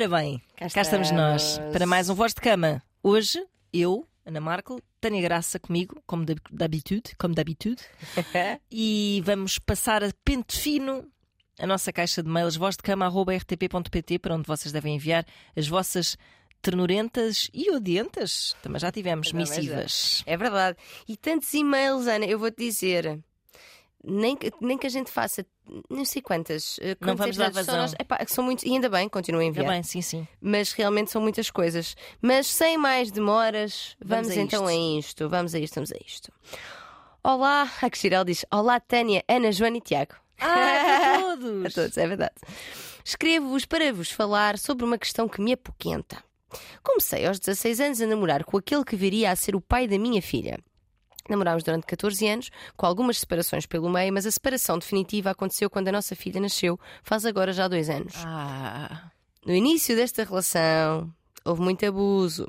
Ora 0.00 0.08
bem, 0.08 0.40
cá, 0.56 0.66
cá 0.70 0.80
estamos 0.80 1.10
nós 1.10 1.60
para 1.74 1.86
mais 1.86 2.08
um 2.08 2.14
Voz 2.14 2.32
de 2.32 2.40
Cama. 2.40 2.82
Hoje, 3.02 3.38
eu, 3.70 4.08
Ana 4.24 4.40
Marco, 4.40 4.80
Tânia 4.98 5.20
Graça 5.20 5.58
comigo, 5.58 6.02
como 6.06 6.24
d'habitude, 6.50 7.14
como 7.18 7.34
d'habitude, 7.34 7.82
e 8.72 9.22
vamos 9.26 9.58
passar 9.58 10.02
a 10.02 10.10
pente 10.24 10.58
fino 10.58 11.06
a 11.58 11.66
nossa 11.66 11.92
caixa 11.92 12.22
de 12.22 12.30
mails 12.30 12.56
vozdecama.rtp.pt 12.56 14.18
para 14.20 14.36
onde 14.36 14.46
vocês 14.46 14.72
devem 14.72 14.94
enviar 14.94 15.26
as 15.54 15.68
vossas 15.68 16.16
ternurentas 16.62 17.50
e 17.52 17.70
odientas. 17.70 18.56
Também 18.62 18.80
já 18.80 18.90
tivemos 18.90 19.34
Não, 19.34 19.40
missivas. 19.40 20.24
É, 20.24 20.32
é 20.32 20.36
verdade. 20.38 20.78
E 21.06 21.14
tantos 21.14 21.52
e-mails, 21.52 22.06
Ana, 22.06 22.24
eu 22.24 22.38
vou-te 22.38 22.56
dizer 22.56 23.22
nem 24.02 24.36
que, 24.36 24.52
nem 24.60 24.78
que 24.78 24.86
a 24.86 24.90
gente 24.90 25.10
faça 25.10 25.44
não 25.88 26.04
sei 26.04 26.20
quantas. 26.20 26.78
Eh, 26.80 26.96
não 27.00 27.14
vamos 27.14 27.36
dar 27.36 27.50
vazão. 27.50 27.76
Nós, 27.76 27.94
epá, 27.98 28.18
são 28.26 28.44
muitos, 28.44 28.64
e 28.64 28.70
ainda 28.70 28.88
bem, 28.88 29.08
continuem 29.08 29.46
a 29.46 29.50
enviar. 29.50 29.64
Ainda 29.64 29.74
bem, 29.74 29.82
sim, 29.82 30.02
sim. 30.02 30.26
Mas 30.40 30.72
realmente 30.72 31.10
são 31.10 31.20
muitas 31.20 31.50
coisas. 31.50 31.96
Mas 32.20 32.46
sem 32.46 32.76
mais 32.76 33.10
demoras, 33.10 33.96
vamos, 34.04 34.28
vamos 34.28 34.38
a 34.38 34.40
então 34.40 34.68
isto. 34.68 34.78
a 34.78 34.98
isto. 34.98 35.28
Vamos 35.28 35.54
a 35.54 35.58
isto, 35.58 35.74
vamos 35.74 35.92
a 35.92 35.96
isto. 36.04 36.32
Olá, 37.22 37.70
a 37.82 37.96
Xirel 37.96 38.24
diz: 38.24 38.44
Olá, 38.50 38.80
Tânia, 38.80 39.22
Ana, 39.28 39.52
Joana 39.52 39.76
e 39.76 39.80
Tiago. 39.80 40.14
Ah, 40.40 41.16
a 41.16 41.20
todos! 41.36 41.66
a 41.66 41.70
todos, 41.70 41.98
é 41.98 42.06
verdade. 42.06 42.34
Escrevo-vos 43.04 43.64
para 43.64 43.92
vos 43.92 44.10
falar 44.10 44.58
sobre 44.58 44.84
uma 44.84 44.98
questão 44.98 45.28
que 45.28 45.40
me 45.40 45.52
apoquenta. 45.52 46.22
Comecei 46.82 47.26
aos 47.26 47.38
16 47.38 47.80
anos 47.80 48.00
a 48.00 48.06
namorar 48.06 48.44
com 48.44 48.56
aquele 48.56 48.84
que 48.84 48.96
viria 48.96 49.30
a 49.30 49.36
ser 49.36 49.54
o 49.54 49.60
pai 49.60 49.86
da 49.86 49.98
minha 49.98 50.20
filha. 50.20 50.58
Namorámos 51.28 51.62
durante 51.62 51.86
14 51.86 52.26
anos, 52.28 52.50
com 52.76 52.86
algumas 52.86 53.18
separações 53.18 53.66
pelo 53.66 53.88
meio, 53.88 54.12
mas 54.12 54.26
a 54.26 54.30
separação 54.30 54.78
definitiva 54.78 55.30
aconteceu 55.30 55.70
quando 55.70 55.88
a 55.88 55.92
nossa 55.92 56.16
filha 56.16 56.40
nasceu, 56.40 56.78
faz 57.02 57.24
agora 57.24 57.52
já 57.52 57.68
dois 57.68 57.88
anos. 57.88 58.14
Ah. 58.16 59.10
No 59.44 59.54
início 59.54 59.96
desta 59.96 60.24
relação, 60.24 61.12
houve 61.44 61.62
muito 61.62 61.84
abuso, 61.86 62.46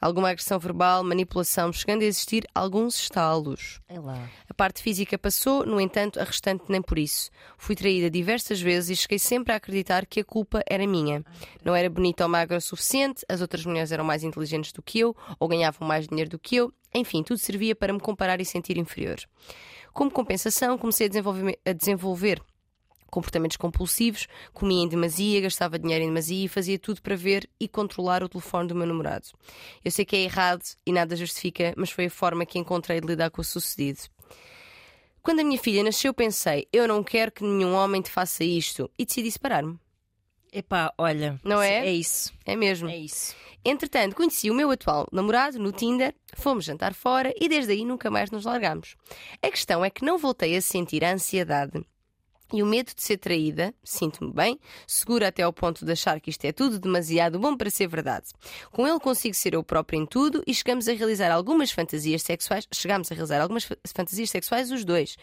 alguma 0.00 0.30
agressão 0.30 0.58
verbal, 0.58 1.04
manipulação, 1.04 1.72
chegando 1.72 2.02
a 2.02 2.06
existir 2.06 2.46
alguns 2.54 2.98
estalos. 2.98 3.80
É. 3.88 3.96
A 3.96 4.54
parte 4.54 4.82
física 4.82 5.18
passou, 5.18 5.64
no 5.64 5.80
entanto, 5.80 6.20
a 6.20 6.24
restante 6.24 6.64
nem 6.68 6.82
por 6.82 6.98
isso. 6.98 7.30
Fui 7.56 7.74
traída 7.74 8.10
diversas 8.10 8.60
vezes 8.60 8.90
e 8.90 9.02
cheguei 9.02 9.18
sempre 9.18 9.52
a 9.52 9.56
acreditar 9.56 10.06
que 10.06 10.20
a 10.20 10.24
culpa 10.24 10.62
era 10.68 10.86
minha. 10.86 11.24
Não 11.64 11.74
era 11.74 11.88
bonita 11.88 12.24
ou 12.24 12.28
magra 12.28 12.58
o 12.58 12.60
suficiente, 12.60 13.24
as 13.28 13.40
outras 13.40 13.64
mulheres 13.64 13.92
eram 13.92 14.04
mais 14.04 14.22
inteligentes 14.22 14.72
do 14.72 14.82
que 14.82 14.98
eu 14.98 15.16
ou 15.38 15.48
ganhavam 15.48 15.86
mais 15.86 16.06
dinheiro 16.06 16.30
do 16.30 16.38
que 16.38 16.56
eu. 16.56 16.72
Enfim, 16.94 17.22
tudo 17.22 17.38
servia 17.38 17.74
para 17.74 17.92
me 17.92 18.00
comparar 18.00 18.40
e 18.40 18.44
sentir 18.44 18.78
inferior. 18.78 19.18
Como 19.92 20.10
compensação, 20.10 20.78
comecei 20.78 21.06
a 21.06 21.08
desenvolver, 21.08 21.58
a 21.64 21.72
desenvolver 21.72 22.42
comportamentos 23.14 23.56
compulsivos, 23.56 24.26
comia 24.52 24.82
em 24.82 24.88
demasia, 24.88 25.40
gastava 25.40 25.78
dinheiro 25.78 26.02
em 26.02 26.08
demasia 26.08 26.46
e 26.46 26.48
fazia 26.48 26.76
tudo 26.76 27.00
para 27.00 27.14
ver 27.14 27.48
e 27.60 27.68
controlar 27.68 28.24
o 28.24 28.28
telefone 28.28 28.66
do 28.66 28.74
meu 28.74 28.86
namorado. 28.86 29.28
Eu 29.84 29.90
sei 29.92 30.04
que 30.04 30.16
é 30.16 30.22
errado 30.22 30.62
e 30.84 30.92
nada 30.92 31.14
justifica, 31.14 31.72
mas 31.76 31.92
foi 31.92 32.06
a 32.06 32.10
forma 32.10 32.44
que 32.44 32.58
encontrei 32.58 33.00
de 33.00 33.06
lidar 33.06 33.30
com 33.30 33.40
o 33.40 33.44
sucedido. 33.44 34.00
Quando 35.22 35.40
a 35.40 35.44
minha 35.44 35.58
filha 35.58 35.84
nasceu, 35.84 36.12
pensei: 36.12 36.66
eu 36.72 36.88
não 36.88 37.04
quero 37.04 37.30
que 37.30 37.44
nenhum 37.44 37.74
homem 37.74 38.02
te 38.02 38.10
faça 38.10 38.42
isto 38.42 38.90
e 38.98 39.06
decidi 39.06 39.30
separar-me. 39.30 39.78
Epá, 40.54 40.94
olha, 40.96 41.40
não 41.42 41.60
é? 41.60 41.86
É 41.86 41.92
isso. 41.92 42.32
É 42.46 42.54
mesmo. 42.54 42.88
É 42.88 42.96
isso. 42.96 43.34
Entretanto, 43.64 44.14
conheci 44.14 44.50
o 44.50 44.54
meu 44.54 44.70
atual 44.70 45.08
namorado 45.10 45.58
no 45.58 45.72
Tinder, 45.72 46.14
fomos 46.34 46.64
jantar 46.64 46.94
fora 46.94 47.34
e 47.40 47.48
desde 47.48 47.72
aí 47.72 47.84
nunca 47.84 48.08
mais 48.08 48.30
nos 48.30 48.44
largamos. 48.44 48.94
A 49.42 49.50
questão 49.50 49.84
é 49.84 49.90
que 49.90 50.04
não 50.04 50.16
voltei 50.16 50.56
a 50.56 50.62
sentir 50.62 51.04
a 51.04 51.12
ansiedade 51.12 51.84
e 52.52 52.62
o 52.62 52.66
medo 52.66 52.92
de 52.94 53.02
ser 53.02 53.16
traída, 53.16 53.74
sinto-me 53.82 54.32
bem, 54.32 54.60
segura 54.86 55.28
até 55.28 55.42
ao 55.42 55.52
ponto 55.52 55.84
de 55.84 55.92
achar 55.92 56.20
que 56.20 56.30
isto 56.30 56.44
é 56.44 56.52
tudo 56.52 56.78
demasiado 56.78 57.38
bom 57.38 57.56
para 57.56 57.70
ser 57.70 57.88
verdade. 57.88 58.26
Com 58.70 58.86
ele 58.86 59.00
consigo 59.00 59.34
ser 59.34 59.54
eu 59.54 59.62
próprio 59.62 60.00
em 60.00 60.06
tudo 60.06 60.42
e 60.46 60.54
chegamos 60.54 60.88
a 60.88 60.92
realizar 60.92 61.32
algumas 61.32 61.70
fantasias 61.70 62.22
sexuais. 62.22 62.66
Chegamos 62.72 63.10
a 63.10 63.14
realizar 63.14 63.40
algumas 63.40 63.66
fantasias 63.94 64.30
sexuais 64.30 64.70
os 64.70 64.84
dois. 64.84 65.16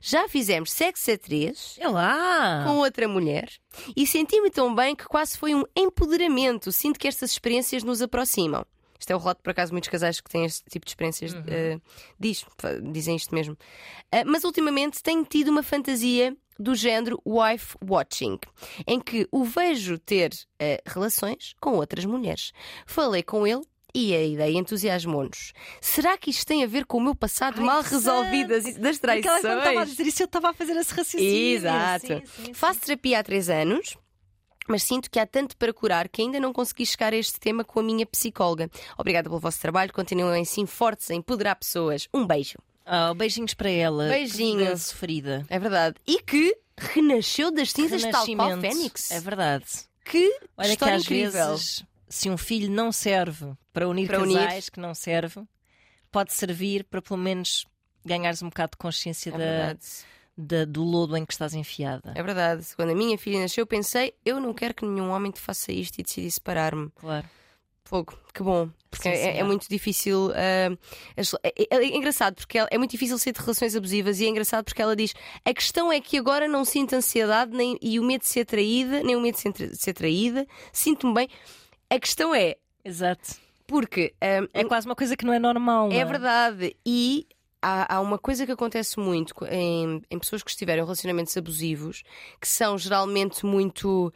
Já 0.00 0.28
fizemos 0.28 0.70
sexo 0.70 1.10
a 1.10 1.18
três 1.18 1.76
é 1.78 1.88
lá. 1.88 2.64
com 2.66 2.76
outra 2.76 3.08
mulher 3.08 3.50
e 3.96 4.06
senti-me 4.06 4.50
tão 4.50 4.74
bem 4.74 4.94
que 4.94 5.04
quase 5.04 5.36
foi 5.36 5.54
um 5.54 5.64
empoderamento. 5.76 6.72
Sinto 6.72 6.98
que 6.98 7.08
estas 7.08 7.32
experiências 7.32 7.82
nos 7.82 8.00
aproximam. 8.00 8.64
Isto 8.98 9.12
é 9.12 9.16
o 9.16 9.18
relato, 9.18 9.42
por 9.42 9.50
acaso, 9.50 9.72
muitos 9.72 9.88
casais 9.88 10.20
que 10.20 10.28
têm 10.28 10.44
este 10.44 10.64
tipo 10.68 10.84
de 10.84 10.90
experiências 10.90 11.32
uhum. 11.32 11.40
uh, 11.40 11.82
diz, 12.18 12.44
dizem 12.90 13.14
isto 13.14 13.32
mesmo. 13.34 13.54
Uh, 13.54 14.26
mas 14.26 14.42
ultimamente 14.42 15.02
tenho 15.02 15.24
tido 15.24 15.48
uma 15.48 15.62
fantasia 15.62 16.36
do 16.58 16.74
género 16.74 17.20
wife 17.24 17.76
watching, 17.82 18.38
em 18.86 19.00
que 19.00 19.28
o 19.30 19.44
vejo 19.44 19.98
ter 19.98 20.32
uh, 20.32 20.82
relações 20.86 21.54
com 21.60 21.74
outras 21.76 22.04
mulheres. 22.04 22.52
Falei 22.86 23.22
com 23.22 23.46
ele 23.46 23.62
e 23.94 24.14
a 24.14 24.22
ideia 24.22 24.58
entusiasmou-nos. 24.58 25.52
Será 25.80 26.16
que 26.18 26.30
isto 26.30 26.46
tem 26.46 26.62
a 26.62 26.66
ver 26.66 26.84
com 26.84 26.98
o 26.98 27.00
meu 27.00 27.14
passado 27.14 27.60
Ai, 27.60 27.64
mal 27.64 27.82
resolvido 27.82 28.48
das 28.80 28.98
traições? 28.98 29.40
Quando 29.40 29.58
estava 29.58 29.80
a 29.80 29.84
dizer 29.84 30.06
isso, 30.06 30.22
eu 30.22 30.26
estava 30.26 30.50
a 30.50 30.54
fazer 30.54 30.76
esse 30.76 30.94
raciocínio. 30.94 31.56
Exato. 31.56 32.06
Sim, 32.06 32.22
sim, 32.24 32.44
sim. 32.44 32.54
Faço 32.54 32.80
terapia 32.80 33.20
há 33.20 33.22
três 33.22 33.48
anos. 33.48 33.96
Mas 34.68 34.82
sinto 34.82 35.10
que 35.10 35.18
há 35.18 35.26
tanto 35.26 35.56
para 35.56 35.72
curar 35.72 36.10
que 36.10 36.20
ainda 36.20 36.38
não 36.38 36.52
consegui 36.52 36.84
chegar 36.84 37.14
a 37.14 37.16
este 37.16 37.40
tema 37.40 37.64
com 37.64 37.80
a 37.80 37.82
minha 37.82 38.04
psicóloga. 38.04 38.70
Obrigada 38.98 39.26
pelo 39.26 39.40
vosso 39.40 39.58
trabalho, 39.58 39.90
continuem 39.94 40.42
assim 40.42 40.66
fortes 40.66 41.08
em 41.08 41.20
empoderar 41.20 41.54
pessoas. 41.54 42.06
Um 42.12 42.26
beijo. 42.26 42.58
Oh, 42.88 43.14
beijinhos 43.14 43.52
para 43.54 43.70
ela. 43.70 44.08
Beijinhos. 44.08 44.82
sofrida. 44.82 45.44
É 45.50 45.58
verdade. 45.58 45.96
E 46.06 46.22
que 46.22 46.56
renasceu 46.76 47.50
das 47.50 47.72
cinzas 47.72 48.02
tal 48.02 48.26
qual 48.34 48.60
Fênix. 48.60 49.10
É 49.10 49.20
verdade. 49.20 49.66
Que 50.04 50.40
Olha 50.56 50.68
história 50.68 50.94
que 50.94 51.00
às 51.00 51.02
incrível. 51.02 51.50
vezes, 51.50 51.84
se 52.08 52.30
um 52.30 52.38
filho 52.38 52.70
não 52.70 52.90
serve 52.90 53.52
para 53.72 53.86
unir 53.86 54.06
para 54.06 54.18
casais 54.18 54.64
unir. 54.64 54.70
que 54.70 54.80
não 54.80 54.94
serve, 54.94 55.42
pode 56.10 56.32
servir 56.32 56.84
para 56.84 57.02
pelo 57.02 57.18
menos 57.18 57.66
ganhares 58.04 58.42
um 58.42 58.48
bocado 58.48 58.70
de 58.72 58.78
consciência 58.78 59.30
é 59.30 59.36
da, 59.36 59.76
da, 60.36 60.64
do 60.64 60.82
lodo 60.82 61.16
em 61.16 61.26
que 61.26 61.32
estás 61.32 61.52
enfiada. 61.52 62.12
É 62.14 62.22
verdade. 62.22 62.66
Quando 62.74 62.90
a 62.90 62.94
minha 62.94 63.18
filha 63.18 63.40
nasceu, 63.40 63.66
pensei: 63.66 64.14
eu 64.24 64.40
não 64.40 64.54
quero 64.54 64.72
que 64.72 64.86
nenhum 64.86 65.10
homem 65.10 65.30
te 65.30 65.40
faça 65.40 65.70
isto 65.70 65.98
e 65.98 66.02
decidi 66.02 66.30
separar-me. 66.30 66.90
Claro. 66.94 67.28
Fogo, 67.88 68.18
que 68.34 68.42
bom. 68.42 68.68
Porque 68.90 69.08
sim, 69.08 69.16
sim, 69.16 69.28
é, 69.28 69.38
é, 69.38 69.42
muito 69.42 69.66
difícil. 69.66 70.26
Uh, 70.26 70.78
é, 71.42 71.48
é, 71.56 71.66
é, 71.70 71.96
engraçado 71.96 72.34
porque 72.34 72.58
é 72.58 72.76
muito 72.76 72.90
difícil 72.90 73.16
ser 73.18 73.32
de 73.32 73.40
relações 73.40 73.74
abusivas 73.74 74.20
e 74.20 74.26
é 74.26 74.28
engraçado 74.28 74.66
porque 74.66 74.82
ela 74.82 74.94
diz: 74.94 75.14
a 75.42 75.54
questão 75.54 75.90
é 75.90 75.98
que 75.98 76.18
agora 76.18 76.46
não 76.46 76.66
sinto 76.66 76.94
ansiedade 76.94 77.56
nem, 77.56 77.78
e 77.80 77.98
o 77.98 78.04
medo 78.04 78.20
de 78.20 78.28
ser 78.28 78.44
traída, 78.44 79.02
nem 79.02 79.16
o 79.16 79.20
medo 79.22 79.36
de 79.36 79.40
ser, 79.40 79.52
de 79.54 79.76
ser 79.78 79.94
traída, 79.94 80.46
sinto-me 80.70 81.14
bem. 81.14 81.28
A 81.88 81.98
questão 81.98 82.34
é. 82.34 82.56
Exato. 82.84 83.36
Porque. 83.66 84.12
Uh, 84.22 84.46
é 84.52 84.64
quase 84.64 84.86
uma 84.86 84.94
coisa 84.94 85.16
que 85.16 85.24
não 85.24 85.32
é 85.32 85.38
normal. 85.38 85.88
Não 85.88 85.96
é? 85.96 86.00
é 86.00 86.04
verdade. 86.04 86.76
E 86.84 87.26
há, 87.62 87.96
há, 87.96 88.00
uma 88.02 88.18
coisa 88.18 88.44
que 88.44 88.52
acontece 88.52 89.00
muito 89.00 89.34
em, 89.46 90.02
em, 90.10 90.18
pessoas 90.18 90.42
que 90.42 90.50
estiverem 90.50 90.82
em 90.82 90.84
relacionamentos 90.84 91.34
abusivos 91.38 92.02
que 92.38 92.48
são 92.48 92.76
geralmente 92.76 93.46
muito. 93.46 94.12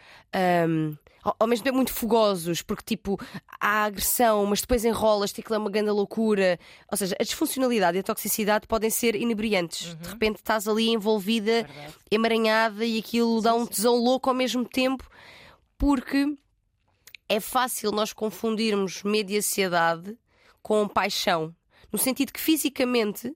Um, 0.68 0.94
ao 1.22 1.46
mesmo 1.46 1.64
tempo 1.64 1.76
muito 1.76 1.92
fogosos, 1.92 2.62
porque 2.62 2.82
tipo, 2.84 3.18
há 3.60 3.84
agressão, 3.84 4.44
mas 4.46 4.60
depois 4.60 4.84
enrolas, 4.84 5.30
aquilo 5.30 5.54
é 5.54 5.58
uma 5.58 5.70
grande 5.70 5.90
loucura. 5.90 6.58
Ou 6.90 6.96
seja, 6.96 7.16
a 7.18 7.22
disfuncionalidade 7.22 7.96
e 7.96 8.00
a 8.00 8.02
toxicidade 8.02 8.66
podem 8.66 8.90
ser 8.90 9.14
inebriantes. 9.14 9.92
Uhum. 9.92 9.96
De 9.96 10.08
repente 10.08 10.36
estás 10.36 10.66
ali 10.66 10.88
envolvida, 10.88 11.62
Verdade. 11.62 11.94
emaranhada 12.10 12.84
e 12.84 12.98
aquilo 12.98 13.36
sim, 13.36 13.44
dá 13.44 13.54
um 13.54 13.66
tesão 13.66 13.96
sim. 13.96 14.04
louco 14.04 14.28
ao 14.28 14.34
mesmo 14.34 14.64
tempo, 14.64 15.08
porque 15.78 16.26
é 17.28 17.38
fácil 17.38 17.92
nós 17.92 18.12
confundirmos 18.12 19.02
medo 19.02 19.30
e 19.30 19.38
ansiedade 19.38 20.16
com 20.60 20.88
paixão. 20.88 21.54
No 21.92 21.98
sentido 21.98 22.32
que 22.32 22.40
fisicamente 22.40 23.32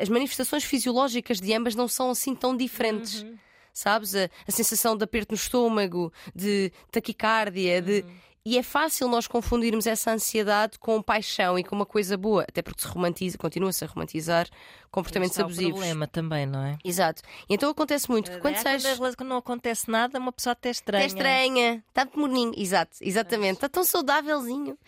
as 0.00 0.08
manifestações 0.08 0.64
fisiológicas 0.64 1.40
de 1.40 1.52
ambas 1.52 1.74
não 1.74 1.86
são 1.86 2.10
assim 2.10 2.34
tão 2.34 2.56
diferentes. 2.56 3.22
Uhum 3.22 3.36
sabes? 3.78 4.14
A, 4.14 4.28
a 4.46 4.50
sensação 4.50 4.96
de 4.96 5.04
aperto 5.04 5.32
no 5.32 5.36
estômago, 5.36 6.12
de 6.34 6.72
taquicardia, 6.90 7.80
de. 7.80 8.00
Uhum. 8.00 8.28
E 8.44 8.56
é 8.56 8.62
fácil 8.62 9.08
nós 9.08 9.26
confundirmos 9.26 9.86
essa 9.86 10.10
ansiedade 10.10 10.78
com 10.78 11.02
paixão 11.02 11.58
e 11.58 11.64
com 11.64 11.76
uma 11.76 11.84
coisa 11.84 12.16
boa, 12.16 12.44
até 12.48 12.62
porque 12.62 12.80
se 12.80 12.88
romantiza, 12.88 13.36
continua-se 13.36 13.84
a 13.84 13.86
romantizar 13.86 14.48
comportamentos 14.90 15.36
Isso 15.36 15.42
abusivos. 15.42 15.72
É 15.72 15.74
um 15.74 15.76
problema 15.76 16.06
também, 16.06 16.46
não 16.46 16.64
é? 16.64 16.78
Exato. 16.82 17.20
E 17.46 17.54
então 17.54 17.68
acontece 17.68 18.08
muito 18.08 18.30
que 18.30 18.38
quando 18.38 18.54
é, 18.54 18.58
sais... 18.62 18.82
quando 19.16 19.28
não 19.28 19.36
acontece 19.36 19.90
nada, 19.90 20.18
uma 20.18 20.32
pessoa 20.32 20.52
até 20.52 20.70
estranha. 20.70 21.04
Até 21.04 21.14
estranha, 21.14 21.84
está 21.88 22.04
muito 22.06 22.18
morninho, 22.18 22.52
exato, 22.56 22.96
exatamente, 23.02 23.56
está 23.56 23.68
tão 23.68 23.84
saudávelzinho. 23.84 24.78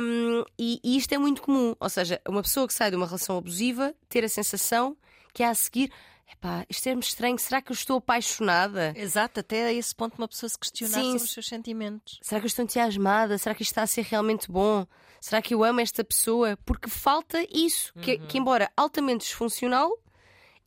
Um, 0.00 0.44
e, 0.56 0.78
e 0.84 0.96
isto 0.96 1.12
é 1.12 1.18
muito 1.18 1.42
comum, 1.42 1.74
ou 1.80 1.88
seja, 1.88 2.20
uma 2.28 2.42
pessoa 2.42 2.68
que 2.68 2.74
sai 2.74 2.90
de 2.90 2.96
uma 2.96 3.06
relação 3.06 3.36
abusiva 3.36 3.92
ter 4.08 4.22
a 4.24 4.28
sensação 4.28 4.96
que 5.34 5.42
há 5.42 5.50
a 5.50 5.54
seguir 5.54 5.90
Epá, 6.32 6.64
isto 6.68 6.88
é-me 6.88 7.00
estranho, 7.00 7.38
será 7.38 7.60
que 7.60 7.70
eu 7.70 7.74
estou 7.74 7.98
apaixonada? 7.98 8.92
Exato, 8.96 9.40
até 9.40 9.66
a 9.66 9.72
esse 9.72 9.94
ponto 9.94 10.16
uma 10.16 10.26
pessoa 10.26 10.48
se 10.48 10.58
questionar 10.58 10.98
Sim. 10.98 11.12
sobre 11.12 11.24
os 11.24 11.32
seus 11.32 11.46
sentimentos. 11.46 12.18
Será 12.22 12.40
que 12.40 12.46
eu 12.46 12.48
estou 12.48 12.62
entusiasmada? 12.64 13.38
Será 13.38 13.54
que 13.54 13.62
isto 13.62 13.72
está 13.72 13.82
a 13.82 13.86
ser 13.86 14.02
realmente 14.02 14.50
bom? 14.50 14.86
Será 15.20 15.40
que 15.40 15.54
eu 15.54 15.62
amo 15.62 15.80
esta 15.80 16.02
pessoa? 16.02 16.58
Porque 16.64 16.88
falta 16.88 17.46
isso, 17.52 17.92
uhum. 17.94 18.02
que, 18.02 18.18
que, 18.18 18.38
embora 18.38 18.70
altamente 18.76 19.26
disfuncional, 19.26 19.90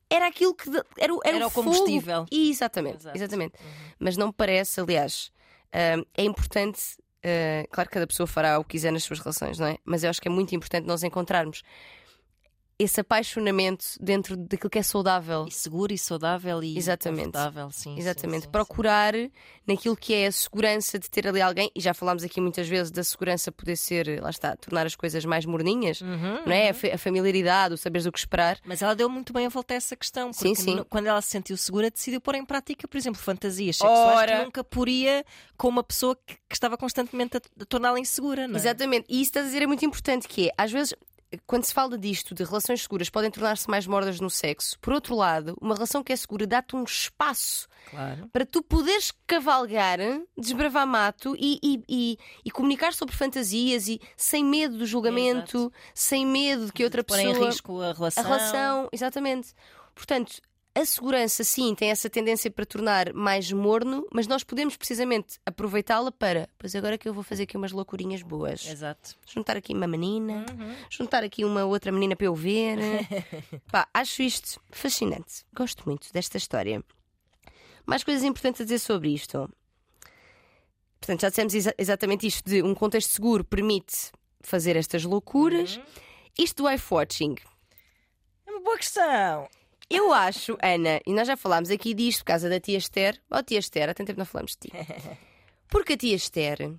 era 0.09 0.27
aquilo 0.27 0.53
que 0.53 0.69
era, 0.69 0.85
era, 0.97 1.13
era 1.25 1.47
o, 1.47 1.51
combustível. 1.51 2.25
Exatamente, 2.31 2.97
Exato. 2.97 3.17
exatamente. 3.17 3.55
Uhum. 3.59 3.91
Mas 3.99 4.15
não 4.15 4.31
parece, 4.31 4.79
aliás, 4.79 5.31
Uh, 5.75 6.07
é 6.15 6.23
importante. 6.23 6.79
Uh, 7.17 7.67
claro 7.69 7.89
que 7.89 7.93
cada 7.95 8.07
pessoa 8.07 8.25
fará 8.25 8.57
o 8.59 8.63
que 8.63 8.71
quiser 8.71 8.91
nas 8.91 9.03
suas 9.03 9.19
relações, 9.19 9.59
não 9.59 9.67
é? 9.67 9.77
Mas 9.83 10.03
eu 10.03 10.09
acho 10.09 10.21
que 10.21 10.27
é 10.27 10.31
muito 10.31 10.55
importante 10.55 10.85
nós 10.85 11.03
encontrarmos 11.03 11.63
esse 12.77 12.99
apaixonamento 12.99 13.85
dentro 14.01 14.35
daquilo 14.35 14.69
que 14.69 14.79
é 14.79 14.83
saudável. 14.83 15.45
E 15.47 15.51
seguro 15.51 15.93
e 15.93 15.97
saudável 15.97 16.61
e 16.61 16.77
Exatamente. 16.77 17.25
confortável, 17.25 17.71
sim. 17.71 17.97
Exatamente. 17.97 18.41
sim, 18.41 18.45
sim, 18.45 18.51
Procurar 18.51 19.13
naquilo 19.65 19.95
que 19.95 20.13
é 20.13 20.27
a 20.27 20.31
segurança 20.31 20.99
de 20.99 21.09
ter 21.09 21.27
ali 21.27 21.41
alguém, 21.41 21.71
e 21.73 21.79
já 21.79 21.93
falámos 21.93 22.23
aqui 22.23 22.41
muitas 22.41 22.67
vezes 22.67 22.91
da 22.91 23.03
segurança 23.03 23.51
poder 23.51 23.77
ser, 23.77 24.21
lá 24.21 24.29
está, 24.29 24.55
tornar 24.57 24.85
as 24.85 24.95
coisas 24.95 25.23
mais 25.23 25.45
morninhas, 25.45 25.99
sim. 25.99 26.05
Uhum, 26.05 26.45
não 26.45 26.51
é? 26.51 26.69
A, 26.69 26.73
uhum. 26.73 26.93
a 26.93 26.97
familiaridade, 26.97 27.73
o 27.73 27.77
saberes 27.77 28.05
o 28.05 28.11
que 28.11 28.19
esperar. 28.19 28.59
Mas 28.65 28.81
ela 28.81 28.95
deu 28.95 29.09
muito 29.09 29.31
bem 29.31 29.45
a 29.45 29.49
volta 29.49 29.73
a 29.73 29.77
essa 29.77 29.95
questão. 29.95 30.31
Porque 30.31 30.55
Sim, 30.55 30.55
sim. 30.55 30.85
quando 30.89 31.07
ela 31.07 31.21
se 31.21 31.29
sentiu 31.29 31.55
segura, 31.57 31.89
decidiu 31.89 32.19
pôr 32.19 32.35
em 32.35 32.45
prática, 32.45 32.87
por 32.87 32.97
exemplo, 32.97 33.21
fantasias 33.21 33.77
sexuais 33.77 34.17
Ora. 34.17 34.37
que 34.39 34.45
nunca 34.45 34.63
poria 34.63 35.23
com 35.57 35.69
uma 35.69 35.83
pessoa 35.83 36.15
que, 36.15 36.35
que 36.35 36.55
estava 36.55 36.77
constantemente 36.77 37.37
a, 37.37 37.41
a 37.61 37.65
torná-la 37.65 37.99
insegura, 37.99 38.47
não 38.47 38.55
é? 38.55 38.57
Exatamente. 38.57 39.05
E 39.09 39.15
isso 39.15 39.29
estás 39.29 39.45
a 39.45 39.47
dizer 39.47 39.63
é 39.63 39.67
muito 39.67 39.85
importante, 39.85 40.27
que 40.27 40.49
é, 40.49 40.51
às 40.57 40.71
vezes. 40.71 40.93
Quando 41.45 41.65
se 41.65 41.73
fala 41.73 41.97
disto, 41.97 42.33
de 42.33 42.43
relações 42.43 42.81
seguras 42.83 43.09
podem 43.09 43.29
tornar-se 43.31 43.69
mais 43.69 43.85
mordas 43.85 44.19
no 44.19 44.29
sexo. 44.29 44.77
Por 44.79 44.93
outro 44.93 45.15
lado, 45.15 45.57
uma 45.59 45.73
relação 45.75 46.03
que 46.03 46.13
é 46.13 46.15
segura 46.15 46.47
dá-te 46.47 46.75
um 46.75 46.83
espaço 46.83 47.67
Claro. 47.89 48.27
para 48.31 48.45
tu 48.45 48.63
poderes 48.63 49.11
cavalgar, 49.27 49.99
desbravar 50.37 50.87
mato 50.87 51.35
e, 51.37 51.59
e, 51.61 51.83
e, 51.89 52.17
e 52.45 52.51
comunicar 52.51 52.93
sobre 52.93 53.15
fantasias 53.15 53.87
e 53.87 53.99
sem 54.15 54.43
medo 54.45 54.77
do 54.77 54.85
julgamento, 54.85 55.71
sem 55.93 56.25
medo 56.25 56.67
de 56.67 56.71
que 56.73 56.83
outra 56.83 57.03
Pôr 57.03 57.17
pessoa. 57.17 57.33
em 57.37 57.45
risco 57.45 57.81
a 57.81 57.91
relação. 57.93 58.23
A 58.23 58.27
relação, 58.27 58.89
exatamente. 58.91 59.53
Portanto, 59.93 60.41
a 60.77 60.83
segurança, 60.85 61.41
sim, 61.43 61.73
tem 61.73 61.89
essa 61.89 62.09
tendência 62.09 62.51
para 62.51 62.65
tornar 62.65 63.13
mais 63.13 63.49
morno, 63.51 64.05
mas 64.11 64.27
nós 64.27 64.43
podemos 64.43 64.75
precisamente 64.75 65.39
aproveitá-la 65.45 66.11
para. 66.11 66.49
Pois 66.57 66.75
agora 66.75 66.97
que 66.97 67.07
eu 67.07 67.13
vou 67.13 67.23
fazer 67.23 67.43
aqui 67.43 67.55
umas 67.55 67.71
loucurinhas 67.71 68.21
boas. 68.21 68.67
Exato. 68.67 69.15
Juntar 69.25 69.55
aqui 69.55 69.73
uma 69.73 69.87
menina, 69.87 70.45
Uhum. 70.51 70.75
juntar 70.89 71.23
aqui 71.23 71.45
uma 71.45 71.63
outra 71.63 71.91
menina 71.93 72.15
para 72.15 72.27
eu 72.27 72.35
ver. 72.35 72.77
Pá, 73.71 73.87
acho 73.93 74.21
isto 74.21 74.59
fascinante. 74.69 75.45
Gosto 75.55 75.83
muito 75.85 76.11
desta 76.11 76.37
história. 76.37 76.83
Mais 77.85 78.03
coisas 78.03 78.23
importantes 78.23 78.59
a 78.61 78.63
dizer 78.65 78.79
sobre 78.79 79.13
isto. 79.13 79.49
Portanto, 80.99 81.21
já 81.21 81.29
dissemos 81.29 81.53
exa- 81.53 81.75
exatamente 81.77 82.27
isto: 82.27 82.43
de 82.49 82.61
um 82.63 82.73
contexto 82.75 83.11
seguro 83.11 83.43
permite 83.43 84.11
fazer 84.41 84.75
estas 84.75 85.03
loucuras. 85.03 85.77
Uhum. 85.77 85.83
Isto 86.37 86.63
do 86.63 86.67
wife-watching. 86.69 87.35
É 88.45 88.51
uma 88.51 88.59
boa 88.61 88.77
questão. 88.77 89.47
Eu 89.89 90.11
acho, 90.11 90.57
Ana, 90.61 90.99
e 91.05 91.13
nós 91.13 91.27
já 91.27 91.37
falámos 91.37 91.69
aqui 91.69 91.93
disto 91.93 92.19
por 92.19 92.25
causa 92.25 92.49
da 92.49 92.59
tia 92.59 92.77
Esther. 92.77 93.21
Oh, 93.29 93.43
tia 93.43 93.59
Esther, 93.59 93.89
há 93.89 93.93
tanto 93.93 94.07
tempo 94.07 94.19
não 94.19 94.25
falamos 94.25 94.51
de 94.51 94.69
ti. 94.69 94.73
Porque 95.69 95.93
a 95.93 95.97
tia 95.97 96.15
Esther, 96.15 96.71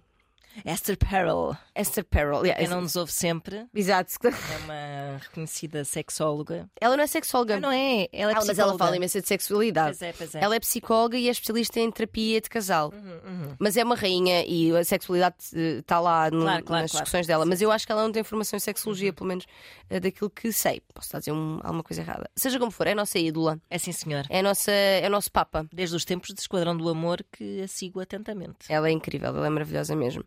Esther 0.65 0.97
Perel, 0.97 1.57
Esther 1.75 2.05
Perel, 2.05 2.45
yeah, 2.45 2.55
quem 2.59 2.69
não 2.69 2.81
nos 2.81 2.97
ouve 2.97 3.13
sempre, 3.13 3.67
exato, 3.75 4.13
é 4.25 4.57
uma 4.65 5.19
reconhecida 5.19 5.85
sexóloga. 5.85 6.69
ela 6.81 6.97
não 6.97 7.05
é 7.05 7.07
sexóloga. 7.07 7.57
Ah, 7.57 7.61
não 7.61 7.71
é? 7.71 8.09
Ela 8.13 8.33
é 8.33 8.35
Ah, 8.37 8.43
mas 8.47 8.59
ela 8.59 8.77
fala 8.79 8.97
imenso 8.97 9.21
de 9.21 9.27
sexualidade. 9.29 9.97
Pois 9.99 10.03
é, 10.03 10.13
pois 10.13 10.35
é. 10.35 10.41
Ela 10.43 10.57
é 10.57 10.61
psicóloga 10.61 11.17
e 11.17 11.29
é 11.29 11.31
especialista 11.31 11.79
em 11.81 11.91
terapia 11.91 12.41
de 12.41 12.49
casal. 12.49 12.93
Uhum, 12.95 13.21
uhum. 13.49 13.57
Mas 13.59 13.77
é 13.77 13.85
uma 13.85 13.95
rainha 13.95 14.45
e 14.47 14.75
a 14.77 14.85
sexualidade 14.85 15.37
está 15.53 16.01
lá 16.01 16.31
no- 16.31 16.43
Claro, 16.43 16.65
claro, 16.65 16.83
nas 16.83 16.91
claro. 16.91 17.05
discussões 17.05 17.27
dela. 17.27 17.45
Mas 17.47 17.61
eu 17.61 17.71
acho 17.71 17.87
que 17.87 17.93
ela 17.93 18.03
não 18.03 18.13
tem 18.13 18.25
formação 18.25 18.57
em 18.57 18.61
Uhum. 18.61 18.65
sexologia, 18.65 19.13
pelo 19.13 19.29
menos 19.29 19.45
eh, 19.91 20.01
daquilo 20.01 20.31
que 20.31 20.51
sei. 20.53 20.81
Posso 20.95 21.07
estar 21.09 21.19
a 21.19 21.21
dizer 21.21 21.33
um- 21.33 21.61
alguma 21.63 21.83
coisa 21.83 22.03
errada. 22.03 22.29
Seja 22.35 22.59
como 22.59 22.71
for, 22.71 22.87
é 22.87 22.93
a 22.93 22.95
nossa 22.95 23.19
ídola. 23.19 23.61
É 23.71 23.79
sim, 23.79 23.93
senhor. 23.93 24.25
É, 24.29 24.43
nossa, 24.43 24.71
é 24.73 25.07
o 25.07 25.11
nosso 25.11 25.31
Papa. 25.31 25.67
Desde 25.73 25.95
os 25.95 26.05
tempos 26.05 26.35
de 26.35 26.41
Esquadrão 26.41 26.77
do 26.77 26.89
Amor 26.89 27.25
que 27.33 27.61
a 27.63 27.69
sigo 27.69 28.01
atentamente. 28.01 28.57
Ela 28.69 28.89
é 28.89 28.93
incrível, 28.93 29.29
ela 29.29 29.47
é 29.47 29.51
maravilhosa 29.51 29.95
mesmo. 29.95 30.25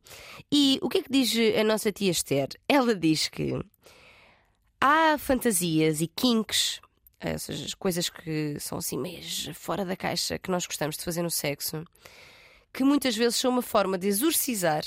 E 0.52 0.80
o 0.82 0.90
que 0.90 1.00
é 1.00 1.04
que 1.04 1.12
diz 1.12 1.34
a 1.60 1.64
nossa 1.64 1.92
tia 1.92 2.12
Esther? 2.12 2.50
Ela 2.68 2.96
diz 2.96 3.28
que 3.28 3.54
há 4.82 5.18
fantasias 5.18 6.02
e 6.02 6.08
kinks, 6.08 6.82
eh, 7.20 7.34
ou 7.34 7.40
seja, 7.40 7.66
as 7.66 7.74
coisas 7.74 8.10
que 8.10 8.58
são 8.60 8.78
assim 8.78 8.98
meias 8.98 9.50
fora 9.54 9.84
da 9.86 9.96
caixa 9.96 10.40
que 10.40 10.50
nós 10.52 10.66
gostamos 10.66 10.98
de 10.98 11.04
fazer 11.04 11.22
no 11.22 11.32
sexo, 11.32 11.84
que 12.74 12.84
muitas 12.84 13.16
vezes 13.16 13.36
são 13.38 13.52
uma 13.52 13.62
forma 13.62 13.98
de 13.98 14.08
exorcizar 14.08 14.84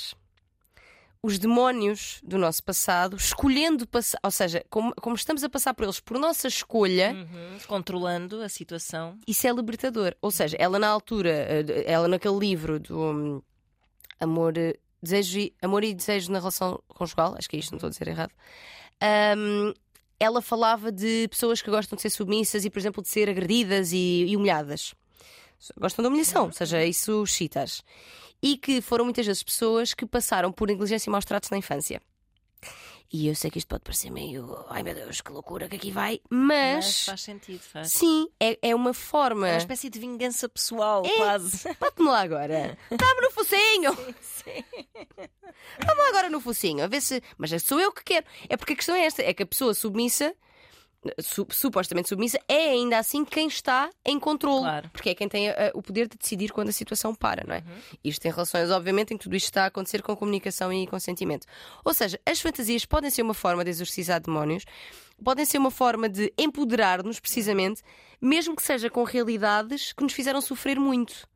os 1.25 1.39
demónios 1.39 2.19
do 2.21 2.37
nosso 2.37 2.61
passado, 2.61 3.15
escolhendo 3.15 3.87
passar, 3.87 4.19
ou 4.21 4.31
seja, 4.31 4.65
como, 4.69 4.93
como 4.95 5.15
estamos 5.15 5.41
a 5.41 5.49
passar 5.49 5.73
por 5.73 5.83
eles 5.83 5.99
por 6.01 6.19
nossa 6.19 6.49
escolha, 6.49 7.13
Uhum. 7.13 7.57
Controlando 7.65 8.41
a 8.41 8.49
situação. 8.49 9.17
isso 9.25 9.47
é 9.47 9.51
libertador. 9.53 10.15
Ou 10.21 10.29
seja, 10.31 10.57
ela 10.59 10.77
na 10.77 10.89
altura, 10.89 11.29
eh, 11.29 11.85
ela 11.85 12.09
naquele 12.09 12.37
livro 12.37 12.77
do 12.79 12.99
hum, 12.99 13.41
Amor, 14.19 14.57
eh, 14.57 14.75
desejo 15.03 15.39
e, 15.39 15.53
Amor 15.61 15.83
e 15.83 15.93
Desejo 15.93 16.31
na 16.31 16.39
Relação 16.39 16.81
Conjugal, 16.87 17.35
acho 17.37 17.49
que 17.49 17.57
é 17.57 17.59
isto, 17.59 17.71
não 17.71 17.77
estou 17.77 17.87
a 17.87 17.91
dizer 17.91 18.07
errado. 18.07 18.31
hum, 19.37 19.73
ela 20.19 20.41
falava 20.41 20.91
de 20.91 21.27
pessoas 21.27 21.61
que 21.61 21.69
gostam 21.69 21.95
de 21.95 22.01
ser 22.01 22.09
submissas 22.09 22.63
e, 22.63 22.69
por 22.69 22.79
exemplo, 22.79 23.03
de 23.03 23.09
ser 23.09 23.29
agredidas 23.29 23.91
e, 23.91 24.25
e 24.25 24.37
humilhadas. 24.37 24.95
Gostam 25.77 26.03
da 26.03 26.09
humilhação, 26.09 26.51
seja 26.51 26.83
isso 26.83 27.25
chitas. 27.25 27.83
E 28.41 28.57
que 28.57 28.81
foram 28.81 29.05
muitas 29.05 29.25
vezes 29.25 29.43
pessoas 29.43 29.93
que 29.93 30.05
passaram 30.05 30.51
por 30.51 30.67
negligência 30.67 31.09
e 31.09 31.11
maus 31.11 31.25
tratos 31.25 31.49
na 31.49 31.57
infância. 31.57 32.01
E 33.15 33.27
eu 33.27 33.35
sei 33.35 33.51
que 33.51 33.59
isto 33.59 33.67
pode 33.67 33.83
parecer 33.83 34.09
meio. 34.09 34.65
Ai 34.69 34.81
meu 34.81 34.95
Deus, 34.95 35.21
que 35.21 35.31
loucura 35.31 35.69
que 35.69 35.75
aqui 35.75 35.91
vai. 35.91 36.19
Mas 36.31 36.85
Mas. 36.85 37.05
faz 37.05 37.21
sentido, 37.21 37.59
faz. 37.59 37.91
Sim, 37.93 38.27
é, 38.39 38.57
é 38.59 38.73
uma 38.75 38.91
forma. 38.91 39.47
É 39.47 39.51
uma 39.51 39.57
espécie 39.59 39.87
de 39.87 39.99
vingança 39.99 40.49
pessoal, 40.49 41.05
É. 41.05 41.17
quase. 41.17 41.63
Bate-me 41.79 42.07
lá 42.09 42.21
agora. 42.21 42.75
Dá-me 42.89 43.21
no 43.21 43.29
focinho. 43.29 43.95
Sim. 44.19 44.63
Dá-me 45.85 46.01
lá 46.01 46.09
agora 46.09 46.29
no 46.29 46.41
focinho. 46.41 46.83
A 46.83 46.87
ver 46.87 47.01
se. 47.01 47.21
Mas 47.37 47.51
sou 47.63 47.79
eu 47.79 47.91
que 47.91 48.03
quero. 48.03 48.25
É 48.49 48.57
porque 48.57 48.73
a 48.73 48.75
questão 48.75 48.95
é 48.95 49.05
esta: 49.05 49.21
é 49.21 49.31
que 49.31 49.43
a 49.43 49.47
pessoa 49.47 49.75
submissa, 49.75 50.29
su- 50.29 50.35
supostamente 51.51 52.09
submissa, 52.09 52.39
é 52.47 52.69
ainda 52.69 52.97
assim 52.97 53.25
quem 53.25 53.47
está 53.47 53.89
em 54.05 54.19
controle. 54.19 54.61
Claro. 54.61 54.89
Porque 54.91 55.09
é 55.09 55.15
quem 55.15 55.27
tem 55.27 55.49
eh, 55.49 55.71
o 55.73 55.81
poder 55.81 56.07
de 56.07 56.17
decidir 56.17 56.51
quando 56.51 56.69
a 56.69 56.71
situação 56.71 57.13
para, 57.13 57.43
não 57.45 57.55
é? 57.55 57.63
Isto 58.03 58.25
em 58.25 58.31
relações, 58.31 58.69
obviamente, 58.69 59.13
em 59.13 59.17
que 59.17 59.23
tudo 59.23 59.35
isto 59.35 59.45
está 59.45 59.63
a 59.63 59.67
acontecer 59.67 60.01
com 60.01 60.15
comunicação 60.15 60.71
e 60.71 60.87
consentimento. 60.87 61.45
Ou 61.83 61.93
seja, 61.93 62.19
as 62.25 62.39
fantasias 62.39 62.85
podem 62.85 63.09
ser 63.09 63.21
uma 63.21 63.33
forma 63.33 63.63
de 63.63 63.69
exorcizar 63.69 64.21
demónios, 64.21 64.65
podem 65.23 65.45
ser 65.45 65.57
uma 65.57 65.71
forma 65.71 66.09
de 66.09 66.33
empoderar-nos, 66.37 67.19
precisamente, 67.19 67.81
mesmo 68.21 68.55
que 68.55 68.63
seja 68.63 68.89
com 68.89 69.03
realidades 69.03 69.93
que 69.93 70.03
nos 70.03 70.13
fizeram 70.13 70.41
sofrer 70.41 70.79
muito. 70.79 71.27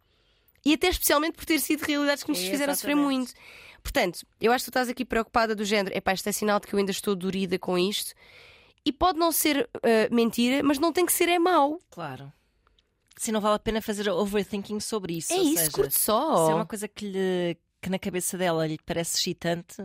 E 0.66 0.74
até 0.74 0.90
especialmente 0.90 1.36
por 1.36 1.46
ter 1.46 1.60
sido 1.60 1.82
realidades 1.82 2.24
que 2.24 2.30
nos 2.30 2.40
fizeram 2.40 2.76
sofrer 2.76 2.96
muito. 2.96 3.34
Portanto, 3.82 4.26
eu 4.42 4.52
acho 4.52 4.66
que 4.66 4.72
tu 4.72 4.72
estás 4.72 4.90
aqui 4.90 5.06
preocupada 5.06 5.56
do 5.56 5.64
género. 5.64 5.96
Epá, 5.96 6.14
isto 6.14 6.28
é 6.28 6.32
sinal 6.32 6.60
de 6.60 6.68
que 6.68 6.76
eu 6.76 6.80
ainda 6.80 6.92
estou 6.92 7.16
dorida 7.16 7.58
com 7.58 7.78
isto. 7.78 8.14
E 8.88 8.92
pode 8.94 9.20
não 9.20 9.32
ser 9.32 9.70
ah, 9.84 10.08
mentira, 10.14 10.64
mas 10.64 10.80
não 10.80 10.94
tem 10.94 11.06
que 11.06 11.12
ser 11.14 11.28
é 11.30 11.38
mau. 11.40 11.80
Claro. 11.90 12.32
Se 13.18 13.32
não 13.32 13.42
vale 13.42 13.56
a 13.56 13.60
pena 13.60 13.82
fazer 13.82 14.08
overthinking 14.10 14.80
sobre 14.80 15.18
isso. 15.18 15.34
é 15.34 15.38
isso, 15.38 15.58
seja, 15.58 15.72
curte 15.72 15.94
Se 15.96 16.02
só. 16.06 16.52
é 16.52 16.56
uma 16.56 16.66
coisa 16.66 16.88
que, 16.88 17.06
lhe, 17.10 17.58
que 17.82 17.90
na 17.90 17.98
cabeça 18.00 18.38
dela 18.38 18.66
lhe 18.68 18.78
parece 18.86 19.18
excitante 19.18 19.76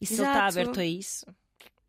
e 0.00 0.06
se 0.06 0.14
ele 0.14 0.22
está 0.22 0.32
Exato. 0.48 0.58
aberto 0.60 0.80
a 0.80 0.84
isso, 0.84 1.26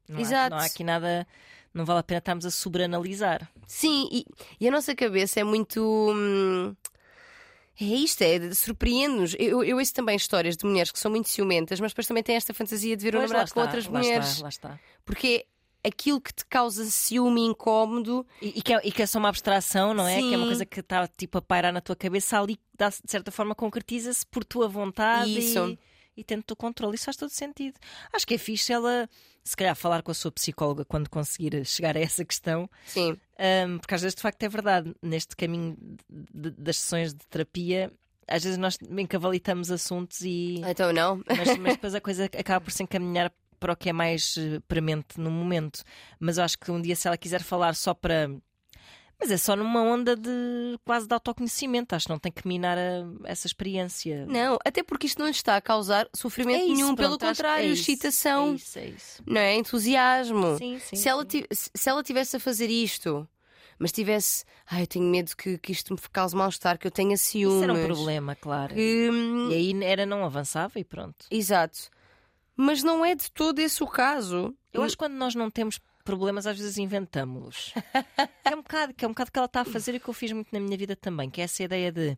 não 0.07 0.17
há, 0.17 0.21
Exato. 0.21 0.49
não 0.55 0.61
há 0.61 0.65
aqui 0.65 0.83
nada. 0.83 1.27
Não 1.73 1.85
vale 1.85 1.99
a 1.99 2.03
pena 2.03 2.17
estarmos 2.17 2.45
a 2.45 2.51
sobreanalisar. 2.51 3.47
Sim, 3.67 4.09
e, 4.11 4.25
e 4.59 4.67
a 4.67 4.71
nossa 4.71 4.93
cabeça 4.95 5.39
é 5.39 5.43
muito. 5.43 5.79
hum, 5.83 6.75
é 7.79 7.83
isto, 7.85 8.21
é, 8.23 8.39
de- 8.39 8.55
surpreende-nos. 8.55 9.35
Eu, 9.37 9.63
eu 9.63 9.77
ouço 9.77 9.93
também 9.93 10.15
histórias 10.15 10.57
de 10.57 10.65
mulheres 10.65 10.91
que 10.91 10.97
são 10.99 11.11
muito 11.11 11.29
ciumentas, 11.29 11.79
mas 11.79 11.91
depois 11.91 12.07
também 12.07 12.23
têm 12.23 12.35
esta 12.35 12.53
fantasia 12.55 12.97
de 12.97 13.03
ver 13.03 13.11
Pois, 13.11 13.21
lá 13.23 13.27
namorado 13.27 13.53
com 13.53 13.59
outras 13.61 13.85
lá 13.85 13.99
mulheres. 13.99 14.27
Está, 14.31 14.43
lá 14.43 14.49
está. 14.49 14.79
Porque 15.05 15.45
aquilo 15.83 16.19
que 16.19 16.33
te 16.33 16.45
causa 16.45 16.85
ciúme 16.85 17.41
e 17.41 17.45
incómodo. 17.45 18.25
E, 18.41 18.59
e 18.59 18.61
que 18.61 18.73
é, 18.73 18.81
e 18.83 18.91
que 18.91 19.01
é 19.01 19.05
só 19.05 19.19
uma 19.19 19.29
abstração, 19.29 19.93
não 19.93 20.07
é? 20.07 20.17
Que 20.19 20.33
é 20.33 20.37
uma 20.37 20.43
Sim. 20.43 20.49
coisa 20.49 20.65
que 20.65 20.79
está 20.79 21.07
tipo 21.07 21.37
a 21.37 21.41
pairar 21.41 21.71
na 21.71 21.81
tua 21.81 21.95
cabeça 21.95 22.39
ali, 22.41 22.59
dá, 22.77 22.89
de 22.89 22.97
certa 23.05 23.31
forma 23.31 23.55
concretiza-se 23.55 24.25
por 24.25 24.43
tua 24.43 24.67
vontade 24.67 25.37
Isso. 25.37 25.69
e, 25.69 25.79
e 26.21 26.23
tendo 26.23 26.43
o 26.51 26.55
controle. 26.55 26.95
Isso 26.95 27.05
faz 27.05 27.15
todo 27.17 27.29
sentido. 27.29 27.77
Acho 28.13 28.27
que 28.27 28.33
é 28.33 28.37
fixe 28.37 28.73
ela, 28.73 29.09
se 29.43 29.55
calhar, 29.55 29.75
falar 29.75 30.01
com 30.03 30.11
a 30.11 30.13
sua 30.13 30.31
psicóloga 30.31 30.83
quando 30.83 31.09
conseguir 31.09 31.65
chegar 31.65 31.95
a 31.95 31.99
essa 31.99 32.25
questão, 32.25 32.69
Sim. 32.85 33.15
Ahm, 33.37 33.77
porque 33.79 33.95
às 33.95 34.01
vezes 34.01 34.15
de 34.15 34.21
facto 34.21 34.43
é 34.43 34.49
verdade, 34.49 34.93
neste 35.01 35.35
caminho 35.35 35.77
de- 36.09 36.49
de- 36.51 36.61
das 36.61 36.77
sessões 36.77 37.13
de 37.13 37.25
terapia, 37.29 37.89
às 38.27 38.43
vezes 38.43 38.57
nós 38.59 38.77
encavalitamos 38.97 39.71
assuntos 39.71 40.21
e. 40.21 40.61
Então 40.67 40.91
não. 40.93 41.23
Mas, 41.25 41.57
mas 41.57 41.73
depois 41.77 41.95
a 41.95 42.01
coisa 42.01 42.25
acaba 42.25 42.59
por 42.63 42.71
se 42.71 42.83
encaminhar 42.83 43.31
para 43.59 43.73
o 43.73 43.75
que 43.75 43.89
é 43.89 43.93
mais 43.93 44.35
eh, 44.37 44.59
premente 44.67 45.19
no 45.19 45.29
momento. 45.29 45.83
Mas 46.19 46.37
eu 46.37 46.43
acho 46.43 46.57
que 46.57 46.71
um 46.71 46.81
dia, 46.81 46.95
se 46.95 47.07
ela 47.07 47.17
quiser 47.17 47.41
falar 47.43 47.75
só 47.75 47.93
para. 47.93 48.29
Mas 49.19 49.31
é 49.31 49.37
só 49.37 49.53
numa 49.53 49.81
onda 49.81 50.15
de 50.15 50.79
quase 50.85 51.05
de 51.05 51.13
autoconhecimento. 51.13 51.93
Acho 51.93 52.05
que 52.05 52.11
não 52.11 52.19
tem 52.19 52.31
que 52.31 52.47
minar 52.47 52.77
a- 52.77 53.05
essa 53.25 53.47
experiência. 53.47 54.25
Não, 54.25 54.57
até 54.63 54.81
porque 54.81 55.07
isto 55.07 55.19
não 55.21 55.27
está 55.27 55.57
a 55.57 55.61
causar 55.61 56.07
sofrimento 56.15 56.57
É 56.61 56.63
isso, 56.63 56.73
nenhum. 56.73 56.95
pronto, 56.95 57.17
Pelo 57.19 57.29
contrário, 57.31 57.65
é 57.69 57.73
excitação, 57.73 58.51
É 58.51 58.55
isso, 58.55 58.79
é 58.79 58.85
isso. 58.85 59.23
não 59.27 59.41
é? 59.41 59.55
Entusiasmo. 59.55 60.57
Sim, 60.57 60.79
sim. 60.79 60.95
se, 60.95 61.09
ela 61.09 61.25
sim. 61.29 61.43
se 61.51 61.89
ela 61.89 62.01
tivesse 62.01 62.37
a 62.37 62.39
fazer 62.39 62.69
isto, 62.69 63.27
mas 63.77 63.91
tivesse, 63.91 64.45
ai, 64.65 64.83
eu 64.83 64.87
tenho 64.87 65.05
medo 65.05 65.35
que, 65.35 65.57
que 65.57 65.73
isto 65.73 65.93
me 65.93 65.99
cause 66.13 66.33
mal-estar, 66.33 66.77
que 66.79 66.87
eu 66.87 66.91
tenha 66.91 67.17
ciúmes. 67.17 67.55
Isso 67.55 67.63
era 67.65 67.73
um 67.73 67.81
problema, 67.85 68.35
claro. 68.37 68.73
que, 68.73 69.09
hum, 69.11 69.49
E 69.49 69.53
aí 69.53 69.83
era 69.83 70.05
não 70.05 70.23
avançava 70.23 70.79
e 70.79 70.83
pronto. 70.85 71.25
Exato. 71.29 71.89
Mas 72.61 72.83
não 72.83 73.05
é 73.05 73.15
de 73.15 73.31
todo 73.31 73.59
esse 73.59 73.81
o 73.81 73.87
caso. 73.87 74.53
Eu 74.73 74.83
acho 74.83 74.93
que 74.93 74.99
quando 74.99 75.13
nós 75.13 75.33
não 75.33 75.49
temos 75.49 75.79
problemas, 76.03 76.45
às 76.45 76.57
vezes 76.57 76.77
inventamos-los. 76.77 77.73
é 78.43 78.53
um 78.53 78.61
bocado 78.61 78.93
que 78.93 79.05
é 79.05 79.07
um 79.07 79.11
bocado 79.11 79.31
que 79.31 79.39
ela 79.39 79.45
está 79.45 79.61
a 79.61 79.65
fazer 79.65 79.95
e 79.95 79.99
que 79.99 80.09
eu 80.09 80.13
fiz 80.13 80.33
muito 80.33 80.49
na 80.51 80.59
minha 80.59 80.77
vida 80.77 80.93
também, 80.93 81.29
que 81.29 81.39
é 81.39 81.45
essa 81.45 81.63
ideia 81.63 81.89
de 81.89 82.17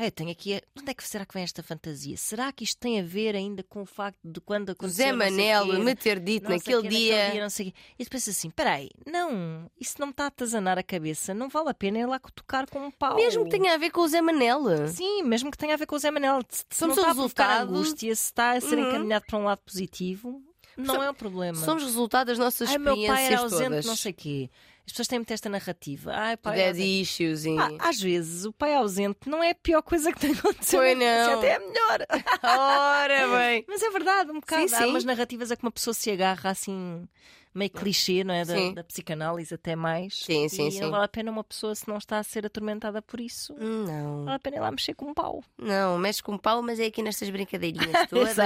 ah, 0.00 0.06
eu 0.06 0.10
tenho 0.10 0.30
aqui. 0.30 0.54
A... 0.54 0.62
Onde 0.78 0.90
é 0.90 0.94
que 0.94 1.06
será 1.06 1.26
que 1.26 1.34
vem 1.34 1.42
esta 1.42 1.62
fantasia? 1.62 2.16
Será 2.16 2.50
que 2.52 2.64
isto 2.64 2.78
tem 2.78 2.98
a 3.00 3.02
ver 3.02 3.36
ainda 3.36 3.62
com 3.62 3.82
o 3.82 3.86
facto 3.86 4.18
de 4.24 4.40
quando 4.40 4.70
aconteceu? 4.70 5.04
Zé 5.06 5.12
Manel 5.12 5.66
me 5.82 5.94
ter 5.94 6.18
dito 6.18 6.48
naquele 6.48 6.82
quê, 6.82 6.88
dia. 6.88 7.16
naquele 7.16 7.32
dia, 7.32 7.42
não 7.42 7.50
sei 7.50 7.66
quê. 7.70 7.74
E 7.98 8.04
depois 8.04 8.26
assim, 8.26 8.48
peraí, 8.48 8.88
não, 9.06 9.70
isso 9.78 9.96
não 9.98 10.06
me 10.06 10.12
está 10.12 10.24
a 10.24 10.28
atazanar 10.28 10.78
a 10.78 10.82
cabeça, 10.82 11.34
não 11.34 11.48
vale 11.48 11.68
a 11.68 11.74
pena 11.74 11.98
ir 11.98 12.06
lá 12.06 12.18
tocar 12.34 12.66
com 12.68 12.78
um 12.86 12.90
pau. 12.90 13.14
Mesmo 13.16 13.44
que 13.44 13.50
tenha 13.50 13.74
a 13.74 13.76
ver 13.76 13.90
com 13.90 14.00
o 14.00 14.08
Zé 14.08 14.22
Manel. 14.22 14.88
Sim, 14.88 15.22
mesmo 15.22 15.50
que 15.50 15.58
tenha 15.58 15.74
a 15.74 15.76
ver 15.76 15.86
com 15.86 15.96
o 15.96 15.98
Zé 15.98 16.10
Manel. 16.10 16.40
Se, 16.48 16.64
se 16.70 16.78
Somos 16.78 16.96
não 16.96 17.02
está 17.02 17.10
a 17.12 17.14
provocar 17.14 17.60
angústia, 17.62 18.14
se 18.16 18.24
está 18.24 18.52
a 18.52 18.60
ser 18.60 18.78
Uhum. 18.78 18.88
encaminhado 18.88 19.26
para 19.26 19.38
um 19.38 19.44
lado 19.44 19.60
positivo, 19.66 20.42
não 20.86 21.02
é 21.02 21.10
o 21.10 21.14
problema. 21.14 21.58
Somos 21.58 21.82
resultado 21.84 22.28
das 22.28 22.38
nossas 22.38 22.68
Ai, 22.70 22.78
meu 22.78 22.94
pai 22.94 23.02
experiências 23.04 23.32
era 23.32 23.40
ausente, 23.42 23.64
todas. 23.70 23.86
não 23.86 23.96
sei 23.96 24.12
o 24.12 24.14
quê. 24.14 24.50
As 24.86 24.92
pessoas 24.92 25.08
têm 25.08 25.18
muito 25.20 25.32
esta 25.32 25.48
narrativa. 25.48 26.12
Ai, 26.14 26.36
pai 26.36 26.56
Dead 26.56 26.68
ausente. 26.68 27.00
issues 27.02 27.44
e... 27.44 27.56
Ah, 27.58 27.88
às 27.88 28.00
vezes 28.00 28.44
o 28.44 28.52
pai 28.52 28.74
ausente 28.74 29.28
não 29.28 29.42
é 29.42 29.50
a 29.50 29.54
pior 29.54 29.82
coisa 29.82 30.12
que 30.12 30.18
tem 30.18 30.32
acontecido. 30.32 30.78
Pois 30.80 30.98
não. 30.98 31.38
Até 31.38 31.48
é 31.50 31.58
melhor. 31.60 32.06
Ora 32.42 33.28
bem. 33.38 33.64
Mas 33.68 33.82
é 33.82 33.90
verdade, 33.90 34.30
um 34.32 34.40
bocado. 34.40 34.68
Sim, 34.68 34.74
Há 34.74 34.78
sim. 34.78 34.84
umas 34.86 35.04
narrativas 35.04 35.50
a 35.52 35.56
que 35.56 35.62
uma 35.62 35.70
pessoa 35.70 35.94
se 35.94 36.10
agarra 36.10 36.50
assim, 36.50 37.06
meio 37.54 37.70
clichê, 37.70 38.22
não 38.24 38.32
é? 38.34 38.44
Da, 38.44 38.54
Sim. 38.54 38.74
da 38.74 38.84
psicanálise 38.84 39.52
até 39.54 39.74
mais. 39.74 40.14
Sim, 40.16 40.48
sim, 40.48 40.68
e 40.68 40.72
sim. 40.72 40.80
não 40.80 40.90
vale 40.90 41.04
a 41.04 41.08
pena 41.08 41.30
uma 41.30 41.42
pessoa 41.42 41.74
se 41.74 41.88
não 41.88 41.96
está 41.98 42.18
a 42.18 42.22
ser 42.22 42.46
atormentada 42.46 43.02
por 43.02 43.20
isso. 43.20 43.54
Não, 43.58 44.24
Vale 44.24 44.36
a 44.36 44.38
pena 44.38 44.56
ir 44.56 44.60
lá 44.60 44.70
mexer 44.70 44.94
com 44.94 45.06
um 45.06 45.14
pau. 45.14 45.42
não, 45.58 45.98
mexe 45.98 46.22
com 46.22 46.38
pau, 46.38 46.62
mas 46.62 46.78
é 46.78 46.86
aqui 46.86 47.02
nestas 47.02 47.28
brincadeirinhas 47.30 47.90
todas 48.08 48.36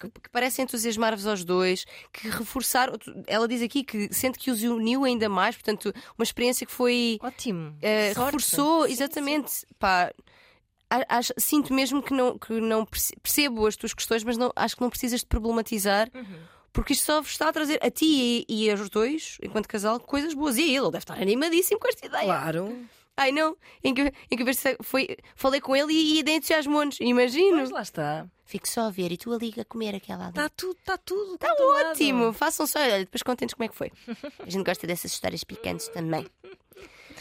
que, 0.00 0.10
que 0.10 0.30
parecem 0.30 0.64
entusiasmar-vos 0.64 1.26
aos 1.26 1.44
dois, 1.44 1.84
que 2.12 2.28
reforçaram. 2.28 2.94
Ela 3.26 3.46
diz 3.46 3.62
aqui 3.62 3.84
que 3.84 4.12
sente 4.12 4.38
que 4.38 4.50
os 4.50 4.62
uniu 4.62 5.04
ainda 5.04 5.28
mais, 5.28 5.54
portanto, 5.56 5.92
uma 6.18 6.24
experiência 6.24 6.66
que 6.66 6.72
foi. 6.72 7.18
Ótimo. 7.22 7.76
Sorte. 8.14 8.24
reforçou, 8.24 8.86
Sim, 8.86 8.92
exatamente. 8.92 9.66
Pá, 9.78 10.12
a- 10.90 11.18
acho- 11.18 11.32
sinto 11.38 11.72
mesmo 11.72 12.02
que 12.02 12.12
não, 12.12 12.36
que 12.36 12.52
não 12.60 12.84
perce- 12.84 13.14
percebo 13.22 13.66
as 13.66 13.76
tuas 13.76 13.94
questões, 13.94 14.24
mas 14.24 14.36
não, 14.36 14.52
acho 14.56 14.74
que 14.74 14.82
não 14.82 14.90
precisas 14.90 15.20
de 15.20 15.26
problematizar. 15.26 16.08
Uhum. 16.14 16.24
Porque 16.72 16.92
isto 16.92 17.04
só 17.04 17.20
vos 17.20 17.30
está 17.30 17.48
a 17.48 17.52
trazer 17.52 17.78
a 17.82 17.90
ti 17.90 18.44
e, 18.48 18.66
e 18.66 18.70
aos 18.70 18.88
dois, 18.88 19.38
enquanto 19.42 19.68
casal, 19.68 19.98
coisas 19.98 20.34
boas. 20.34 20.56
E 20.56 20.62
ele, 20.62 20.76
ele 20.76 20.90
deve 20.90 20.98
estar 20.98 21.20
animadíssimo 21.20 21.80
com 21.80 21.88
esta 21.88 22.06
ideia. 22.06 22.24
Claro. 22.24 22.86
Ai 23.16 23.32
não, 23.32 23.54
em 23.84 23.92
que, 23.92 24.12
em 24.30 24.36
que 24.36 24.44
foi, 24.82 25.16
falei 25.34 25.60
com 25.60 25.76
ele 25.76 25.92
e, 25.92 26.18
e 26.18 26.22
dei 26.22 26.36
entusiasmou-nos, 26.36 26.98
imagino. 27.00 27.58
Mas 27.58 27.70
lá 27.70 27.82
está. 27.82 28.26
Fico 28.46 28.66
só 28.66 28.86
a 28.86 28.90
ver 28.90 29.12
e 29.12 29.16
tu 29.16 29.32
ali 29.32 29.52
a 29.60 29.64
comer 29.64 29.94
aquela. 29.94 30.30
Está 30.30 30.48
tudo, 30.48 30.78
está 30.78 30.96
tudo. 30.96 31.34
Está 31.34 31.52
ótimo, 31.52 32.32
façam 32.32 32.66
só, 32.66 32.80
olha, 32.80 33.00
depois 33.00 33.22
contentes 33.22 33.54
como 33.54 33.64
é 33.64 33.68
que 33.68 33.76
foi. 33.76 33.92
A 34.40 34.48
gente 34.48 34.64
gosta 34.64 34.86
dessas 34.86 35.12
histórias 35.12 35.44
picantes 35.44 35.88
também. 35.88 36.26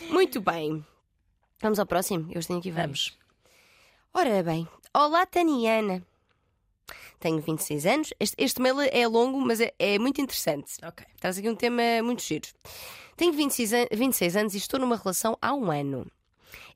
Muito 0.09 0.39
bem. 0.39 0.85
Vamos 1.59 1.79
ao 1.79 1.85
próximo? 1.85 2.31
Eu 2.31 2.41
tenho 2.41 2.59
aqui 2.59 2.71
vários. 2.71 3.09
Vamos. 4.13 4.29
Ora 4.31 4.41
bem, 4.41 4.67
olá 4.93 5.25
Taniana. 5.25 6.01
Tenho 7.19 7.41
26 7.41 7.85
anos. 7.85 8.13
Este, 8.19 8.35
este 8.37 8.61
mail 8.61 8.79
é 8.79 9.07
longo, 9.07 9.39
mas 9.41 9.59
é, 9.59 9.73
é 9.77 9.99
muito 9.99 10.21
interessante. 10.21 10.73
Ok. 10.83 11.05
Traz 11.19 11.37
aqui 11.37 11.49
um 11.49 11.55
tema 11.55 11.81
muito 12.03 12.21
giro. 12.23 12.47
Tenho 13.17 13.33
26, 13.33 13.73
an- 13.73 13.87
26 13.91 14.35
anos 14.37 14.53
e 14.53 14.57
estou 14.57 14.79
numa 14.79 14.95
relação 14.95 15.37
há 15.41 15.53
um 15.53 15.69
ano. 15.71 16.09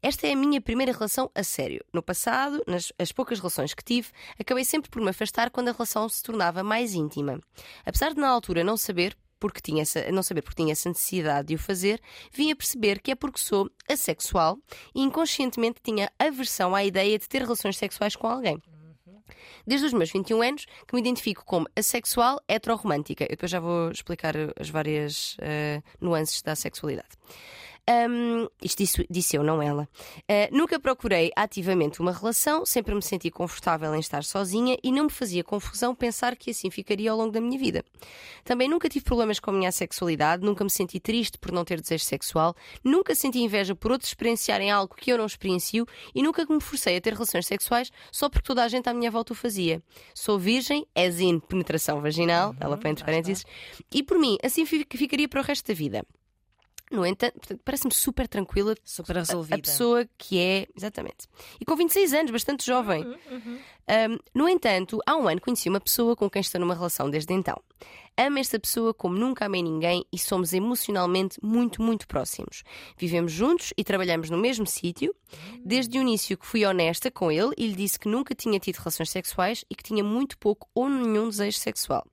Esta 0.01 0.27
é 0.27 0.33
a 0.33 0.35
minha 0.35 0.59
primeira 0.59 0.91
relação 0.91 1.31
a 1.33 1.43
sério. 1.43 1.83
No 1.93 2.03
passado, 2.03 2.61
nas 2.67 2.91
as 2.99 3.11
poucas 3.13 3.39
relações 3.39 3.73
que 3.73 3.83
tive, 3.83 4.09
acabei 4.37 4.65
sempre 4.65 4.89
por 4.89 5.01
me 5.01 5.09
afastar 5.09 5.49
quando 5.49 5.69
a 5.69 5.71
relação 5.71 6.07
se 6.09 6.21
tornava 6.21 6.61
mais 6.61 6.93
íntima. 6.93 7.39
Apesar 7.85 8.13
de 8.13 8.19
na 8.19 8.27
altura 8.27 8.63
não 8.65 8.75
saber 8.75 9.15
porque 9.39 9.61
tinha 9.61 9.81
essa, 9.81 10.09
não 10.11 10.21
saber 10.23 10.41
porque 10.41 10.61
tinha 10.61 10.73
essa 10.73 10.87
necessidade 10.89 11.47
de 11.49 11.55
o 11.55 11.57
fazer, 11.59 12.01
vim 12.31 12.51
a 12.51 12.55
perceber 12.55 12.99
que 13.01 13.11
é 13.11 13.15
porque 13.15 13.39
sou 13.39 13.69
assexual 13.89 14.57
e 14.93 15.01
inconscientemente 15.01 15.79
tinha 15.81 16.09
aversão 16.19 16.75
à 16.75 16.83
ideia 16.83 17.17
de 17.17 17.27
ter 17.27 17.41
relações 17.41 17.77
sexuais 17.77 18.15
com 18.15 18.27
alguém. 18.27 18.61
Desde 19.65 19.87
os 19.87 19.93
meus 19.93 20.11
21 20.11 20.41
anos 20.41 20.65
que 20.87 20.93
me 20.93 21.01
identifico 21.01 21.45
como 21.45 21.67
assexual 21.75 22.39
heterorromântica. 22.47 23.23
Eu 23.23 23.29
depois 23.29 23.51
já 23.51 23.59
vou 23.59 23.91
explicar 23.91 24.35
as 24.59 24.69
várias 24.69 25.37
eh, 25.39 25.81
nuances 25.99 26.41
da 26.41 26.55
sexualidade. 26.55 27.09
Ahm, 27.85 28.47
isto 28.63 28.77
disse, 28.77 29.05
disse 29.09 29.35
eu, 29.35 29.43
não 29.43 29.61
ela. 29.61 29.89
Ah, 30.29 30.47
nunca 30.51 30.79
procurei 30.79 31.31
ativamente 31.35 31.99
uma 31.99 32.13
relação, 32.13 32.65
sempre 32.65 32.95
me 32.95 33.01
senti 33.01 33.29
confortável 33.29 33.93
em 33.93 33.99
estar 33.99 34.23
sozinha 34.23 34.77
e 34.81 34.89
não 34.89 35.03
me 35.05 35.09
fazia 35.09 35.43
confusão 35.43 35.93
pensar 35.93 36.37
que 36.37 36.51
assim 36.51 36.69
ficaria 36.71 37.11
ao 37.11 37.17
longo 37.17 37.31
da 37.33 37.41
minha 37.41 37.59
vida. 37.59 37.83
Também 38.45 38.69
nunca 38.69 38.87
tive 38.87 39.03
problemas 39.03 39.37
com 39.37 39.49
a 39.49 39.53
minha 39.53 39.71
sexualidade, 39.71 40.45
nunca 40.45 40.63
me 40.63 40.69
senti 40.69 40.97
triste 40.97 41.37
por 41.37 41.51
não 41.51 41.65
ter 41.65 41.81
desejo 41.81 42.05
sexual, 42.05 42.55
nunca 42.83 43.13
senti 43.15 43.39
inveja 43.39 43.75
por 43.75 43.91
outros 43.91 44.09
experienciarem 44.11 44.71
algo 44.71 44.95
que 44.95 45.11
eu 45.11 45.17
não 45.17 45.25
experiencio 45.25 45.85
e 46.15 46.23
nunca 46.23 46.45
me 46.49 46.61
forcei 46.61 46.95
a 46.95 47.01
ter 47.01 47.11
relações 47.13 47.45
sexuais 47.45 47.91
só 48.11 48.29
porque 48.29 48.47
toda 48.47 48.63
a 48.63 48.67
gente 48.69 48.87
à 48.87 48.93
minha 48.93 49.11
volta 49.11 49.33
o 49.33 49.35
fazia. 49.35 49.83
Sou 50.15 50.39
virgem, 50.39 50.87
as 50.95 51.19
in 51.19 51.37
penetração 51.39 51.99
vaginal, 51.99 52.55
ela 52.61 52.77
põe 52.77 52.91
entre 52.91 53.03
parênteses, 53.03 53.45
e 53.93 54.01
por 54.01 54.17
mim, 54.17 54.37
assim 54.41 54.65
fi- 54.65 54.87
ficaria 54.95 55.27
para 55.27 55.41
o 55.41 55.43
resto 55.43 55.67
da 55.67 55.73
vida. 55.73 56.05
No 56.93 57.05
entanto, 57.05 57.59
parece-me 57.65 57.93
super 57.93 58.27
tranquila 58.27 58.75
Super 58.83 59.17
a- 59.17 59.19
resolvida. 59.21 59.55
a 59.55 59.59
pessoa 59.59 60.07
que 60.17 60.39
é. 60.39 60.67
Exatamente. 60.77 61.27
E 61.59 61.65
com 61.65 61.75
26 61.75 62.13
anos, 62.13 62.31
bastante 62.31 62.65
jovem. 62.65 63.03
Um, 63.03 64.17
no 64.33 64.47
entanto, 64.47 64.99
há 65.05 65.15
um 65.17 65.27
ano 65.27 65.41
conheci 65.41 65.67
uma 65.67 65.79
pessoa 65.81 66.15
com 66.15 66.29
quem 66.29 66.39
estou 66.41 66.61
numa 66.61 66.73
relação 66.75 67.09
desde 67.09 67.33
então. 67.33 67.59
Amo 68.15 68.37
esta 68.37 68.59
pessoa 68.59 68.93
como 68.93 69.15
nunca 69.17 69.45
amei 69.45 69.63
ninguém 69.63 70.05
e 70.13 70.19
somos 70.19 70.53
emocionalmente 70.53 71.37
muito, 71.43 71.81
muito 71.81 72.07
próximos. 72.07 72.63
Vivemos 72.95 73.31
juntos 73.31 73.73
e 73.75 73.83
trabalhamos 73.83 74.29
no 74.29 74.37
mesmo 74.37 74.67
sítio. 74.67 75.13
Desde 75.65 75.97
o 75.97 76.01
início 76.01 76.37
que 76.37 76.45
fui 76.45 76.63
honesta 76.63 77.09
com 77.09 77.31
ele 77.31 77.51
e 77.57 77.67
lhe 77.67 77.75
disse 77.75 77.99
que 77.99 78.07
nunca 78.07 78.35
tinha 78.35 78.59
tido 78.59 78.77
relações 78.77 79.09
sexuais 79.09 79.65
e 79.69 79.73
que 79.75 79.83
tinha 79.83 80.03
muito 80.03 80.37
pouco 80.37 80.69
ou 80.75 80.87
nenhum 80.87 81.27
desejo 81.27 81.57
sexual. 81.57 82.05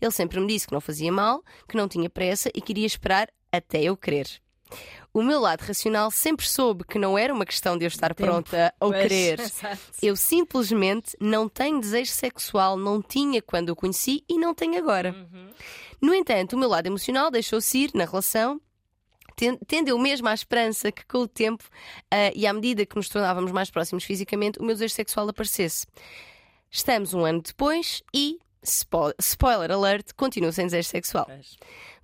Ele 0.00 0.10
sempre 0.12 0.38
me 0.38 0.46
disse 0.46 0.66
que 0.66 0.74
não 0.74 0.80
fazia 0.80 1.10
mal, 1.10 1.42
que 1.66 1.76
não 1.76 1.88
tinha 1.88 2.10
pressa 2.10 2.50
e 2.54 2.60
queria 2.60 2.86
esperar 2.86 3.28
até 3.56 3.82
eu 3.82 3.96
querer. 3.96 4.28
O 5.14 5.22
meu 5.22 5.40
lado 5.40 5.62
racional 5.62 6.10
sempre 6.10 6.46
soube 6.46 6.84
que 6.84 6.98
não 6.98 7.16
era 7.16 7.32
uma 7.32 7.46
questão 7.46 7.78
de 7.78 7.84
eu 7.84 7.88
estar 7.88 8.14
Tempo. 8.14 8.30
pronta 8.30 8.74
ou 8.78 8.90
Pois, 8.90 9.02
querer. 9.02 9.40
exato. 9.40 9.78
Eu 10.02 10.14
simplesmente 10.16 11.16
não 11.20 11.48
tenho 11.48 11.80
desejo 11.80 12.10
sexual, 12.10 12.76
não 12.76 13.00
tinha 13.00 13.40
quando 13.40 13.70
o 13.70 13.76
conheci 13.76 14.22
e 14.28 14.36
não 14.38 14.54
tenho 14.54 14.76
agora. 14.76 15.14
No 16.02 16.12
entanto, 16.14 16.52
o 16.54 16.58
meu 16.58 16.68
lado 16.68 16.86
emocional 16.88 17.30
deixou-se 17.30 17.78
ir 17.78 17.90
na 17.94 18.04
relação. 18.04 18.60
ten- 19.36 19.58
Tendo 19.66 19.88
eu 19.88 19.98
mesmo 19.98 20.28
a 20.28 20.34
esperança 20.34 20.92
que 20.92 21.04
com 21.06 21.18
o 21.18 21.28
tempo 21.28 21.64
ah, 22.10 22.30
e 22.34 22.46
à 22.46 22.52
medida 22.52 22.84
que 22.84 22.96
nos 22.96 23.08
tornávamos 23.08 23.52
mais 23.52 23.70
próximos 23.70 24.04
fisicamente, 24.04 24.58
o 24.58 24.64
meu 24.64 24.74
desejo 24.74 24.94
sexual 24.94 25.28
aparecesse. 25.28 25.86
Estamos 26.70 27.14
um 27.14 27.24
ano 27.24 27.40
depois 27.40 28.02
e, 28.14 28.38
spo- 28.62 29.14
spoiler 29.20 29.70
alert, 29.70 30.12
continuo 30.16 30.52
sem 30.52 30.66
desejo 30.66 30.88
sexual. 30.88 31.26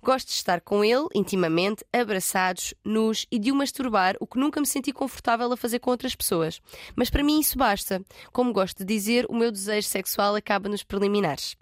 Gosto 0.01 0.27
de 0.27 0.33
estar 0.33 0.59
com 0.59 0.83
ele, 0.83 1.07
intimamente, 1.15 1.85
abraçados, 1.93 2.73
nus 2.83 3.25
e 3.31 3.39
de 3.39 3.51
o 3.51 3.55
masturbar, 3.55 4.15
o 4.19 4.27
que 4.27 4.37
nunca 4.37 4.59
me 4.59 4.67
senti 4.67 4.91
confortável 4.91 5.51
a 5.51 5.55
fazer 5.57 5.79
com 5.79 5.91
outras 5.91 6.13
pessoas. 6.13 6.61
Mas 6.95 7.09
para 7.09 7.23
mim 7.23 7.39
isso 7.39 7.57
basta. 7.57 8.03
Como 8.31 8.51
gosto 8.51 8.79
de 8.79 8.85
dizer, 8.85 9.25
o 9.29 9.35
meu 9.35 9.51
desejo 9.51 9.87
sexual 9.87 10.35
acaba 10.35 10.67
nos 10.67 10.83
preliminares. 10.83 11.55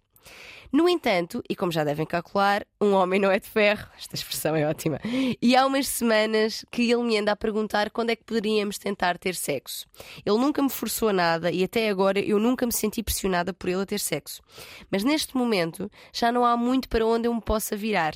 No 0.72 0.88
entanto, 0.88 1.44
e 1.50 1.56
como 1.56 1.72
já 1.72 1.84
devem 1.84 2.06
calcular, 2.06 2.66
um 2.80 2.94
homem 2.94 3.20
não 3.20 3.30
é 3.30 3.40
de 3.40 3.48
ferro, 3.48 3.90
esta 4.00 4.16
expressão 4.16 4.56
é 4.56 4.66
ótima, 4.66 5.00
e 5.42 5.56
há 5.56 5.66
umas 5.66 5.88
semanas 5.88 6.66
que 6.72 6.90
ele 6.90 7.04
me 7.04 7.18
anda 7.18 7.34
a 7.34 7.36
perguntar 7.36 7.90
quando 7.90 8.12
é 8.12 8.16
que 8.16 8.24
poderíamos 8.24 8.78
tentar 8.78 9.18
ter 9.18 9.36
sexo. 9.36 9.86
Ele 10.26 10.38
nunca 10.38 10.62
me 10.62 10.70
forçou 10.70 11.10
a 11.10 11.14
nada 11.14 11.52
e 11.52 11.64
até 11.64 11.90
agora 11.90 12.20
eu 12.20 12.40
nunca 12.40 12.66
me 12.66 12.72
senti 12.72 13.04
pressionada 13.04 13.54
por 13.54 13.70
ele 13.70 13.82
a 13.82 13.86
ter 13.86 14.00
sexo. 14.00 14.42
Mas 14.90 15.04
neste 15.04 15.36
momento 15.36 15.92
já 16.14 16.32
não 16.32 16.46
há 16.46 16.56
muito 16.56 16.88
para 16.88 17.06
onde 17.06 17.28
eu 17.28 17.34
me 17.34 17.42
possa 17.42 17.76
virar 17.76 18.14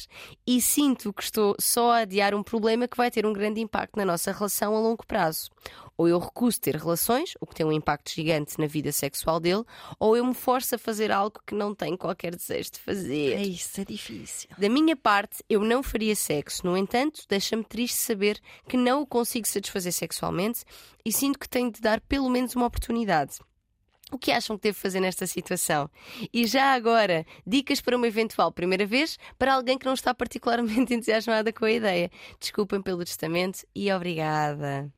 e 0.47 0.61
sinto 0.61 1.11
que 1.11 1.23
estou 1.23 1.55
só 1.59 1.91
a 1.91 1.97
adiar 1.99 2.33
um 2.33 2.43
problema 2.43 2.87
que 2.87 2.97
vai 2.97 3.11
ter 3.11 3.25
um 3.25 3.33
grande 3.33 3.59
impacto 3.59 3.97
na 3.97 4.05
nossa 4.05 4.31
relação 4.31 4.75
a 4.75 4.79
longo 4.79 5.05
prazo. 5.05 5.49
Ou 5.97 6.09
eu 6.09 6.19
recuso 6.19 6.59
ter 6.59 6.75
relações, 6.75 7.35
o 7.39 7.45
que 7.45 7.55
tem 7.55 7.65
um 7.65 7.71
impacto 7.71 8.11
gigante 8.11 8.59
na 8.59 8.67
vida 8.67 8.91
sexual 8.91 9.39
dele, 9.39 9.63
ou 9.97 10.17
eu 10.17 10.25
me 10.25 10.33
forço 10.33 10.75
a 10.75 10.77
fazer 10.77 11.09
algo 11.09 11.39
que 11.47 11.55
não 11.55 11.73
tenho 11.73 11.97
qualquer 11.97 12.35
de 12.47 12.79
fazer. 12.79 13.33
É 13.33 13.41
isso, 13.41 13.81
é 13.81 13.85
difícil. 13.85 14.49
Da 14.57 14.69
minha 14.69 14.95
parte, 14.95 15.43
eu 15.49 15.61
não 15.61 15.81
faria 15.81 16.15
sexo. 16.15 16.65
No 16.65 16.77
entanto, 16.77 17.23
deixa-me 17.27 17.63
triste 17.63 17.97
saber 17.97 18.39
que 18.67 18.77
não 18.77 19.01
o 19.01 19.07
consigo 19.07 19.47
satisfazer 19.47 19.91
sexualmente 19.91 20.63
e 21.03 21.11
sinto 21.11 21.39
que 21.39 21.49
tenho 21.49 21.71
de 21.71 21.81
dar 21.81 21.99
pelo 22.01 22.29
menos 22.29 22.55
uma 22.55 22.65
oportunidade. 22.65 23.39
O 24.11 24.19
que 24.19 24.31
acham 24.31 24.55
que 24.55 24.63
devo 24.63 24.77
fazer 24.77 24.99
nesta 24.99 25.25
situação? 25.25 25.89
E 26.31 26.45
já 26.45 26.73
agora, 26.73 27.25
dicas 27.45 27.81
para 27.81 27.97
uma 27.97 28.07
eventual 28.07 28.51
primeira 28.51 28.85
vez 28.85 29.17
para 29.37 29.53
alguém 29.53 29.77
que 29.77 29.85
não 29.85 29.93
está 29.93 30.13
particularmente 30.13 30.93
entusiasmada 30.93 31.51
com 31.51 31.65
a 31.65 31.71
ideia. 31.71 32.11
Desculpem 32.39 32.81
pelo 32.81 33.03
testamento 33.03 33.65
e 33.73 33.91
obrigada. 33.91 34.91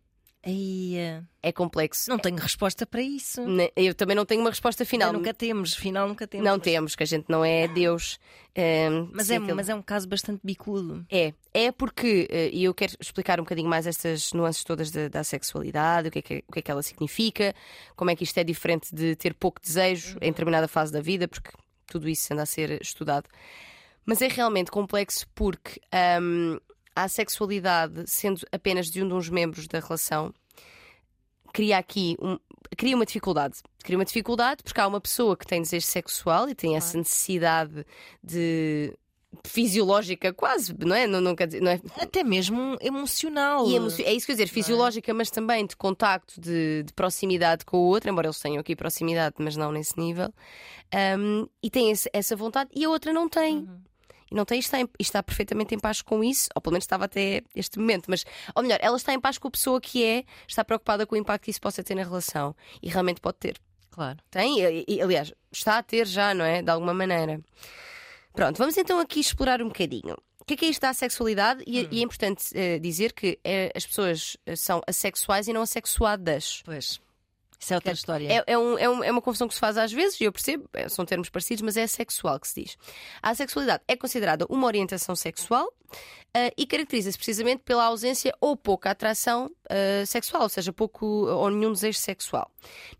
Aí, 0.47 0.95
É 1.43 1.51
complexo. 1.51 2.09
não 2.09 2.17
tenho 2.17 2.37
resposta 2.37 2.85
para 2.85 3.01
isso. 3.01 3.41
Eu 3.75 3.93
também 3.93 4.15
não 4.15 4.25
tenho 4.25 4.39
uma 4.41 4.49
resposta 4.49 4.85
final. 4.85 5.11
Nunca 5.11 5.33
temos, 5.33 5.73
final 5.75 6.07
nunca 6.07 6.25
temos. 6.25 6.45
Não 6.45 6.57
temos, 6.57 6.95
que 6.95 7.03
a 7.03 7.05
gente 7.05 7.25
não 7.27 7.43
é 7.43 7.67
Deus. 7.67 8.17
Ehm, 8.55 9.09
Mas 9.13 9.29
é, 9.29 9.35
aquele- 9.35 9.53
mas 9.53 9.67
é 9.69 9.75
um 9.75 9.81
caso 9.81 10.07
bastante 10.07 10.39
bicudo. 10.43 11.05
É, 11.11 11.33
é 11.53 11.71
porque, 11.71 12.27
eh, 12.31 12.49
e 12.53 12.63
eu 12.63 12.73
quero 12.73 12.93
explicar 12.99 13.39
um 13.39 13.43
bocadinho 13.43 13.67
mais 13.69 13.85
estas 13.85 14.31
nuances 14.33 14.63
todas 14.63 14.89
da, 14.89 15.09
da 15.09 15.23
sexualidade, 15.23 16.07
o 16.07 16.11
que, 16.11 16.19
é 16.19 16.21
que, 16.21 16.43
o 16.47 16.51
que 16.53 16.59
é 16.59 16.61
que 16.61 16.71
ela 16.71 16.81
significa, 16.81 17.53
como 17.95 18.09
é 18.09 18.15
que 18.15 18.23
isto 18.23 18.37
é 18.37 18.43
diferente 18.43 18.95
de 18.95 19.15
ter 19.15 19.33
pouco 19.33 19.61
desejo 19.61 20.17
em 20.21 20.31
determinada 20.31 20.67
fase 20.67 20.91
da 20.93 21.01
vida, 21.01 21.27
porque 21.27 21.51
tudo 21.85 22.07
isso 22.09 22.31
anda 22.33 22.43
a 22.43 22.45
ser 22.45 22.81
estudado. 22.81 23.27
Mas 24.05 24.21
é 24.21 24.27
realmente 24.27 24.71
complexo 24.71 25.27
porque 25.35 25.79
ahm, 25.91 26.57
a 27.03 27.07
sexualidade, 27.07 28.03
sendo 28.07 28.41
apenas 28.51 28.87
de 28.87 29.03
um 29.03 29.07
dos 29.07 29.29
membros 29.29 29.67
da 29.67 29.79
relação, 29.79 30.33
cria 31.53 31.77
aqui 31.77 32.15
um- 32.21 32.37
cria 32.77 32.95
uma 32.95 33.05
dificuldade. 33.05 33.59
Cria 33.83 33.97
uma 33.97 34.05
dificuldade 34.05 34.63
porque 34.63 34.79
há 34.79 34.87
uma 34.87 34.99
pessoa 35.01 35.35
que 35.37 35.45
tem 35.45 35.61
desejo 35.61 35.85
sexual 35.87 36.49
e 36.49 36.55
tem 36.55 36.75
essa 36.75 36.97
necessidade 36.97 37.85
de 38.23 38.93
fisiológica 39.45 40.33
quase, 40.33 40.73
não 40.79 40.95
é? 40.95 41.05
Não, 41.05 41.19
não 41.21 41.35
não 41.61 41.71
é 41.71 41.79
Até 42.01 42.23
mesmo 42.23 42.77
emocional. 42.81 43.67
e 43.67 43.75
emocio- 43.75 44.05
é 44.05 44.13
isso 44.13 44.25
que 44.25 44.31
eu 44.31 44.35
dizer, 44.35 44.47
fisiológica, 44.47 45.13
mas 45.13 45.29
também 45.29 45.65
de 45.65 45.75
contacto, 45.75 46.39
de, 46.39 46.83
de 46.83 46.93
proximidade 46.93 47.65
com 47.65 47.77
o 47.77 47.81
outro, 47.87 48.09
embora 48.09 48.27
eles 48.27 48.39
tenham 48.39 48.59
aqui 48.59 48.75
proximidade, 48.75 49.35
mas 49.39 49.55
não 49.55 49.71
nesse 49.71 49.97
nível. 49.99 50.33
Um, 51.19 51.47
e 51.61 51.69
tem 51.69 51.91
esse- 51.91 52.09
essa 52.13 52.35
vontade 52.35 52.69
e 52.73 52.85
a 52.85 52.89
outra 52.89 53.11
não 53.13 53.27
tem. 53.29 53.67
E 54.31 54.35
não 54.35 54.43
tem, 54.45 54.57
e 54.57 54.59
está, 54.59 54.79
em- 54.79 54.89
e 54.99 55.01
está 55.01 55.23
perfeitamente 55.23 55.73
em 55.73 55.79
paz 55.79 56.01
com 56.01 56.23
isso, 56.23 56.49
ou 56.55 56.61
pelo 56.61 56.73
menos 56.73 56.83
estava 56.83 57.05
até 57.05 57.41
este 57.55 57.79
momento, 57.79 58.05
mas, 58.09 58.25
ou 58.55 58.61
melhor, 58.63 58.77
ela 58.81 58.97
está 58.97 59.13
em 59.13 59.19
paz 59.19 59.37
com 59.37 59.47
a 59.47 59.51
pessoa 59.51 59.79
que 59.79 60.03
é, 60.03 60.23
está 60.47 60.63
preocupada 60.65 61.05
com 61.05 61.15
o 61.15 61.17
impacto 61.17 61.45
que 61.45 61.51
isso 61.51 61.61
possa 61.61 61.83
ter 61.83 61.95
na 61.95 62.03
relação. 62.03 62.55
E 62.81 62.89
realmente 62.89 63.21
pode 63.21 63.37
ter. 63.37 63.57
Claro. 63.89 64.19
Tem, 64.29 64.59
e, 64.61 64.85
e, 64.87 65.01
aliás, 65.01 65.33
está 65.51 65.77
a 65.77 65.83
ter 65.83 66.05
já, 66.05 66.33
não 66.33 66.45
é? 66.45 66.61
De 66.61 66.69
alguma 66.69 66.93
maneira. 66.93 67.41
Pronto, 68.33 68.57
vamos 68.57 68.77
então 68.77 68.99
aqui 68.99 69.19
explorar 69.19 69.61
um 69.61 69.67
bocadinho. 69.69 70.15
O 70.39 70.45
que 70.45 70.53
é 70.53 70.57
que 70.57 70.65
é 70.65 70.69
isto 70.69 70.81
da 70.81 70.93
sexualidade? 70.93 71.63
E, 71.65 71.87
e 71.91 71.99
é 71.99 72.03
importante 72.03 72.45
eh, 72.53 72.79
dizer 72.79 73.11
que 73.13 73.39
eh, 73.43 73.71
as 73.75 73.85
pessoas 73.85 74.37
eh, 74.45 74.55
são 74.55 74.81
assexuais 74.87 75.47
e 75.47 75.53
não 75.53 75.61
assexuadas. 75.63 76.61
Pois. 76.63 77.01
Isso 77.59 77.73
é 77.73 77.75
outra 77.77 77.91
história. 77.91 78.31
É, 78.31 78.43
é, 78.53 78.57
um- 78.57 78.77
é 78.77 78.87
um- 78.89 79.03
é 79.03 79.11
uma 79.11 79.21
confusão 79.21 79.47
que 79.47 79.53
se 79.53 79.59
faz 79.59 79.77
às 79.77 79.91
vezes, 79.91 80.19
e 80.21 80.25
eu 80.25 80.31
percebo, 80.31 80.69
eh, 80.73 80.87
são 80.89 81.05
termos 81.05 81.29
parecidos, 81.29 81.61
mas 81.63 81.75
é 81.77 81.87
sexual 81.87 82.39
que 82.39 82.47
se 82.47 82.63
diz. 82.63 82.77
A 83.21 83.33
sexualidade 83.33 83.83
é 83.87 83.95
considerada 83.95 84.45
uma 84.49 84.67
orientação 84.67 85.15
sexual 85.15 85.67
eh, 86.33 86.51
e 86.57 86.67
caracteriza-se 86.67 87.17
precisamente 87.17 87.63
pela 87.63 87.85
ausência 87.85 88.31
ou 88.39 88.55
pouca 88.55 88.91
atração 88.91 89.49
eh, 89.69 90.03
sexual, 90.05 90.43
ou 90.43 90.49
seja, 90.49 90.71
pouco 90.71 91.05
ou 91.05 91.49
nenhum 91.49 91.71
desejo 91.71 91.97
sexual. 91.97 92.51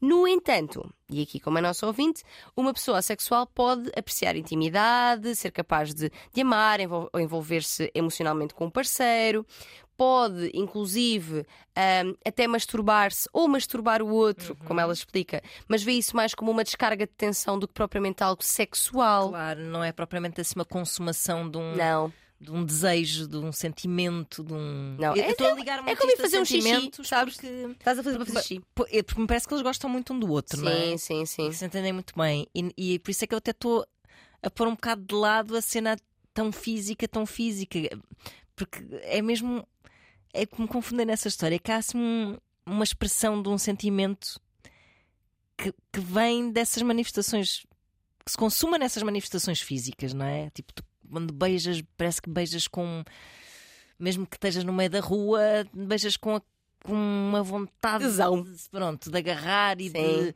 No 0.01 0.27
entanto, 0.27 0.89
e 1.09 1.21
aqui 1.21 1.39
como 1.39 1.57
a 1.59 1.61
nossa 1.61 1.85
ouvinte, 1.85 2.23
uma 2.55 2.73
pessoa 2.73 2.97
assexual 2.97 3.45
pode 3.45 3.91
apreciar 3.95 4.35
intimidade, 4.35 5.35
ser 5.35 5.51
capaz 5.51 5.93
de, 5.93 6.09
de 6.33 6.41
amar, 6.41 6.79
ou 7.13 7.19
envolver-se 7.19 7.91
emocionalmente 7.93 8.53
com 8.55 8.65
um 8.65 8.71
parceiro, 8.71 9.45
pode, 9.97 10.51
inclusive, 10.53 11.45
ahm, 11.75 12.13
até 12.25 12.47
masturbar-se 12.47 13.27
ou 13.33 13.47
masturbar 13.47 14.01
o 14.01 14.07
outro, 14.09 14.55
como 14.65 14.79
ela 14.79 14.93
explica, 14.93 15.41
mas 15.67 15.81
vê 15.83 15.93
isso 15.93 16.15
mais 16.15 16.33
como 16.35 16.51
uma 16.51 16.63
descarga 16.63 17.05
de 17.07 17.13
tensão 17.13 17.57
do 17.57 17.67
que 17.67 17.73
propriamente 17.73 18.23
algo 18.23 18.43
sexual. 18.43 19.29
Claro, 19.29 19.59
não 19.61 19.83
é 19.83 19.91
propriamente 19.91 20.39
assim 20.39 20.53
uma 20.55 20.65
consumação 20.65 21.49
de 21.49 21.57
um, 21.57 21.75
Não. 21.75 22.13
de 22.39 22.51
um 22.51 22.63
desejo, 22.63 23.27
de 23.27 23.37
um 23.37 23.51
sentimento, 23.51 24.43
de 24.43 24.53
um. 24.53 24.95
Não, 24.99 25.15
Eu 25.15 25.23
é- 25.23 25.31
estou 25.31 25.47
a 25.47 25.53
ligar 25.55 25.81
muito 25.81 25.97
como 25.97 26.11
ir 26.11 26.17
fazer 26.17 26.39
um 26.39 26.45
xixi, 26.45 26.91
sabes? 27.03 27.33
Porque, 27.35 27.47
Estás 27.79 27.97
a 27.97 28.03
fazer 28.03 28.17
para 28.17 28.25
fazer 28.27 28.39
xixi. 28.41 28.61
É 28.91 29.01
porque 29.03 29.21
me 29.21 29.27
parece 29.27 29.47
que 29.47 29.53
eles 29.53 29.63
gostam 29.63 29.89
muito 29.89 30.13
um 30.13 30.19
do 30.19 30.29
outro, 30.31 30.61
não 30.61 30.71
é? 30.71 30.89
Sim, 30.91 30.97
sim, 30.97 31.25
sim. 31.25 31.51
Se 31.51 31.65
entendem 31.65 31.91
muito 31.93 32.13
bem. 32.15 32.47
E, 32.53 32.71
e 32.77 32.99
por 32.99 33.09
isso 33.09 33.23
é 33.23 33.27
que 33.27 33.33
eu 33.33 33.39
até 33.39 33.51
estou 33.51 33.85
a 34.43 34.49
pôr 34.51 34.67
um 34.67 34.75
bocado 34.75 35.03
de 35.03 35.15
lado 35.15 35.55
a 35.57 35.61
cena 35.61 35.97
tão 36.33 36.51
física, 36.51 37.07
tão 37.07 37.25
física. 37.25 37.79
Porque 38.57 38.79
é 39.03 39.21
mesmo. 39.21 39.65
É 40.33 40.45
que 40.45 40.59
me 40.61 40.67
confundem 40.67 41.05
nessa 41.05 41.29
história. 41.29 41.55
É 41.55 41.59
que 41.59 41.71
há 41.71 41.77
assim 41.77 41.97
um- 41.97 42.37
uma 42.65 42.83
expressão 42.83 43.41
de 43.41 43.47
um 43.47 43.57
sentimento 43.57 44.37
que, 45.57 45.71
que 45.93 45.99
vem 46.01 46.51
dessas 46.51 46.83
manifestações. 46.83 47.65
que 48.25 48.31
se 48.31 48.37
consuma 48.37 48.77
nessas 48.77 49.01
manifestações 49.03 49.61
físicas, 49.61 50.13
não 50.13 50.25
é? 50.25 50.49
Tipo, 50.49 50.73
tu, 50.73 50.83
quando 51.09 51.33
beijas, 51.33 51.81
parece 51.95 52.21
que 52.21 52.29
beijas 52.29 52.67
com. 52.67 53.01
Mesmo 53.97 54.27
que 54.27 54.35
estejas 54.35 54.65
no 54.65 54.73
meio 54.73 54.89
da 54.89 54.99
rua, 54.99 55.39
beijas 55.73 56.17
com 56.17 56.35
a- 56.35 56.41
com 56.83 56.93
uma 56.93 57.41
vontade 57.41 58.03
de, 58.43 58.69
pronto, 58.69 59.09
de 59.09 59.17
agarrar 59.17 59.79
e 59.79 59.89
de. 59.89 60.35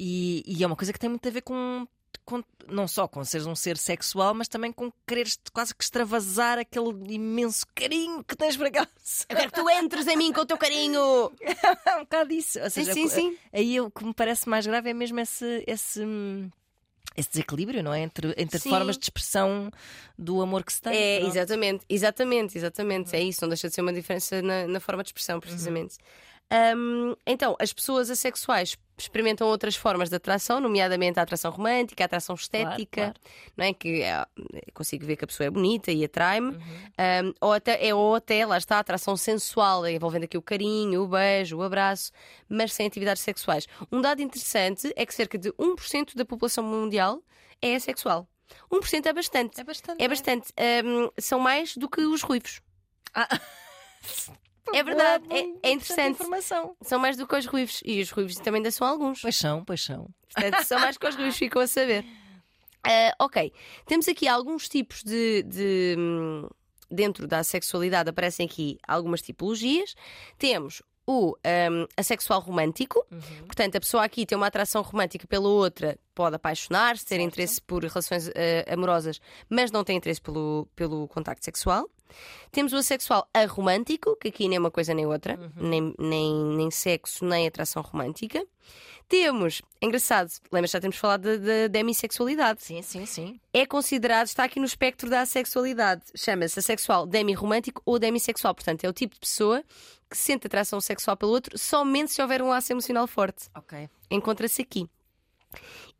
E, 0.00 0.42
e 0.46 0.62
é 0.64 0.66
uma 0.66 0.74
coisa 0.76 0.92
que 0.92 0.98
tem 0.98 1.08
muito 1.08 1.26
a 1.28 1.30
ver 1.30 1.42
com, 1.42 1.86
com- 2.28 2.44
não 2.68 2.86
só 2.86 3.08
com 3.08 3.24
seres 3.24 3.46
um 3.46 3.54
ser 3.54 3.78
sexual, 3.78 4.34
mas 4.34 4.48
também 4.48 4.70
com 4.70 4.92
quereres 5.06 5.38
quase 5.50 5.74
que 5.74 5.82
extravasar 5.82 6.58
aquele 6.58 6.90
imenso 7.14 7.64
carinho 7.74 8.22
que 8.22 8.36
tens 8.36 8.54
para 8.56 8.68
aquela 8.68 8.86
pessoa. 8.86 9.26
Eu 9.30 9.36
quero 9.36 9.50
que 9.52 9.60
tu 9.62 9.70
entres 9.70 10.06
em 10.06 10.16
mim 10.16 10.30
com 10.32 10.42
o 10.42 10.46
teu 10.46 10.58
carinho. 10.58 11.32
É 11.86 11.96
um 11.96 12.00
bocado 12.00 12.32
isso. 12.34 12.58
Ou 12.60 12.68
Sim, 12.68 12.84
seja, 12.84 12.92
sim, 12.92 13.08
sim. 13.08 13.36
Aí 13.50 13.80
o 13.80 13.90
que 13.90 14.04
me 14.04 14.12
parece 14.12 14.46
mais 14.48 14.66
grave 14.66 14.90
é 14.90 14.94
mesmo 14.94 15.18
esse. 15.18 15.64
esse 15.66 16.02
esse 17.16 17.30
desequilíbrio, 17.30 17.82
não 17.82 17.92
é? 17.92 18.00
Entre, 18.02 18.32
entre 18.38 18.60
Sim. 18.60 18.70
formas 18.70 18.96
de 18.96 19.04
expressão 19.06 19.72
do 20.16 20.40
amor 20.40 20.62
que 20.62 20.72
se 20.72 20.80
tem. 20.80 20.94
É, 20.96 21.18
pronto. 21.18 21.32
exatamente, 21.32 21.84
exatamente, 21.88 22.58
exatamente. 22.58 23.16
É 23.16 23.20
isso, 23.20 23.40
não 23.42 23.48
deixa 23.48 23.68
de 23.68 23.74
ser 23.74 23.80
uma 23.80 23.92
diferença 23.92 24.40
na, 24.40 24.68
na 24.68 24.78
forma 24.78 25.02
de 25.02 25.08
expressão, 25.08 25.40
precisamente. 25.40 25.94
Uhum. 25.96 26.04
Hum, 26.50 27.14
então, 27.26 27.56
as 27.60 27.72
pessoas 27.72 28.08
assexuais 28.10 28.76
experimentam 28.96 29.46
outras 29.46 29.76
formas 29.76 30.08
de 30.08 30.16
atração, 30.16 30.60
nomeadamente 30.60 31.20
a 31.20 31.22
atração 31.22 31.50
romântica, 31.50 32.02
a 32.02 32.06
atração 32.06 32.34
estética, 32.34 33.02
claro. 33.02 33.14
não 33.56 33.64
é? 33.66 33.72
Que 33.72 34.02
é, 34.02 34.26
eu 34.36 34.72
consigo 34.74 35.06
ver 35.06 35.16
que 35.16 35.24
a 35.24 35.26
pessoa 35.26 35.46
é 35.46 35.50
bonita 35.50 35.92
e 35.92 36.04
atrai-me, 36.04 36.48
Uhum. 36.48 36.58
Hum, 36.58 37.34
ou, 37.40 37.52
até, 37.52 37.86
é, 37.86 37.94
ou 37.94 38.14
até, 38.14 38.44
lá 38.44 38.56
está, 38.56 38.76
a 38.76 38.80
atração 38.80 39.16
sensual, 39.16 39.86
envolvendo 39.86 40.24
aqui 40.24 40.36
o 40.36 40.42
carinho, 40.42 41.02
o 41.02 41.08
beijo, 41.08 41.58
o 41.58 41.62
abraço, 41.62 42.10
mas 42.48 42.72
sem 42.72 42.86
atividades 42.86 43.22
sexuais. 43.22 43.66
Um 43.92 44.00
dado 44.00 44.22
interessante 44.22 44.92
é 44.96 45.06
que 45.06 45.14
cerca 45.14 45.38
de 45.38 45.52
1% 45.52 46.16
da 46.16 46.24
população 46.24 46.64
mundial 46.64 47.22
é 47.60 47.74
assexual. 47.74 48.26
1% 48.72 49.06
é 49.06 49.12
bastante. 49.12 49.60
É 49.60 49.64
bastante. 49.64 50.02
É 50.02 50.08
bastante. 50.08 50.52
Hum, 50.84 51.10
são 51.18 51.38
mais 51.38 51.76
do 51.76 51.88
que 51.88 52.00
os 52.00 52.22
ruivos. 52.22 52.60
Ah. 53.14 53.28
É 54.74 54.82
verdade, 54.82 55.24
é- 55.30 55.68
é 55.68 55.72
interessante. 55.72 56.12
informação. 56.12 56.76
São 56.82 56.98
mais 56.98 57.16
do 57.16 57.26
que 57.26 57.36
os 57.36 57.46
ruivos. 57.46 57.80
E 57.84 58.00
os 58.00 58.10
ruivos 58.10 58.36
também 58.36 58.58
ainda 58.58 58.70
são 58.70 58.86
alguns. 58.86 59.20
Pois 59.22 59.36
são, 59.36 59.64
pois 59.64 59.82
são. 59.82 60.08
Portanto, 60.32 60.64
são 60.64 60.78
mais 60.78 60.96
que 60.96 61.06
os 61.06 61.14
ruivos, 61.14 61.36
ficam 61.36 61.62
a 61.62 61.66
saber. 61.66 62.04
Ah, 62.84 63.14
ok. 63.18 63.52
Temos 63.86 64.08
aqui 64.08 64.26
alguns 64.28 64.68
tipos 64.68 65.02
de. 65.02 65.42
de, 65.42 65.96
dentro 66.90 67.26
da 67.26 67.42
sexualidade 67.44 68.08
aparecem 68.08 68.46
aqui 68.46 68.78
algumas 68.86 69.20
tipologias. 69.20 69.94
Temos 70.38 70.82
o 71.06 71.30
hum, 71.70 71.86
assexual 71.96 72.40
romântico. 72.40 73.04
Uhum. 73.10 73.46
Portanto, 73.46 73.76
a 73.76 73.80
pessoa 73.80 74.04
aqui 74.04 74.26
tem 74.26 74.36
uma 74.36 74.46
atração 74.46 74.82
romântica 74.82 75.26
pela 75.26 75.48
outra, 75.48 75.98
pode 76.14 76.36
apaixonar-se, 76.36 77.06
ter 77.06 77.18
interesse 77.18 77.62
por 77.62 77.82
relações 77.82 78.30
eh, 78.34 78.66
amorosas, 78.70 79.18
mas 79.48 79.70
não 79.70 79.82
tem 79.82 79.96
interesse 79.96 80.20
pelo, 80.20 80.68
pelo 80.76 81.08
contacto 81.08 81.42
sexual. 81.42 81.88
Temos 82.50 82.72
o 82.72 82.76
assexual 82.76 83.28
aromântico, 83.32 84.16
que 84.16 84.28
aqui 84.28 84.48
nem 84.48 84.56
é 84.56 84.60
uma 84.60 84.70
coisa 84.70 84.94
nem 84.94 85.06
outra, 85.06 85.38
nem, 85.56 85.94
nem, 85.98 86.34
nem 86.56 86.70
sexo, 86.70 87.24
nem 87.24 87.46
atração 87.46 87.82
romântica. 87.82 88.44
Temos, 89.08 89.62
engraçado, 89.80 90.30
lembras 90.52 90.70
já 90.70 90.80
temos 90.80 90.96
falado 90.98 91.38
da- 91.38 91.66
demissexualidade. 91.70 92.62
Sim, 92.62 92.82
sim, 92.82 93.06
sim. 93.06 93.40
É 93.54 93.64
considerado, 93.64 94.26
está 94.26 94.44
aqui 94.44 94.60
no 94.60 94.66
espectro 94.66 95.08
da 95.08 95.22
assexualidade. 95.22 96.02
Chama-se 96.14 96.58
assexual 96.58 97.06
demirromântico 97.06 97.80
ou 97.86 97.98
demissexual. 97.98 98.54
Portanto, 98.54 98.84
é 98.84 98.88
o 98.88 98.92
tipo 98.92 99.14
de 99.14 99.20
pessoa 99.20 99.64
que 100.10 100.16
sente 100.16 100.46
atração 100.46 100.78
sexual 100.80 101.16
pelo 101.16 101.32
outro 101.32 101.56
somente 101.58 102.12
se 102.12 102.20
houver 102.20 102.42
um 102.42 102.48
laço 102.48 102.70
emocional 102.72 103.06
forte 103.06 103.48
Ok. 103.56 103.88
encontra-se 104.10 104.60
aqui. 104.60 104.86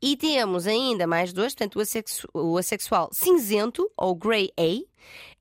E 0.01 0.15
temos 0.17 0.67
ainda 0.67 1.07
mais 1.07 1.33
dois, 1.33 1.55
portanto, 1.55 1.77
o, 1.77 1.81
assexu- 1.81 2.29
o 2.35 2.59
assexual 2.59 3.09
cinzento, 3.13 3.91
ou 3.97 4.15
grey 4.15 4.51
A. 4.59 4.85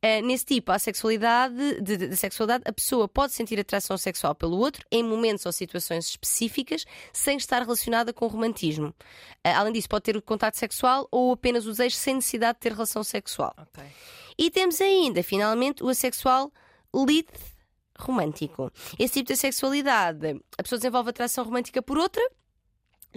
Eh, 0.01 0.21
nesse 0.21 0.45
tipo, 0.45 0.71
a 0.71 0.77
sexualidade, 0.79 1.81
de, 1.81 1.97
de- 1.97 2.07
de 2.10 2.15
sexualidade, 2.15 2.63
a 2.67 2.71
pessoa 2.71 3.07
pode 3.07 3.33
sentir 3.33 3.60
atração 3.60 3.97
sexual 3.97 4.36
pelo 4.36 4.57
outro 4.57 4.86
em 4.91 5.03
momentos 5.03 5.45
ou 5.45 5.51
situações 5.51 6.05
específicas, 6.07 6.86
sem 7.12 7.38
estar 7.38 7.62
relacionada 7.63 8.13
com 8.13 8.25
o 8.25 8.27
romantismo. 8.27 8.93
Eh, 9.43 9.51
além 9.53 9.73
disso, 9.73 9.89
pode 9.89 10.03
ter 10.03 10.15
o 10.15 10.21
contato 10.21 10.55
sexual 10.55 11.07
ou 11.12 11.31
apenas 11.33 11.65
o 11.65 11.71
desejo 11.71 11.95
sem 11.95 12.15
necessidade 12.15 12.57
de 12.57 12.62
ter 12.62 12.73
relação 12.73 13.03
sexual. 13.03 13.53
Ok. 13.57 13.83
E 14.38 14.51
temos 14.51 14.79
ainda, 14.79 15.23
finalmente, 15.23 15.83
o 15.83 15.89
assexual 15.89 16.51
lith 16.93 17.31
romântico. 17.99 18.71
Esse 18.99 19.15
tipo 19.15 19.33
de 19.33 19.36
sexualidade, 19.38 20.39
a 20.57 20.62
pessoa 20.63 20.77
desenvolve 20.77 21.10
atração 21.10 21.43
romântica 21.43 21.81
por 21.81 21.97
outra, 21.97 22.21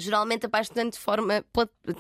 geralmente 0.01 0.47
apaixonando 0.47 0.93
de 0.93 0.99
forma 0.99 1.45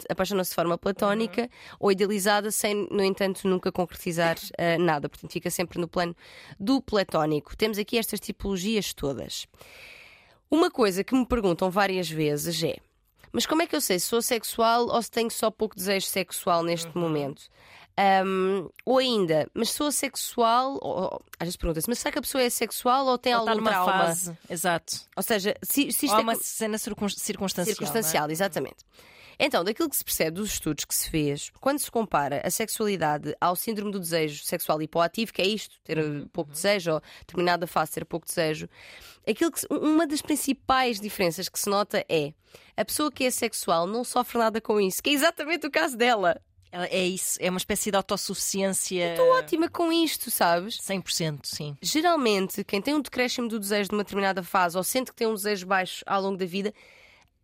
apaixona-se 0.09 0.51
de 0.51 0.55
forma 0.55 0.79
platónica 0.79 1.43
uhum. 1.43 1.49
ou 1.79 1.93
idealizada, 1.93 2.51
sem, 2.51 2.89
no 2.91 3.03
entanto, 3.03 3.47
nunca 3.47 3.71
concretizar 3.71 4.37
uh, 4.37 4.83
nada. 4.83 5.09
Portanto, 5.09 5.33
fica 5.33 5.51
sempre 5.51 5.79
no 5.79 5.87
plano 5.89 6.17
do 6.59 6.81
platónico. 6.81 7.57
Temos 7.57 7.79
aqui 7.79 7.99
estas 7.99 8.21
tipologias 8.21 8.93
todas. 8.93 9.47
Uma 10.51 10.71
coisa 10.71 11.05
que 11.05 11.15
me 11.15 11.25
perguntam 11.27 11.71
várias 11.71 12.11
vezes 12.11 12.63
é: 12.63 12.77
mas 13.33 13.47
como 13.47 13.63
é 13.63 13.67
que 13.67 13.77
eu 13.77 13.81
sei 13.81 13.99
se 13.99 14.07
sou 14.07 14.21
sexual 14.21 14.89
ou 14.89 15.01
se 15.03 15.11
tenho 15.11 15.31
só 15.31 15.51
pouco 15.51 15.77
desejo 15.77 16.07
sexual 16.07 16.63
neste 16.63 16.91
uhum. 16.97 17.03
momento? 17.03 17.43
Um, 18.25 18.71
ou 18.87 18.99
ainda, 18.99 19.47
mas 19.53 19.73
sou 19.73 19.93
sexual, 19.93 20.79
ou, 20.81 21.21
às 21.39 21.47
vezes 21.47 21.57
pergunta-se, 21.57 21.89
mas 21.89 21.99
será 21.99 22.13
que 22.13 22.19
a 22.19 22.23
pessoa 22.23 22.43
é 22.43 22.49
sexual 22.49 23.05
ou 23.05 23.19
tem 23.19 23.35
ou 23.35 23.41
algum 23.41 23.57
numa 23.57 23.71
trauma? 23.71 23.93
Fase. 23.93 24.39
Exato. 24.49 24.97
Ou 25.15 25.23
seja, 25.23 25.55
se, 25.63 25.93
se 25.93 26.07
isto 26.07 26.15
ou 26.15 26.21
é 26.21 26.23
uma 26.23 26.35
cena 26.37 26.79
circunstancial. 26.79 27.67
Circunstancial, 27.67 28.29
é? 28.29 28.33
exatamente. 28.33 28.87
Então, 29.39 29.65
daquilo 29.65 29.89
que 29.89 29.97
se 29.97 30.05
percebe 30.05 30.33
dos 30.33 30.53
estudos 30.53 30.85
que 30.85 30.95
se 30.95 31.11
fez, 31.11 31.51
quando 31.61 31.79
se 31.79 31.91
compara 31.91 32.43
a 32.45 32.51
sexualidade 32.51 33.35
ao 33.41 33.57
síndrome 33.57 33.91
do 33.91 33.99
desejo 33.99 34.45
sexual 34.45 34.81
hipoativo, 34.83 35.33
que 35.33 35.41
é 35.43 35.47
isto, 35.47 35.77
ter 35.83 35.99
uhum. 35.99 36.29
pouco 36.29 36.53
desejo, 36.53 36.93
ou 36.93 37.03
determinada 37.21 37.67
fase 37.67 37.93
ter 37.93 38.05
pouco 38.05 38.27
desejo, 38.27 38.69
aquilo 39.27 39.51
que, 39.51 39.67
uma 39.71 40.07
das 40.07 40.21
principais 40.23 41.01
diferenças 41.01 41.49
que 41.49 41.59
se 41.59 41.69
nota 41.69 42.05
é 42.09 42.33
a 42.77 42.85
pessoa 42.85 43.11
que 43.11 43.25
é 43.25 43.31
sexual 43.31 43.87
não 43.87 44.05
sofre 44.05 44.39
nada 44.39 44.61
com 44.61 44.81
isso, 44.81 45.03
que 45.03 45.11
é 45.11 45.13
exatamente 45.15 45.67
o 45.67 45.71
caso 45.71 45.97
dela. 45.97 46.41
É 46.73 47.05
isso, 47.05 47.37
é 47.41 47.51
uma 47.51 47.59
espécie 47.59 47.91
de 47.91 47.97
autossuficiência. 47.97 49.13
Estou 49.13 49.29
ótima 49.31 49.69
com 49.69 49.93
isto, 49.93 50.31
sabes? 50.31 50.79
100%, 50.79 51.41
sim. 51.45 51.77
Geralmente, 51.83 52.63
quem 52.63 52.81
tem 52.81 52.95
um 52.95 53.01
decréscimo 53.01 53.49
do 53.49 53.59
desejo 53.59 53.91
numa 53.91 54.05
determinada 54.05 54.43
fase 54.43 54.77
ou 54.77 54.85
sente 54.85 55.11
que 55.11 55.17
tem 55.17 55.27
um 55.27 55.35
desejo 55.35 55.67
baixo 55.67 56.05
ao 56.07 56.23
longo 56.23 56.37
da 56.37 56.47
vida, 56.47 56.73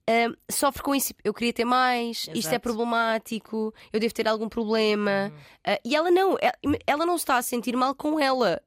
uh, 0.08 0.36
sofre 0.50 0.82
com 0.82 0.94
isso. 0.94 1.12
Eu 1.24 1.34
queria 1.34 1.52
ter 1.52 1.64
mais, 1.64 2.22
Exato. 2.24 2.38
isto 2.38 2.52
é 2.54 2.58
problemático, 2.58 3.74
eu 3.92 3.98
devo 3.98 4.14
ter 4.14 4.28
algum 4.28 4.48
problema. 4.48 5.32
Uhum. 5.32 5.74
Uh, 5.74 5.78
e 5.84 5.96
ela 5.96 6.10
não, 6.10 6.36
ela, 6.40 6.78
ela 6.86 7.06
não 7.06 7.16
está 7.16 7.36
a 7.36 7.42
sentir 7.42 7.76
mal 7.76 7.94
com 7.94 8.20
ela. 8.20 8.62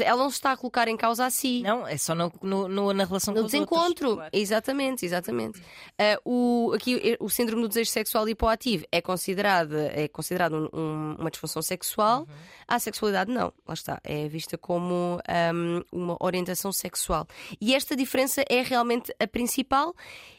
Ela 0.00 0.22
não 0.22 0.30
se 0.30 0.36
está 0.36 0.52
a 0.52 0.56
colocar 0.56 0.88
em 0.88 0.96
causa 0.96 1.26
a 1.26 1.30
si. 1.30 1.62
Não, 1.62 1.86
é 1.86 1.96
só 1.96 2.14
no, 2.14 2.32
no, 2.42 2.68
no 2.68 2.92
na 2.92 3.04
relação 3.04 3.34
no 3.34 3.40
com 3.40 3.46
desencontro. 3.46 3.82
Outros, 3.86 4.14
claro. 4.14 4.30
Exatamente, 4.32 5.04
exatamente. 5.04 5.60
Uh, 5.60 6.70
o, 6.70 6.72
aqui, 6.74 7.16
o 7.20 7.28
síndrome 7.28 7.62
do 7.62 7.68
desejo 7.68 7.90
sexual 7.90 8.28
hipoativo 8.28 8.84
é 8.90 9.00
considerado, 9.00 9.76
é 9.76 10.08
considerado 10.08 10.70
um, 10.72 10.78
um, 10.78 11.16
uma 11.18 11.30
disfunção 11.30 11.62
sexual. 11.62 12.20
Uhum. 12.20 12.26
A 12.68 12.78
sexualidade 12.78 13.30
não, 13.30 13.52
lá 13.66 13.74
está. 13.74 14.00
É 14.04 14.28
vista 14.28 14.56
como 14.56 15.18
um, 15.52 15.82
uma 15.92 16.16
orientação 16.20 16.72
sexual. 16.72 17.26
E 17.60 17.74
esta 17.74 17.96
diferença 17.96 18.44
é 18.48 18.62
realmente 18.62 19.14
a 19.18 19.26
principal. 19.26 19.94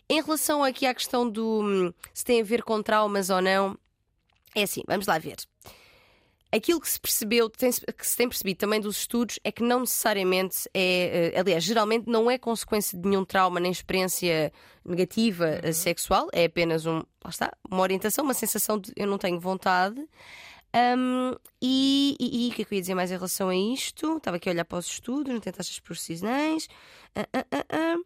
Em 0.10 0.22
relação 0.22 0.64
aqui 0.64 0.86
à 0.86 0.94
questão 0.94 1.30
do 1.30 1.62
hum, 1.64 1.94
se 2.14 2.26
tem 2.26 2.42
a 2.42 2.44
ver 2.44 2.64
com 2.64 2.82
traumas 2.82 3.30
ou 3.30 3.42
não, 3.42 3.78
é 4.56 4.64
assim, 4.64 4.84
vamos 4.88 5.08
lá 5.08 5.18
ver 5.18 5.38
aquilo 6.54 6.80
que 6.80 6.90
se 6.90 7.00
percebeu, 7.00 7.50
que 7.50 7.72
se 8.08 8.16
tem 8.16 8.30
percebido 8.30 8.58
também 8.58 8.80
dos 8.80 8.98
estudos, 8.98 9.40
é 9.44 9.52
que 9.52 9.64
não 9.64 9.82
necessariamente 9.82 10.70
é, 10.74 11.32
eh, 11.34 11.40
aliás, 11.40 11.64
geralmente 11.64 12.08
não 12.08 12.30
é 12.30 12.38
consequência 12.38 12.98
de 12.98 13.10
nenhum 13.10 13.26
trauma 13.26 13.60
nem 13.60 13.72
experiência 13.72 14.54
negativa 14.86 15.48
eh, 15.48 15.68
uhum. 15.68 15.74
sexual, 15.74 16.30
é 16.32 16.46
apenas 16.46 16.86
um, 16.86 16.98
lá 16.98 17.30
está, 17.30 17.52
uma 17.70 17.82
orientação, 17.82 18.24
uma 18.24 18.36
sensação 18.36 18.78
de 18.78 18.94
eu 18.96 19.08
não 19.08 19.18
tenho 19.18 19.40
vontade. 19.40 20.00
Um, 20.76 21.36
e, 21.62 22.16
e, 22.20 22.48
e, 22.48 22.52
o 22.52 22.54
que 22.54 22.62
é 22.64 22.66
que 22.66 22.74
eu 22.74 22.76
ia 22.78 22.82
dizer 22.82 22.96
mais 22.96 23.12
em 23.12 23.16
relação 23.16 23.50
a 23.50 23.56
isto? 23.56 24.18
Estava 24.18 24.38
aqui 24.38 24.50
a 24.50 24.52
olhar 24.52 24.66
para 24.66 24.80
os 24.80 24.88
estudos, 24.88 25.34
não 25.34 25.40
tem 25.40 25.54
taxas 25.54 25.80
profissionais. 25.80 26.68
Uh, 27.16 27.22
uh, 27.22 27.98
uh, 27.98 28.00
uh. 28.00 28.06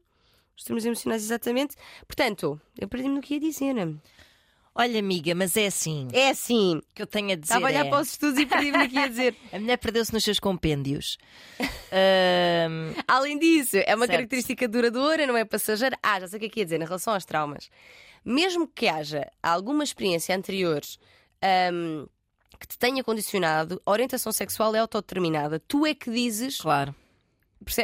Os 0.56 0.64
termos 0.64 0.86
emocionais, 0.86 1.24
exatamente. 1.24 1.76
Portanto, 2.08 2.60
eu 2.78 2.88
perdi-me 2.88 3.16
no 3.16 3.22
que 3.22 3.36
ia 3.36 3.40
dizer. 3.40 3.76
Olha, 4.80 5.00
amiga, 5.00 5.34
mas 5.34 5.58
é 5.58 5.66
assim. 5.66 6.08
É 6.14 6.30
assim. 6.30 6.80
que 6.94 7.02
eu 7.02 7.08
tenho 7.08 7.32
a 7.32 7.36
dizer. 7.36 7.56
Estava 7.56 7.66
a 7.66 7.70
olhar 7.70 7.86
é... 7.88 7.90
para 7.90 8.00
os 8.00 8.12
estudos 8.12 8.40
e 8.40 8.46
perdi-me 8.46 8.78
aqui 8.78 9.00
a 9.00 9.08
dizer. 9.10 9.36
a 9.52 9.60
mulher 9.60 9.78
perdeu-se 9.78 10.14
nos 10.14 10.24
seus 10.24 10.40
compêndios. 10.40 11.18
um... 11.60 12.94
Além 13.08 13.40
disso, 13.40 13.76
é 13.78 13.96
uma 13.96 14.06
certo. 14.06 14.12
característica 14.12 14.68
duradoura, 14.68 15.26
não 15.26 15.36
é 15.36 15.44
passageira. 15.44 15.98
Ah, 16.04 16.20
já 16.20 16.28
sei 16.28 16.38
o 16.38 16.40
que 16.42 16.46
é 16.46 16.50
que 16.50 16.60
ia 16.60 16.66
dizer 16.66 16.80
em 16.80 16.86
relação 16.86 17.16
aos 17.16 17.26
traumas. 17.26 17.72
Mesmo 18.24 18.68
que 18.68 18.88
haja 18.88 19.28
alguma 19.42 19.84
experiência 19.84 20.36
anterior. 20.36 20.82
Um, 21.74 22.06
que 22.60 22.68
te 22.68 22.78
tenha 22.78 23.04
condicionado, 23.04 23.82
a 23.86 23.92
orientação 23.92 24.32
sexual 24.32 24.76
é 24.76 24.80
autodeterminada. 24.80 25.60
Tu 25.60 25.88
é 25.88 25.96
que 25.96 26.12
dizes. 26.12 26.60
Claro. 26.60 26.94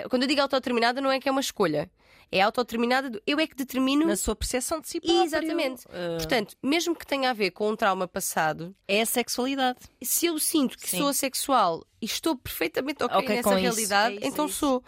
Quando 0.10 0.24
eu 0.24 0.28
digo 0.28 0.42
autodeterminada, 0.42 1.02
não 1.02 1.12
é 1.12 1.20
que 1.20 1.28
é 1.28 1.32
uma 1.32 1.42
escolha 1.42 1.90
é 2.34 2.42
autodeterminada, 2.42 3.22
eu 3.28 3.40
é 3.40 3.46
que 3.46 3.56
determino. 3.56 4.08
Na 4.08 4.16
sua 4.16 4.36
percepção 4.36 4.82
de 4.82 4.90
si 4.90 5.00
próprio. 5.00 5.24
Exatamente. 5.24 5.86
Uh... 5.86 6.18
Portanto, 6.18 6.56
mesmo 6.64 6.96
que 6.96 7.06
tenha 7.06 7.30
a 7.30 7.34
ver 7.34 7.52
com 7.52 7.70
um 7.70 7.76
trauma 7.76 8.08
passado. 8.08 8.76
É 8.88 9.02
a 9.02 9.06
sexualidade. 9.06 9.80
Se 10.02 10.26
eu 10.26 10.40
sinto 10.40 10.78
que 10.78 10.90
Sim. 10.90 10.98
sou 10.98 11.14
sexual 11.14 11.86
e 12.02 12.06
estou 12.06 12.36
perfeitamente 12.36 13.04
ok, 13.04 13.18
okay 13.18 13.36
nessa 13.36 13.56
realidade, 13.56 14.16
é 14.16 14.20
isso, 14.20 14.28
então 14.28 14.46
é 14.46 14.50
sou. 14.50 14.84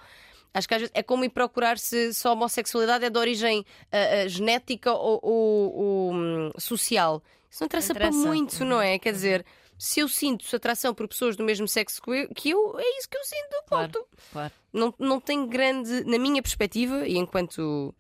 Acho 0.54 0.68
que 0.68 0.74
às 0.74 0.82
vezes 0.82 0.92
é 0.96 1.04
como 1.04 1.24
ir 1.24 1.30
procurar 1.30 1.78
se, 1.78 2.14
se 2.14 2.28
a 2.28 2.32
homossexualidade 2.32 3.06
é 3.06 3.10
de 3.10 3.20
origem 3.20 3.60
uh, 3.60 4.26
uh, 4.26 4.30
genética 4.30 4.92
ou, 4.92 5.20
ou, 5.22 5.76
ou 5.76 6.14
um, 6.14 6.52
social. 6.58 7.22
Isso 7.50 7.62
não 7.62 7.66
interessa, 7.66 7.92
interessa. 7.92 8.12
para 8.12 8.28
muito, 8.28 8.62
uhum. 8.62 8.70
não 8.70 8.82
é? 8.82 8.98
Quer 8.98 9.12
dizer 9.12 9.46
se 9.78 10.00
eu 10.00 10.08
sinto 10.08 10.56
atração 10.56 10.94
por 10.94 11.08
pessoas 11.08 11.36
do 11.36 11.44
mesmo 11.44 11.68
sexo 11.68 12.02
que 12.36 12.50
eu, 12.50 12.80
é 12.80 12.98
isso 12.98 13.10
que 13.10 13.18
eu 13.18 13.24
sinto. 13.24 13.64
Claro, 13.68 13.92
ponto. 13.92 14.08
Claro. 14.32 14.54
Não, 14.72 14.94
não 14.98 15.20
tem 15.20 15.48
grande, 15.48 16.04
na 16.04 16.18
minha 16.18 16.42
perspectiva, 16.42 17.08
e 17.08 17.18
enquanto 17.18 17.94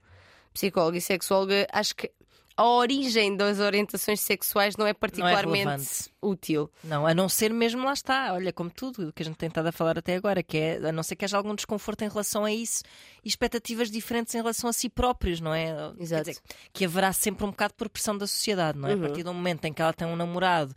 psicóloga 0.53 0.97
e 0.97 1.01
sexóloga, 1.01 1.67
acho 1.71 1.95
que 1.95 2.11
a 2.57 2.65
origem 2.65 3.35
das 3.35 3.59
orientações 3.59 4.21
sexuais 4.21 4.77
não 4.77 4.88
é 4.88 4.93
particularmente 4.93 5.65
não 5.65 5.73
é 5.73 5.77
útil. 6.21 6.71
Não, 6.83 7.05
a 7.05 7.13
não 7.13 7.27
ser 7.27 7.53
mesmo 7.53 7.83
lá 7.83 7.91
está, 7.91 8.33
olha, 8.33 8.53
como 8.53 8.69
tudo 8.69 9.09
o 9.09 9.13
que 9.13 9.23
a 9.23 9.25
gente 9.25 9.35
tem 9.35 9.49
estado 9.49 9.67
a 9.67 9.71
falar 9.73 9.97
até 9.97 10.15
agora, 10.15 10.41
que 10.41 10.57
é 10.57 10.77
a 10.77 10.91
não 10.91 11.03
ser 11.03 11.17
que 11.17 11.25
haja 11.25 11.35
algum 11.35 11.53
desconforto 11.53 12.03
em 12.03 12.07
relação 12.07 12.45
a 12.45 12.51
isso 12.53 12.81
e 13.23 13.27
expectativas 13.27 13.91
diferentes 13.91 14.33
em 14.33 14.38
relação 14.38 14.69
a 14.69 14.73
si 14.73 14.88
próprios, 14.88 15.41
não 15.41 15.53
é? 15.53 15.75
Exato. 15.99 16.29
Dizer, 16.29 16.41
que 16.71 16.85
haverá 16.85 17.11
sempre 17.11 17.43
um 17.43 17.49
bocado 17.49 17.73
por 17.73 17.89
pressão 17.89 18.17
da 18.17 18.25
sociedade, 18.25 18.79
não 18.79 18.88
é? 18.88 18.93
Uhum. 18.93 19.03
A 19.03 19.07
partir 19.07 19.23
do 19.23 19.33
momento 19.33 19.65
em 19.65 19.73
que 19.73 19.81
ela 19.81 19.91
tem 19.91 20.07
um 20.07 20.15
namorado 20.15 20.73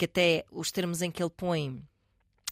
que 0.00 0.06
até 0.06 0.46
os 0.50 0.72
termos 0.72 1.02
em 1.02 1.10
que 1.10 1.22
ele 1.22 1.30
põe 1.30 1.82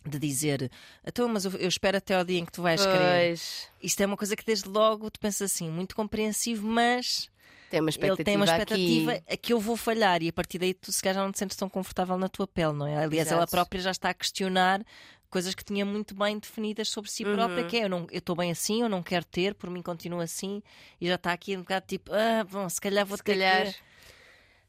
de 0.05 0.19
dizer, 0.19 0.71
então, 1.05 1.27
mas 1.29 1.47
eu, 1.47 1.53
eu, 1.53 1.69
espero 1.69 1.97
até 1.97 2.15
ao 2.15 2.23
dia 2.23 2.39
em 2.39 2.45
que 2.45 2.53
tu 2.53 2.61
vais 2.61 2.85
querer. 2.85 3.39
Isto 3.83 4.03
é 4.03 4.07
uma 4.07 4.19
coisa 4.19 4.37
que 4.37 4.45
desde 4.45 4.69
logo 4.69 5.11
tu 5.11 5.19
pensas 5.19 5.51
assim, 5.51 5.71
muito 5.71 5.97
compreensivo, 5.97 6.67
mas 6.67 7.31
tem 7.71 7.81
uma 7.81 7.89
expectativa, 7.89 8.21
ele 8.21 8.25
tem 8.25 8.37
uma 8.37 8.45
expectativa 8.45 9.13
aqui. 9.13 9.25
a 9.33 9.37
que 9.39 9.53
eu 9.55 9.59
vou 9.59 9.79
falhar 9.79 10.23
e 10.23 10.29
a 10.29 10.33
partir 10.33 10.59
daí 10.59 10.75
tu 10.75 10.93
se 10.93 11.03
calhar 11.03 11.17
já 11.17 11.25
não 11.25 11.33
te 11.33 11.39
sentes 11.39 11.57
tão 11.57 11.71
confortável 11.71 12.19
na 12.19 12.29
tua 12.29 12.47
pele, 12.47 12.75
não 12.75 12.87
é? 12.87 12.97
Aliás, 12.97 13.29
Exato. 13.29 13.39
ela 13.39 13.47
própria 13.47 13.81
já 13.81 13.91
está 13.91 14.11
a 14.11 14.15
questionar 14.15 14.85
coisas 15.31 15.55
que 15.55 15.65
tinha 15.65 15.87
muito 15.87 16.15
bem 16.15 16.39
definidas 16.39 16.91
sobre 16.91 17.11
si 17.11 17.25
própria, 17.25 17.63
uhum. 17.63 17.69
que 17.69 17.77
é 17.79 17.87
eu 17.87 18.07
estou 18.19 18.37
bem 18.37 18.51
assim, 18.51 18.83
eu 18.83 18.91
não 18.91 19.03
quero 19.03 19.25
ter, 19.25 19.55
por 19.55 19.71
mim 19.71 19.81
continua 19.81 20.25
assim, 20.25 20.63
e 21.01 21.09
já 21.09 21.15
está 21.15 21.33
aqui 21.33 21.57
um 21.57 21.61
bocado 21.61 21.87
tipo, 21.87 22.13
ah, 22.13 22.45
bom, 22.45 22.69
se 22.69 22.81
calhar 22.81 23.07
vou 23.07 23.17
se 23.17 23.25
ter 23.25 23.33
calhar... 23.33 23.73
que 23.73 23.89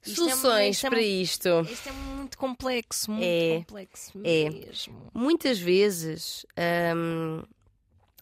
isto 0.06 0.26
é 0.26 0.30
Soluções 0.30 0.84
é, 0.84 0.90
para 0.90 1.02
isto. 1.02 1.50
Isto 1.62 1.90
é 1.90 1.92
muito 1.92 2.38
complexo, 2.38 3.12
muito 3.12 3.24
é, 3.24 3.60
complexo 3.60 4.20
é. 4.24 4.50
mesmo. 4.50 5.12
Muitas 5.14 5.60
vezes, 5.60 6.46
hum, 6.96 7.44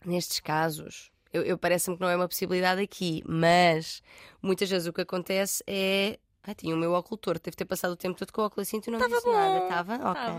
nestes 0.05 0.39
casos, 0.39 1.11
eu, 1.31 1.43
eu 1.43 1.57
parece-me 1.57 1.95
que 1.95 2.01
não 2.01 2.09
é 2.09 2.15
uma 2.15 2.27
possibilidade 2.27 2.81
aqui, 2.81 3.23
mas 3.27 4.01
muitas 4.41 4.69
vezes 4.69 4.87
o 4.87 4.93
que 4.93 5.01
acontece 5.01 5.63
é 5.67 6.19
ah, 6.49 6.55
tinha 6.55 6.73
o 6.73 6.77
meu 6.77 6.93
ocultor, 6.93 7.37
teve 7.37 7.55
de 7.55 7.57
ter 7.57 7.65
passado 7.65 7.91
o 7.91 7.97
tempo 7.97 8.17
todo 8.17 8.31
com 8.31 8.41
o 8.41 8.45
óculos 8.45 8.69
assim, 8.69 8.79
tu 8.79 8.89
não 8.89 8.99
Tava 8.99 9.13
disse 9.13 9.25
bom. 9.25 9.33
nada. 9.33 9.63
Estava? 9.63 9.95
Ok. 10.11 10.33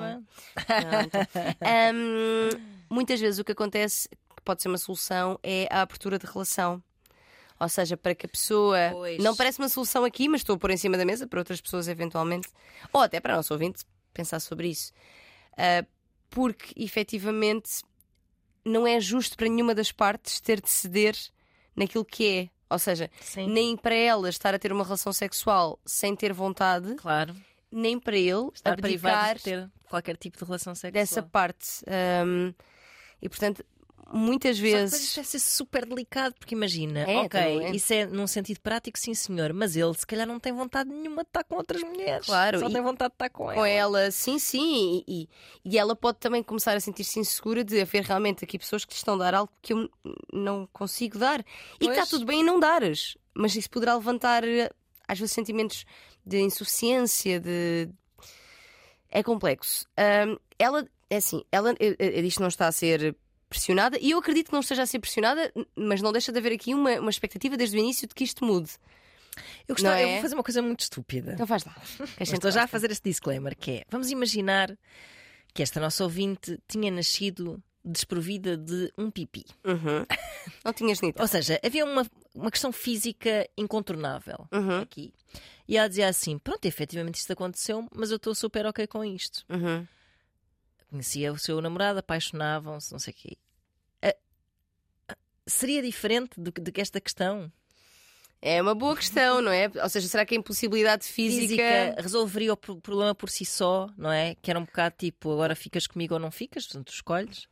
um, 1.94 2.94
muitas 2.94 3.20
vezes 3.20 3.38
o 3.38 3.44
que 3.44 3.53
acontece, 3.53 4.09
que 4.09 4.42
pode 4.42 4.62
ser 4.62 4.68
uma 4.68 4.79
solução, 4.79 5.38
é 5.42 5.68
a 5.70 5.83
abertura 5.83 6.18
de 6.18 6.24
relação. 6.24 6.83
Ou 7.61 7.68
seja, 7.68 7.97
para 7.97 8.14
que 8.14 8.27
a 8.27 8.29
pessoa. 8.29 8.79
Pois. 8.92 9.23
Não 9.23 9.35
parece 9.35 9.59
uma 9.59 9.68
solução 9.68 10.05
aqui, 10.05 10.29
mas 10.29 10.40
estou 10.40 10.57
a 10.57 10.59
pôr 10.59 10.71
em 10.71 10.77
cima 10.77 10.97
da 10.97 11.05
mesa 11.05 11.27
para 11.27 11.40
outras 11.40 11.61
pessoas 11.61 11.88
eventualmente, 11.88 12.49
ou 12.92 13.01
até 13.01 13.21
para 13.21 13.35
o 13.35 13.37
nosso 13.37 13.53
ouvinte, 13.53 13.85
pensar 14.14 14.40
sobre 14.40 14.68
isso. 14.68 14.92
Uh, 15.55 15.87
porque 16.31 16.73
efetivamente 16.77 17.83
não 18.64 18.87
é 18.87 19.01
justo 19.01 19.37
para 19.37 19.49
nenhuma 19.49 19.75
das 19.75 19.90
partes 19.90 20.40
ter 20.40 20.61
de 20.61 20.68
ceder 20.68 21.16
naquilo 21.75 22.05
que 22.05 22.27
é. 22.27 22.51
Ou 22.71 22.79
seja, 22.79 23.11
Sim. 23.21 23.49
nem 23.49 23.77
para 23.77 23.94
ela 23.94 24.29
estar 24.29 24.55
a 24.55 24.59
ter 24.59 24.73
uma 24.73 24.85
relação 24.85 25.12
sexual 25.12 25.81
sem 25.87 26.14
ter 26.14 26.33
vontade, 26.35 26.94
claro. 26.97 27.35
nem 27.73 27.99
para 27.99 28.16
ele 28.16 28.51
estar 28.53 28.73
abdicar 28.75 29.37
de 29.37 29.42
ter 29.42 29.71
qualquer 29.88 30.16
tipo 30.16 30.38
de 30.38 30.44
relação 30.44 30.75
sexual. 30.75 30.92
Dessa 30.92 31.23
parte. 31.23 31.83
Um, 32.27 32.53
e 33.23 33.29
portanto, 33.29 33.64
muitas 34.12 34.59
vezes. 34.59 35.01
isto 35.01 35.16
deve 35.16 35.29
ser 35.29 35.38
super 35.38 35.85
delicado, 35.87 36.35
porque 36.38 36.55
imagina, 36.55 37.01
É, 37.01 37.18
ok, 37.18 37.40
é. 37.40 37.71
isso 37.71 37.92
é 37.92 38.07
num 38.07 38.27
sentido 38.27 38.61
prático, 38.61 38.99
sim 38.99 39.14
senhor, 39.14 39.53
mas 39.53 39.77
ele 39.77 39.92
se 39.94 40.07
calhar 40.07 40.27
não 40.27 40.40
tem 40.40 40.53
vontade 40.53 40.88
nenhuma 40.90 41.23
de 41.23 41.29
estar 41.29 41.44
com 41.44 41.57
outras 41.57 41.83
mulheres. 41.83 42.27
Claro, 42.27 42.59
Só 42.61 42.71
tem 42.71 42.81
vontade 42.83 43.11
de 43.11 43.14
estar 43.14 43.31
com, 43.31 43.44
Com 43.53 43.64
ela, 43.64 44.11
sim, 44.11 44.38
sim, 44.38 45.05
e, 45.07 45.29
e- 45.64 45.79
ela 45.79 45.94
pode 45.94 46.18
também 46.18 46.42
começar 46.42 46.77
a 46.77 46.81
sentir-se 46.81 47.18
insegura 47.21 47.62
de 47.62 47.81
haver 47.81 48.03
realmente 48.03 48.44
aqui 48.44 48.59
pessoas 48.59 48.85
que 48.85 48.92
te 48.94 48.97
estão 48.97 49.14
a 49.14 49.18
dar 49.18 49.35
algo 49.35 49.53
que 49.61 49.73
eu 49.73 49.88
não 50.33 50.66
consigo 50.73 51.18
dar. 51.18 51.40
E 51.81 51.87
que 51.87 51.90
está 51.90 52.07
tudo 52.07 52.25
bem 52.25 52.40
em 52.40 52.44
não 52.44 52.59
dares, 52.59 53.16
mas 53.35 53.55
isso 53.55 53.71
poderá 53.71 53.94
levantar 53.94 54.42
eh, 54.44 54.71
às 55.07 55.18
vezes 55.18 55.33
sentimentos 55.35 55.85
de 56.25 56.40
insuficiência, 56.40 57.40
de. 57.40 57.88
É 59.11 59.23
complexo. 59.23 59.87
Ahm, 59.97 60.37
ela, 60.59 60.87
é 61.09 61.16
assim, 61.16 61.42
ela 61.51 61.73
eh, 61.81 61.97
eh, 61.99 62.29
que 62.29 62.40
não 62.40 62.49
está 62.49 62.66
a 62.68 62.73
ser 62.73 63.16
pressionada 63.48 63.98
e 64.00 64.11
eu 64.11 64.18
acredito 64.18 64.46
que 64.48 64.52
não 64.52 64.61
esteja 64.61 64.82
a 64.82 64.87
ser 64.87 64.98
pressionada, 64.98 65.52
mas 65.76 66.00
não 66.02 66.12
deixa 66.12 66.30
de 66.32 66.38
haver 66.38 66.52
aqui 66.52 66.74
uma, 66.74 66.92
uma 67.00 67.11
expectativa 67.11 67.56
desde 67.56 67.76
o 67.76 67.80
início 67.80 68.06
de 68.06 68.14
que 68.14 68.24
isto 68.24 68.44
mude. 68.44 68.70
Eu, 69.68 69.74
gostava, 69.74 69.94
Não 69.96 70.02
eu 70.02 70.08
é? 70.08 70.12
vou 70.14 70.22
fazer 70.22 70.34
uma 70.34 70.42
coisa 70.42 70.61
muito 70.62 70.80
estúpida. 70.80 71.32
Então 71.34 71.46
faz 71.46 71.64
lá. 71.64 71.76
Estou 72.20 72.50
já 72.50 72.64
a 72.64 72.66
fazer 72.66 72.90
este 72.90 73.08
disclaimer 73.08 73.56
que 73.56 73.70
é, 73.70 73.84
vamos 73.88 74.11
imaginar 74.11 74.76
que 75.54 75.62
esta 75.62 75.80
nossa 75.80 76.02
ouvinte 76.04 76.58
tinha 76.68 76.90
nascido 76.90 77.62
desprovida 77.84 78.56
de 78.56 78.92
um 78.98 79.11
pipi. 79.11 79.44
Uhum. 79.64 80.04
Não 80.64 80.72
tinhas 80.72 80.98
dito. 80.98 81.20
Ou 81.22 81.26
seja, 81.28 81.58
havia 81.64 81.84
uma, 81.84 82.04
uma 82.34 82.50
questão 82.50 82.72
física 82.72 83.48
incontornável 83.56 84.46
Uhum. 84.52 84.80
aqui. 84.80 85.14
E 85.68 85.76
ela 85.76 85.88
dizia 85.88 86.08
assim: 86.08 86.38
pronto, 86.38 86.64
efetivamente 86.66 87.16
isto 87.16 87.32
aconteceu, 87.32 87.87
mas 87.94 88.11
eu 88.11 88.16
estou 88.16 88.34
super 88.34 88.66
ok 88.66 88.87
com 88.87 89.04
isto. 89.04 89.44
Uhum. 89.48 89.87
Conhecia 90.90 91.33
o 91.33 91.38
seu 91.38 91.61
namorado, 91.61 91.98
apaixonavam-se, 91.98 92.90
não 92.92 92.98
sei 92.98 93.12
o 93.12 93.16
quê. 93.16 93.37
Ah, 94.03 94.14
seria 95.46 95.83
diferente 95.83 96.40
do 96.40 96.51
que, 96.53 96.61
do 96.61 96.72
que 96.72 96.81
esta 96.81 97.01
questão? 97.01 97.53
É 98.40 98.62
uma 98.62 98.74
boa 98.74 98.94
questão, 98.96 99.42
não 99.42 99.51
é? 99.51 99.68
Ou 99.83 99.88
seja, 99.88 100.07
será 100.07 100.24
que 100.24 100.35
a 100.35 100.38
impossibilidade 100.38 101.05
física. 101.05 101.46
Física 101.48 101.96
resolveria 102.01 102.53
o 102.53 102.57
pro- 102.57 102.81
problema 102.81 103.14
por 103.14 103.29
si 103.29 103.44
só, 103.44 103.88
não 103.96 104.12
é? 104.12 104.37
Que 104.37 104.51
era 104.51 104.61
um 104.61 104.64
bocado 104.64 104.94
tipo, 104.96 105.33
agora 105.33 105.57
ficas 105.57 105.87
comigo 105.88 106.14
ou 106.14 106.20
não 106.20 106.31
ficas, 106.31 106.64
portanto, 106.66 106.87
tu 106.87 106.92
escolhes. 106.92 107.48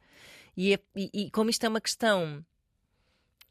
E, 0.56 0.74
é- 0.74 0.78
e- 0.94 1.10
e 1.12 1.30
como 1.30 1.50
isto 1.50 1.64
é 1.64 1.68
uma 1.68 1.80
questão 1.80 2.44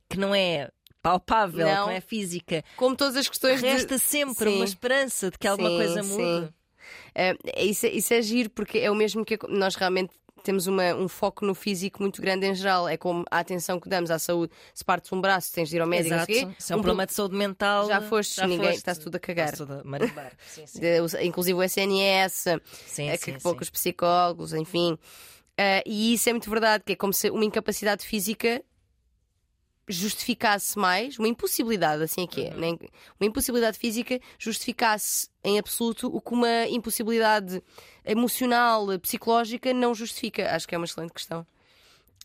que 0.10 0.18
não 0.18 0.34
é 0.34 0.72
palpável, 1.02 1.68
Não. 1.68 1.86
não 1.88 1.90
é 1.92 2.00
física, 2.02 2.64
Como 2.78 2.96
todas 2.96 3.18
as 3.18 3.28
questões 3.30 3.60
de. 3.60 3.68
resta 3.68 3.98
sempre 4.00 4.50
Sim. 4.50 4.56
uma 4.56 4.66
esperança 4.66 5.30
de 5.30 5.38
que 5.38 5.48
alguma 5.48 5.70
Sim, 5.70 5.76
coisa 5.78 6.04
sim. 6.04 6.54
É, 7.14 7.36
isso, 7.64 7.86
é- 7.86 7.90
isso 7.92 8.14
é 8.14 8.22
giro, 8.22 8.50
porque 8.50 8.78
é 8.80 8.90
o 8.92 8.96
mesmo 8.96 9.24
que 9.26 9.38
nós 9.50 9.76
realmente 9.76 10.12
temos 10.44 10.68
uma- 10.68 10.94
um 10.94 11.08
foco 11.08 11.44
no 11.44 11.56
físico 11.56 12.02
muito 12.04 12.22
grande 12.22 12.46
em 12.46 12.54
geral. 12.54 12.88
É 12.88 12.96
como 12.98 13.26
a 13.32 13.40
atenção 13.40 13.80
que 13.80 13.90
damos 13.90 14.12
à 14.12 14.20
saúde. 14.20 14.54
Se 14.76 14.86
partes 14.86 15.12
um 15.12 15.20
braço, 15.20 15.52
tens 15.52 15.70
de 15.70 15.76
ir 15.78 15.82
ao 15.82 15.88
médico, 15.88 16.14
Exato. 16.14 16.32
Se 16.60 16.72
é 16.72 16.76
um, 16.76 16.80
Um 16.80 16.82
problema 16.84 17.06
de 17.08 17.14
saúde 17.14 17.36
mental. 17.36 17.88
Já 17.88 18.00
foste, 18.02 18.46
ninguém- 18.46 18.76
está-se 18.76 19.00
tudo 19.00 19.16
a 19.16 19.20
cagar. 19.20 19.46
Está-se 19.46 19.66
tudo 19.66 19.80
a 19.80 19.84
marimbar. 19.84 20.32
Sim, 20.48 20.68
sim. 20.68 20.80
de- 20.80 21.24
inclusive 21.26 21.58
o 21.58 21.64
SNS, 21.64 22.60
Sim, 22.86 23.16
sim, 23.18 23.34
que 23.34 23.42
poucos 23.42 23.70
psicólogos, 23.72 24.54
enfim. 24.54 24.98
Ah, 25.58 25.82
e 25.86 26.14
isso 26.14 26.30
é 26.30 26.34
muito 26.34 26.50
verdade, 26.50 26.84
que 26.86 26.94
é 26.94 26.96
como 26.96 27.14
se 27.14 27.30
uma 27.32 27.46
incapacidade 27.46 28.06
física 28.06 28.62
justificasse 29.88 30.78
mais, 30.80 31.20
uma 31.20 31.28
impossibilidade, 31.28 32.04
assim 32.04 32.24
é 32.24 32.28
que 32.28 32.46
é, 32.46 32.54
né? 32.56 32.70
uma 33.20 33.28
impossibilidade 33.28 33.78
física 33.78 34.20
justificasse 34.40 35.28
em 35.44 35.60
absoluto 35.60 36.08
o 36.08 36.20
que 36.20 36.34
uma 36.34 36.68
impossibilidade 36.68 37.62
emocional, 38.04 38.88
psicológica 39.00 39.74
não 39.74 39.94
justifica. 39.94 40.56
Acho 40.56 40.68
que 40.68 40.74
é 40.76 40.78
uma 40.78 40.86
excelente 40.86 41.14
questão. 41.14 41.46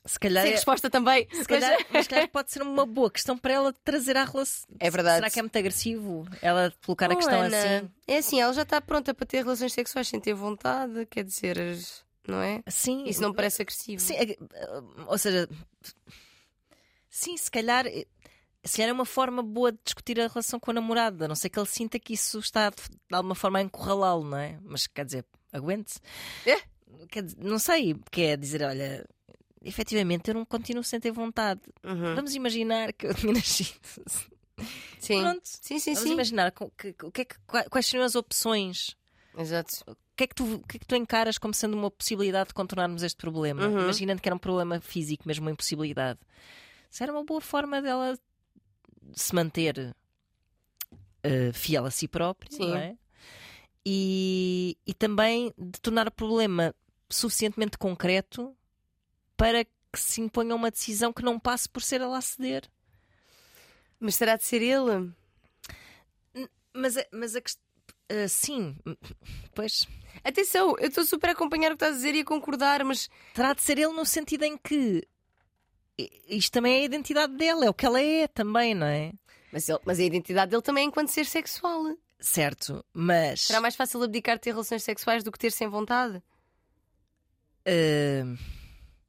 Se 0.07 0.19
calhar, 0.19 0.43
Sem 0.45 0.53
é- 0.53 0.55
resposta 0.55 0.89
também. 0.89 1.29
se 1.31 1.45
calhar, 1.45 1.77
mas 1.91 2.05
se 2.05 2.09
calhar 2.09 2.27
pode 2.31 2.51
ser 2.51 2.63
uma 2.63 2.87
boa 2.87 3.11
questão 3.11 3.37
para 3.37 3.53
ela 3.53 3.73
trazer 3.85 4.17
à 4.17 4.25
relação. 4.25 4.67
É 4.79 4.89
verdade. 4.91 5.17
Será 5.17 5.29
que 5.31 5.39
é 5.39 5.43
muito 5.43 5.59
agressivo 5.59 6.27
ela 6.41 6.73
colocar 6.87 7.11
a 7.11 7.15
Oh, 7.15 7.17
questão 7.19 7.41
Ana, 7.43 7.57
assim? 7.59 7.91
É 8.09 8.17
assim, 8.17 8.41
ela 8.41 8.53
já 8.55 8.63
está 8.63 8.81
pronta 8.81 9.13
para 9.13 9.27
ter 9.27 9.45
relações 9.45 9.75
sexuais 9.75 10.09
sem 10.09 10.19
ter 10.19 10.33
vontade, 10.33 11.05
quer 11.05 11.23
dizer, 11.23 11.59
não 12.27 12.41
é? 12.41 12.63
Sim. 12.67 13.05
Isso 13.05 13.21
não 13.21 13.35
parece 13.35 13.61
agressivo. 13.61 14.01
Sim, 14.01 14.15
é- 14.15 14.39
ou 15.07 15.19
seja, 15.19 15.47
sim, 17.11 17.37
se 17.37 17.51
calhar, 17.51 17.85
se 18.65 18.77
calhar 18.77 18.89
é 18.91 18.93
uma 18.93 19.05
forma 19.05 19.43
boa 19.43 19.73
de 19.73 19.79
discutir 19.85 20.19
a 20.21 20.29
relação 20.29 20.59
com 20.61 20.71
a 20.71 20.75
namorada, 20.75 21.25
a 21.25 21.29
não 21.29 21.35
sei 21.35 21.51
que 21.51 21.59
ele 21.59 21.67
sinta 21.67 21.99
que 21.99 22.15
isso 22.15 22.39
está 22.39 22.71
de 22.71 22.77
alguma 23.13 23.35
forma 23.35 23.59
a 23.59 23.63
encurralá-lo, 23.63 24.25
não 24.25 24.39
é? 24.39 24.59
Mas 24.63 24.87
quer 24.87 25.05
dizer, 25.05 25.25
aguente-se. 25.53 25.99
É? 26.47 26.57
Quer 27.09 27.25
não 27.39 27.59
sei, 27.59 27.95
quer 28.11 28.37
dizer, 28.39 28.63
olha, 28.63 29.07
efetivamente 29.63 30.29
eu 30.29 30.35
não 30.35 30.45
continuo 30.45 30.83
sem 30.85 31.01
ter 31.01 31.11
vontade. 31.11 31.61
Uhum. 31.85 32.15
Vamos 32.15 32.35
imaginar 32.35 32.93
que 32.93 33.07
eu 33.07 33.15
tinha 33.15 33.33
nascido. 33.33 33.79
Sim. 34.99 35.23
Pronto. 35.23 35.41
Sim, 35.45 35.79
sim, 35.79 35.95
Vamos 35.95 36.09
sim. 36.09 36.13
imaginar 36.15 36.53
que- 36.53 36.93
que 36.93 37.21
é 37.23 37.25
que- 37.25 37.39
qua- 37.47 37.65
quais 37.65 37.87
seriam 37.87 38.05
as 38.05 38.15
opções 38.15 38.95
Exato. 39.39 39.71
o 39.87 39.97
que, 40.15 40.25
é 40.25 40.27
que 40.27 40.35
tu, 40.35 40.59
que 40.69 40.77
é 40.77 40.81
que 40.81 40.87
tu 40.87 40.95
encaras 40.97 41.39
como 41.39 41.55
sendo 41.55 41.75
uma 41.79 41.91
possibilidade 41.91 42.49
de 42.49 42.55
contornarmos 42.55 43.03
este 43.03 43.17
problema? 43.17 43.67
Uhum. 43.67 43.81
Imaginando 43.85 44.21
que 44.21 44.29
era 44.29 44.35
um 44.37 44.39
problema 44.39 44.79
físico, 44.81 45.27
mesmo 45.27 45.47
uma 45.47 45.51
impossibilidade. 45.53 46.19
Isso 46.91 47.03
era 47.03 47.13
uma 47.13 47.25
boa 47.25 47.41
forma 47.41 47.81
dela 47.81 48.19
se 49.15 49.35
manter 49.35 49.95
eh, 51.23 51.53
fiel 51.53 51.87
a 51.87 51.91
si 51.91 52.09
própria, 52.09 52.51
Sim. 52.51 52.69
não 52.71 52.77
é? 52.77 52.97
E, 53.87 54.77
e 54.87 54.93
também 54.93 55.53
de 55.57 55.81
tornar 55.81 56.09
o 56.09 56.13
problema 56.13 56.75
suficientemente 57.09 57.79
concreto 57.79 58.55
para 59.37 59.65
que 59.65 59.71
se 59.99 60.21
imponha 60.21 60.55
uma 60.55 60.71
decisão 60.71 61.13
que 61.13 61.23
não 61.23 61.39
passe 61.39 61.69
por 61.69 61.83
ser 61.83 62.01
ela 62.01 62.19
a 62.19 62.21
ceder. 62.21 62.71
Mas 63.99 64.17
terá 64.17 64.37
de 64.37 64.45
ser 64.45 64.63
ele? 64.63 65.13
Mas, 66.75 66.97
a- 66.97 67.07
mas 67.13 67.35
a 67.37 67.41
questão. 67.41 67.63
sim, 68.29 68.77
pois. 69.55 69.87
Atenção, 70.23 70.77
eu 70.79 70.89
estou 70.89 71.05
super 71.05 71.31
a 71.31 71.33
acompanhar 71.33 71.69
o 71.73 71.77
que 71.77 71.85
estás 71.85 71.95
a 71.95 71.97
dizer 71.97 72.15
e 72.15 72.21
a 72.21 72.25
concordar, 72.25 72.85
mas 72.85 73.09
terá 73.35 73.53
de 73.55 73.63
ser 73.63 73.79
ele 73.79 73.93
no 73.93 74.05
sentido 74.05 74.45
em 74.45 74.57
que 74.57 75.07
isto 76.29 76.53
também 76.53 76.75
é 76.77 76.81
a 76.83 76.85
identidade 76.85 77.35
dela, 77.37 77.65
é 77.65 77.71
o 77.71 77.75
que 77.75 77.85
ela 77.87 78.01
é 78.01 78.27
também, 78.29 78.75
não 78.75 78.87
é? 78.87 79.13
Mas, 79.53 79.69
ele- 79.69 79.81
mas 79.85 79.99
a 79.99 80.03
identidade 80.05 80.51
dele 80.51 80.63
também 80.63 80.85
é 80.85 80.87
enquanto 80.87 81.09
ser 81.09 81.27
sexual. 81.27 81.83
Certo, 82.21 82.85
mas 82.93 83.41
Será 83.43 83.61
mais 83.61 83.75
fácil 83.75 84.03
abdicar 84.03 84.37
de 84.37 84.43
ter 84.43 84.51
relações 84.51 84.83
sexuais 84.83 85.25
do 85.25 85.33
que 85.33 85.39
ter 85.39 85.51
sem 85.51 85.69
vontade? 85.69 86.23
eh, 87.65 88.25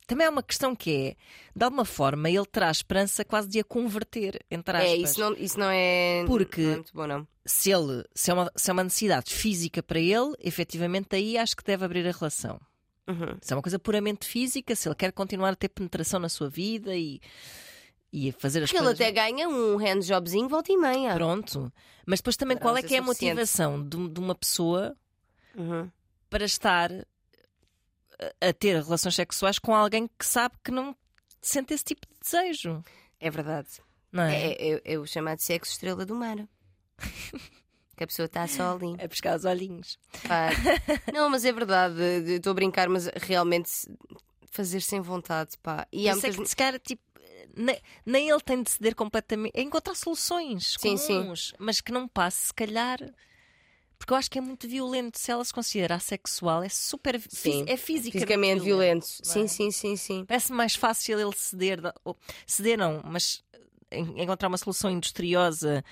também 0.08 0.28
há 0.28 0.30
uma 0.30 0.44
questão 0.44 0.76
que 0.76 0.92
é, 0.92 1.16
de 1.56 1.64
alguma 1.64 1.86
forma, 1.86 2.30
ele 2.30 2.46
terá 2.46 2.68
a 2.68 2.72
esperança 2.72 3.24
quase 3.24 3.48
de 3.48 3.60
a 3.60 3.64
converter, 3.64 4.44
entre 4.52 4.76
aspas. 4.78 4.92
É, 4.92 4.96
isso 4.98 5.20
não, 5.20 5.34
isso 5.34 5.60
não 5.60 5.70
é. 5.70 6.24
Porque- 6.28 6.62
não 6.62 6.72
é 6.72 6.76
muito 6.76 6.94
bom, 6.94 7.08
não. 7.08 7.28
Se, 7.46 7.72
ele, 7.72 8.04
se, 8.14 8.30
é 8.30 8.34
uma, 8.34 8.52
se 8.56 8.70
é 8.70 8.74
uma 8.74 8.84
necessidade 8.84 9.34
física 9.34 9.82
para 9.82 10.00
ele, 10.00 10.34
efetivamente 10.40 11.16
aí 11.16 11.38
acho 11.38 11.56
que 11.56 11.64
deve 11.64 11.86
abrir 11.86 12.08
a 12.08 12.12
relação. 12.12 12.60
Uhum. 13.12 13.38
Se 13.42 13.54
é 13.54 13.56
uma 13.56 13.62
coisa 13.62 13.78
puramente 13.80 14.26
física, 14.28 14.76
se 14.76 14.88
ele 14.88 14.96
quer 14.96 15.12
continuar 15.12 15.50
a 15.50 15.56
ter 15.56 15.70
penetração 15.70 16.20
na 16.20 16.30
sua 16.30 16.50
vida 16.50 16.96
e, 16.96 17.20
e 18.12 18.30
a 18.30 18.34
fazer 18.34 18.64
as 18.64 18.70
Porque 18.70 18.78
ele 18.78 18.86
coisas. 18.96 19.02
até 19.02 19.12
ganha 19.12 19.48
um 19.50 19.78
handjobzinho 19.78 20.48
volta 20.50 20.72
e 20.72 20.78
meia. 20.78 21.14
Pronto. 21.14 21.72
Mas 22.06 22.20
depois 22.20 22.36
também 22.38 22.58
qual 22.58 22.76
é 22.78 22.82
que 22.82 22.96
é 22.96 23.00
a 23.00 23.04
suficiente. 23.04 23.34
motivação 23.36 23.82
de, 23.88 24.10
de 24.10 24.20
uma 24.20 24.36
pessoa 24.36 24.96
Uhum. 25.56 25.90
para 26.30 26.46
estar 26.46 26.92
a, 28.42 28.48
a 28.50 28.54
ter 28.54 28.82
relações 28.82 29.16
sexuais 29.16 29.60
com 29.60 29.76
alguém 29.76 30.08
que 30.08 30.26
sabe 30.26 30.56
que 30.64 30.72
não 30.72 30.96
sente 31.42 31.74
esse 31.74 31.84
tipo 31.84 32.08
de 32.08 32.14
desejo? 32.22 32.84
É 33.20 33.30
verdade. 33.30 33.68
Não 34.12 34.24
é? 34.24 34.36
É, 34.54 34.74
é- 34.76 34.82
é 34.94 34.98
o 35.00 35.06
chamado 35.06 35.40
sexo 35.40 35.72
estrela 35.74 36.06
do 36.06 36.16
mar. 36.16 36.38
que 38.02 38.06
a 38.06 38.08
pessoa 38.08 38.26
está 38.26 38.48
só 38.48 38.74
ali. 38.76 38.96
É 38.98 39.08
pescar 39.08 39.36
os 39.38 39.46
olhinhos. 39.46 40.00
Não, 41.14 41.30
mas 41.30 41.46
é 41.46 41.52
verdade. 41.52 42.02
Estou 42.28 42.52
a 42.52 42.54
brincar, 42.56 42.90
mas 42.90 43.08
realmente 43.16 43.70
fazer 44.52 44.82
sem 44.82 45.00
vontade, 45.02 45.52
pá. 45.62 45.88
E 45.92 46.08
há 46.10 46.12
é 46.12 46.16
muitas... 46.16 46.36
que, 46.36 46.46
se 46.48 46.56
calhar, 46.56 46.80
tipo, 46.80 47.04
nem, 48.06 48.30
ele 48.30 48.42
tem 48.42 48.64
de 48.64 48.72
ceder 48.72 48.96
completamente. 48.96 49.54
É 49.56 49.62
encontrar 49.62 49.94
soluções 49.96 50.76
Sim, 50.80 50.98
comuns, 50.98 51.54
mas 51.60 51.80
que 51.80 51.92
não 51.92 52.08
passe, 52.08 52.48
se 52.48 52.54
calhar. 52.54 52.98
Porque 54.00 54.14
eu 54.14 54.18
acho 54.18 54.32
que 54.32 54.40
é 54.40 54.42
muito 54.42 54.68
violento. 54.68 55.20
Se 55.20 55.32
ela 55.32 55.46
se 55.46 55.54
considera 55.54 55.94
assexual, 55.94 56.64
é 56.64 56.70
super. 56.70 57.22
Sim. 57.30 57.66
É 57.68 57.78
Fisicamente 57.78 58.64
violentos. 58.64 59.22
não 59.24 59.32
Sim, 59.34 59.44
é? 59.44 59.48
sim, 59.48 59.70
sim, 59.72 59.96
sim. 59.96 60.26
Parece 60.26 60.52
mais 60.52 60.74
fácil 60.74 61.20
ele 61.20 61.36
ceder, 61.36 61.80
ou- 62.04 62.18
ceder 62.48 62.80
não, 62.80 63.00
mas 63.06 63.44
en- 63.92 64.24
encontrar 64.24 64.48
uma 64.48 64.58
solução 64.58 64.90
industriosa 64.90 65.86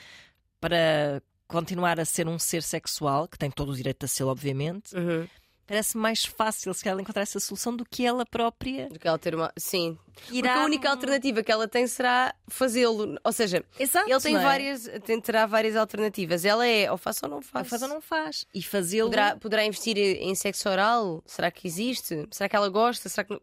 para 0.60 1.22
continuar 1.50 2.00
a 2.00 2.06
ser 2.06 2.28
um 2.28 2.40
ser 2.40 2.64
sexual, 2.64 3.28
que 3.28 3.38
tem 3.38 3.50
todo 3.52 3.72
o 3.72 3.76
direito 3.76 4.06
a 4.06 4.08
ser, 4.08 4.24
obviamente. 4.24 4.96
Uhum. 4.96 5.28
Parece 5.66 5.98
mais 5.98 6.26
fácil 6.26 6.74
se 6.74 6.88
ela 6.88 7.00
encontrar 7.00 7.22
essa 7.22 7.40
solução 7.40 7.76
do 7.76 7.86
que 7.86 8.04
ela 8.04 8.26
própria 8.26 8.90
Do 8.90 8.98
que 8.98 9.08
ela 9.08 9.20
ter 9.20 9.36
uma. 9.36 9.52
Sim. 9.56 10.00
irá. 10.32 10.50
Porque 10.50 10.64
a 10.64 10.66
única 10.66 10.90
alternativa 10.90 11.44
que 11.44 11.52
ela 11.52 11.68
tem 11.68 11.86
será 11.86 12.34
fazê-lo. 12.48 13.20
Ou 13.24 13.32
seja, 13.32 13.64
Exato, 13.80 14.10
ele 14.10 14.20
tem 14.20 14.36
é? 14.36 14.40
várias, 14.40 14.90
tem, 15.06 15.22
terá 15.22 15.46
várias 15.46 15.76
alternativas. 15.76 16.44
Ela 16.44 16.66
é 16.66 16.92
ou 16.92 16.98
faz 16.98 17.22
ou 17.22 17.30
não 17.30 17.38
Ou 17.38 17.44
faz. 17.44 17.68
faz 17.68 17.82
ou 17.84 17.88
não 17.88 18.02
faz. 18.02 18.46
E 18.52 18.64
fazê-lo. 18.64 19.10
Poderá, 19.10 19.36
poderá 19.36 19.64
investir 19.66 19.96
em 19.98 20.34
sexo 20.34 20.68
oral? 20.70 21.22
Será 21.28 21.52
que 21.52 21.68
existe? 21.68 22.28
Será 22.32 22.50
que 22.50 22.56
ela 22.56 22.70
gosta? 22.70 23.08
Será 23.08 23.24
que 23.24 23.34
não? 23.34 23.42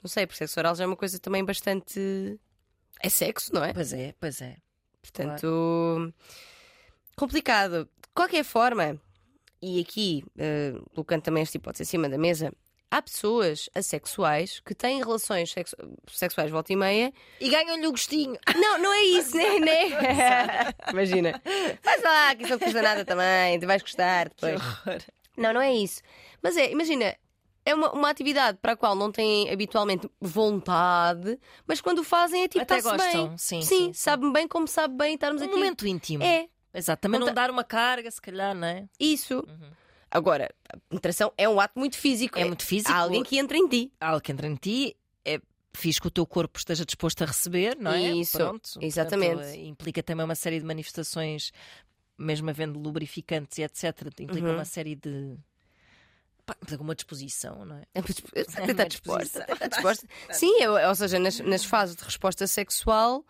Não 0.00 0.08
sei, 0.08 0.26
porque 0.28 0.38
sexo 0.38 0.60
oral 0.60 0.76
já 0.76 0.84
é 0.84 0.86
uma 0.86 0.96
coisa 0.96 1.18
também 1.18 1.44
bastante. 1.44 2.38
É 3.00 3.08
sexo, 3.08 3.52
não 3.52 3.64
é? 3.64 3.72
Pois 3.72 3.92
é, 3.92 4.14
pois 4.20 4.40
é. 4.40 4.58
Portanto, 5.02 6.12
complicado. 7.18 7.84
De 7.84 8.08
qualquer 8.14 8.44
forma, 8.44 9.00
e 9.60 9.80
aqui, 9.80 10.24
uh, 10.36 10.90
colocando 10.94 11.22
também 11.22 11.42
esta 11.42 11.56
hipótese 11.56 11.82
em 11.82 11.86
cima 11.86 12.08
da 12.08 12.16
mesa, 12.18 12.52
há 12.90 13.02
pessoas 13.02 13.68
assexuais 13.74 14.60
que 14.60 14.74
têm 14.74 14.98
relações 14.98 15.50
sexu 15.52 15.76
sexuais 16.10 16.50
volta 16.50 16.72
e 16.72 16.76
meia 16.76 17.12
e 17.40 17.50
ganham-lhe 17.50 17.86
o 17.86 17.90
gostinho. 17.90 18.38
Não, 18.56 18.78
não 18.78 18.92
é 18.94 19.02
isso, 19.02 19.36
né? 19.36 19.58
né? 19.60 20.74
Imagina. 20.90 21.42
Faz 21.82 22.02
lá, 22.02 22.34
que 22.34 22.42
isso 22.44 22.52
não 22.52 22.58
custa 22.58 22.80
nada 22.82 23.04
também, 23.04 23.58
tu 23.60 23.66
vais 23.66 23.82
gostar 23.82 24.28
depois. 24.30 24.60
Não, 25.36 25.52
não 25.52 25.60
é 25.60 25.72
isso. 25.74 26.00
Mas 26.42 26.56
é, 26.56 26.70
imagina, 26.70 27.14
é 27.64 27.74
uma, 27.74 27.92
uma 27.92 28.08
atividade 28.10 28.58
para 28.62 28.72
a 28.72 28.76
qual 28.76 28.94
não 28.94 29.12
têm 29.12 29.50
habitualmente 29.52 30.08
vontade, 30.20 31.38
mas 31.66 31.80
quando 31.80 31.98
o 31.98 32.04
fazem 32.04 32.42
é 32.44 32.48
tipo 32.48 32.62
Até 32.62 32.78
está 32.78 32.90
gostam, 32.96 33.28
bem. 33.28 33.38
sim, 33.38 33.60
sim, 33.60 33.68
sim, 33.68 33.84
sim. 33.86 33.92
sabe 33.92 34.30
bem 34.32 34.48
como 34.48 34.66
sabe 34.66 34.96
bem 34.96 35.14
estarmos 35.14 35.42
Um 35.42 35.44
aqui. 35.44 35.54
momento 35.54 35.86
íntimo. 35.86 36.24
É, 36.24 36.48
Exato. 36.78 37.00
Também 37.02 37.18
Não 37.20 37.26
não 37.26 37.34
tá- 37.34 37.42
dar 37.42 37.50
uma 37.50 37.64
carga, 37.64 38.10
se 38.10 38.20
calhar, 38.20 38.54
não 38.54 38.66
é? 38.66 38.88
isso. 38.98 39.46
Agora, 40.10 40.48
a 40.72 40.76
penetração 40.88 41.32
é 41.36 41.46
um 41.48 41.60
ato 41.60 41.78
muito 41.78 41.96
físico. 41.98 42.38
É 42.38 42.44
muito 42.44 42.64
físico. 42.64 42.90
Há 42.90 42.96
alguém 42.96 43.22
que 43.22 43.36
entra 43.38 43.58
em 43.58 43.68
ti. 43.68 43.92
Algo 44.00 44.20
que 44.22 44.32
entra 44.32 44.46
em 44.46 44.54
ti 44.54 44.96
é 45.24 45.38
fiz 45.74 45.98
que 45.98 46.06
o 46.06 46.10
teu 46.10 46.24
corpo 46.26 46.58
esteja 46.58 46.84
disposto 46.86 47.22
a 47.22 47.26
receber, 47.26 47.76
não 47.78 47.92
é? 47.92 48.12
Isso, 48.12 48.38
Pronto. 48.38 48.70
exatamente. 48.80 49.34
Portanto, 49.34 49.54
eh, 49.54 49.66
implica 49.66 50.02
também 50.02 50.24
uma 50.24 50.34
série 50.34 50.58
de 50.60 50.64
manifestações, 50.64 51.52
mesmo 52.16 52.48
havendo 52.48 52.78
lubrificantes 52.80 53.58
e 53.58 53.62
etc. 53.62 53.84
Implica 54.20 54.46
Uhum. 54.48 54.54
uma 54.54 54.64
série 54.64 54.94
de. 54.96 55.36
alguma 56.72 56.94
disposição, 56.94 57.64
não 57.66 57.76
é? 57.76 57.82
É 57.94 58.00
É 58.64 58.70
Está 58.70 58.84
disposta. 58.84 59.46
Está 59.52 59.66
disposta. 59.68 60.06
Sim, 60.32 60.62
é- 60.62 60.88
ou 60.88 60.94
seja, 60.94 61.18
nas, 61.18 61.38
nas 61.40 61.64
fases 61.64 61.94
de 61.94 62.02
resposta 62.02 62.46
sexual, 62.46 63.22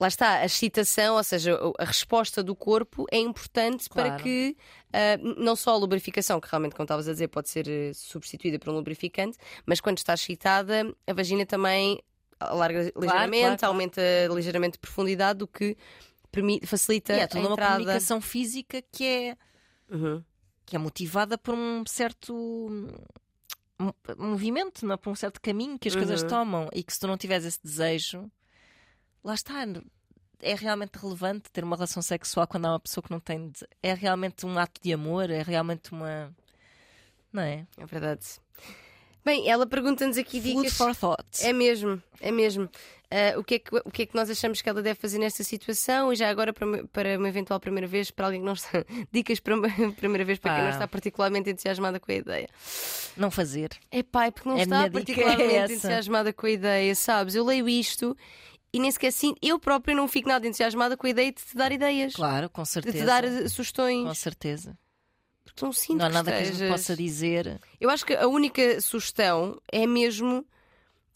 lá 0.00 0.06
está, 0.08 0.38
a 0.38 0.44
excitação, 0.44 1.16
ou 1.16 1.24
seja, 1.24 1.58
a 1.78 1.84
resposta 1.84 2.42
do 2.42 2.54
corpo 2.54 3.04
é 3.10 3.18
importante 3.18 3.88
para 3.88 4.08
Claro. 4.10 4.22
que 4.22 4.56
ah, 4.92 5.14
n- 5.20 5.34
não 5.38 5.56
só 5.56 5.72
a 5.72 5.76
lubrificação, 5.76 6.40
que 6.40 6.48
realmente, 6.48 6.74
como 6.74 6.84
estavas 6.84 7.08
a 7.08 7.12
dizer, 7.12 7.28
pode 7.28 7.48
ser 7.48 7.68
eh, 7.68 7.92
substituída 7.94 8.58
por 8.58 8.70
um 8.70 8.74
lubrificante, 8.74 9.36
mas 9.66 9.80
quando 9.80 9.98
está 9.98 10.14
excitada, 10.14 10.94
a 11.06 11.12
vagina 11.12 11.44
também 11.44 12.00
alarga 12.40 12.92
ligeiramente, 12.96 13.40
claro, 13.40 13.58
claro. 13.58 13.72
aumenta 13.74 14.00
ligeiramente 14.32 14.72
de 14.74 14.78
profundidade, 14.78 15.42
o 15.42 15.46
que 15.48 15.76
permite, 16.30 16.66
facilita 16.66 17.14
E 17.14 17.20
a 17.20 17.26
toda 17.26 17.40
uma 17.44 17.52
entrada. 17.54 17.72
comunicação 17.78 18.20
física 18.20 18.80
que 18.92 19.04
é, 19.04 19.36
Uhum. 19.90 20.22
que 20.64 20.76
é 20.76 20.78
motivada 20.78 21.36
por 21.36 21.54
um 21.54 21.82
certo 21.86 22.32
mo- 23.78 23.94
movimento, 24.16 24.86
não 24.86 24.94
é? 24.94 24.96
por 24.96 25.10
um 25.10 25.14
certo 25.14 25.40
caminho 25.40 25.78
que 25.78 25.88
as 25.88 25.96
coisas 25.96 26.22
Uhum. 26.22 26.28
tomam 26.28 26.68
e 26.72 26.82
que 26.82 26.92
se 26.92 27.00
tu 27.00 27.06
não 27.06 27.16
tiveres 27.16 27.44
esse 27.44 27.60
desejo, 27.62 28.30
lá 29.28 29.34
está. 29.34 29.64
É 30.40 30.54
realmente 30.54 30.96
relevante 30.96 31.50
ter 31.52 31.64
uma 31.64 31.74
relação 31.76 32.00
sexual 32.02 32.46
quando 32.46 32.66
há 32.66 32.70
uma 32.72 32.80
pessoa 32.80 33.02
que 33.02 33.10
não 33.10 33.20
tem. 33.20 33.48
dese- 33.48 33.66
É 33.82 33.92
realmente 33.94 34.46
um 34.46 34.56
ato 34.58 34.80
de 34.82 34.92
amor, 34.92 35.30
é 35.30 35.42
realmente 35.42 35.92
uma. 35.92 36.32
Não 37.32 37.42
é? 37.42 37.66
É 37.76 37.86
verdade. 37.86 38.24
Bem, 39.24 39.50
ela 39.50 39.66
pergunta-nos 39.66 40.16
aqui 40.16 40.40
Food 40.40 40.56
dicas. 40.62 40.76
for 40.76 40.94
thought. 40.96 41.26
É 41.44 41.52
mesmo, 41.52 42.00
é 42.20 42.30
mesmo. 42.30 42.68
Ah, 43.10 43.38
o, 43.38 43.42
que 43.44 43.54
é 43.54 43.58
que, 43.58 43.76
o 43.76 43.90
que 43.90 44.02
é 44.02 44.06
que 44.06 44.14
nós 44.14 44.30
achamos 44.30 44.62
que 44.62 44.68
ela 44.68 44.80
deve 44.82 44.98
fazer 44.98 45.18
nesta 45.18 45.42
situação? 45.42 46.12
E 46.12 46.16
já 46.16 46.30
agora, 46.30 46.52
para, 46.52 46.64
uma- 46.66 46.84
para 46.88 47.18
uma 47.18 47.28
eventual 47.28 47.58
primeira 47.60 47.86
vez, 47.86 48.10
para 48.10 48.26
alguém 48.26 48.40
que 48.40 48.46
não 48.46 48.52
está. 48.54 48.70
Dicas 49.12 49.40
para 49.40 49.54
uma 49.56 49.68
primeira 49.96 50.24
vez 50.24 50.38
para 50.38 50.52
quem 50.54 50.62
não 50.62 50.68
Ah. 50.68 50.72
está 50.72 50.88
particularmente 50.88 51.50
entusiasmada 51.50 51.98
com 52.00 52.10
a 52.10 52.14
ideia. 52.14 52.48
Não 53.16 53.30
fazer. 53.30 53.70
É 53.90 54.02
pai, 54.02 54.30
porque 54.30 54.48
não 54.48 54.56
A 54.56 54.62
está 54.62 54.84
é 54.86 54.90
particularmente 54.90 55.54
essa. 55.56 55.72
entusiasmada 55.74 56.32
com 56.32 56.46
a 56.46 56.50
ideia, 56.50 56.94
sabes? 56.94 57.34
Eu 57.34 57.44
leio 57.44 57.68
isto 57.68 58.16
e 58.78 58.80
nem 58.82 58.90
sequer 58.90 59.08
assim, 59.08 59.34
eu 59.42 59.58
própria 59.58 59.94
não 59.94 60.08
fico 60.08 60.28
nada 60.28 60.46
entusiasmada 60.46 60.96
com 60.96 61.06
a 61.06 61.10
ideia 61.10 61.30
de 61.32 61.42
te 61.42 61.54
dar 61.56 61.70
ideias, 61.72 62.14
Claro, 62.14 62.48
com 62.48 62.62
de 62.62 62.68
certeza. 62.68 62.98
te 62.98 63.04
dar 63.04 63.24
eh, 63.24 63.48
sugestões. 63.48 64.06
Com 64.06 64.14
certeza. 64.14 64.78
Porque 65.44 65.64
não 65.64 65.72
sinto 65.72 65.98
Não 65.98 66.06
há 66.06 66.08
que 66.08 66.14
nada 66.14 66.30
que 66.32 66.38
a 66.38 66.44
gente 66.44 66.68
possa 66.68 66.96
dizer. 66.96 67.60
Eu 67.80 67.90
acho 67.90 68.04
que 68.06 68.14
a 68.14 68.26
única 68.28 68.80
sugestão 68.80 69.60
é 69.72 69.86
mesmo 69.86 70.46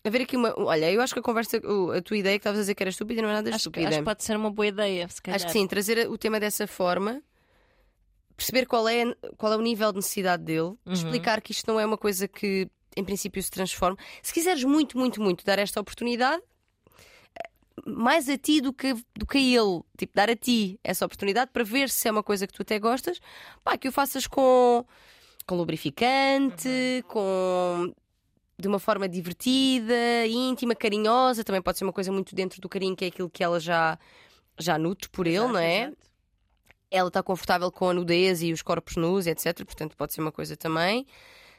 haver 0.05 0.23
aqui 0.23 0.37
uma. 0.37 0.53
Olha, 0.59 0.91
eu 0.91 1.01
acho 1.01 1.13
que 1.15 1.21
a 1.21 1.23
conversa, 1.23 1.59
a 1.59 2.03
tua 2.03 2.17
ideia 2.17 2.39
que 2.39 2.41
estavas 2.41 2.59
a 2.59 2.63
dizer 2.63 2.75
que 2.75 2.83
era 2.83 2.91
estúpida 2.91 3.23
não 3.23 3.29
é 3.29 3.33
nada 3.35 3.49
Acho, 3.51 3.71
que- 3.71 3.79
estúpida. 3.79 3.89
acho 3.89 3.99
que 3.99 4.05
pode 4.05 4.25
ser 4.25 4.37
uma 4.37 4.51
boa 4.51 4.67
ideia, 4.67 5.09
se 5.09 5.23
calhar. 5.23 5.37
Acho 5.37 5.47
que 5.47 5.53
sim, 5.53 5.67
trazer 5.67 6.09
o 6.11 6.19
tema 6.19 6.41
dessa 6.41 6.67
forma, 6.67 7.23
perceber 8.37 8.67
qual 8.67 8.89
é, 8.89 9.15
qual 9.37 9.53
é 9.53 9.57
o 9.57 9.61
nível 9.61 9.93
de 9.93 9.97
necessidade 9.99 10.43
dele, 10.43 10.61
Uhum. 10.85 10.93
explicar 10.93 11.41
que 11.41 11.53
isto 11.53 11.67
não 11.71 11.79
é 11.79 11.87
uma 11.87 11.99
coisa 11.99 12.27
que 12.27 12.69
em 12.97 13.05
princípio 13.05 13.43
se 13.43 13.51
transforma. 13.51 13.97
Se 14.23 14.33
quiseres 14.33 14.65
muito, 14.65 14.99
muito, 14.99 15.21
muito 15.21 15.45
dar 15.45 15.59
esta 15.59 15.81
oportunidade, 15.81 16.43
mais 17.87 18.29
a 18.29 18.37
ti 18.39 18.61
do 18.61 18.73
que, 18.73 18.95
do 19.17 19.27
que 19.27 19.39
a 19.39 19.41
ele, 19.41 19.81
tipo, 19.97 20.13
dar 20.15 20.29
a 20.31 20.37
ti 20.37 20.79
essa 20.83 21.05
oportunidade 21.07 21.51
para 21.53 21.65
ver 21.65 21.89
se 21.89 22.09
é 22.09 22.11
uma 22.11 22.23
coisa 22.23 22.47
que 22.47 22.53
tu 22.53 22.63
até 22.63 22.79
gostas, 22.79 23.19
pá, 23.65 23.77
que 23.77 23.89
o 23.89 23.93
faças 23.93 24.27
com, 24.27 24.85
com 25.47 25.55
lubrificante, 25.57 26.69
Uhum. 26.69 27.03
com 27.09 27.95
de 28.59 28.69
uma 28.69 28.79
forma 28.79 29.09
divertida, 29.09 30.27
íntima, 30.29 30.75
carinhosa, 30.75 31.43
também 31.43 31.61
pode 31.61 31.79
ser 31.79 31.85
uma 31.85 31.93
coisa 31.93 32.13
muito 32.13 32.33
dentro 32.35 32.61
do 32.61 32.69
carinho, 32.69 32.95
que 32.95 33.05
é 33.05 33.09
aquilo 33.09 33.29
que 33.29 33.43
ela 33.43 33.59
já, 33.59 33.99
já 34.59 34.79
nutre 34.79 35.09
por 35.09 35.27
ele, 35.27 35.37
Exato, 35.37 35.53
não 35.53 35.59
é? 35.59 35.83
exato. 35.85 35.97
Ela 36.91 37.09
está 37.09 37.23
confortável 37.23 37.73
com 37.73 37.89
a 37.89 37.95
nudez 37.95 38.43
e 38.43 38.53
os 38.53 38.63
corpos 38.63 38.95
nus, 38.97 39.27
etc. 39.27 39.65
Portanto, 39.65 39.97
pode 39.97 40.13
ser 40.13 40.21
uma 40.21 40.31
coisa 40.31 40.57
também. 40.57 41.07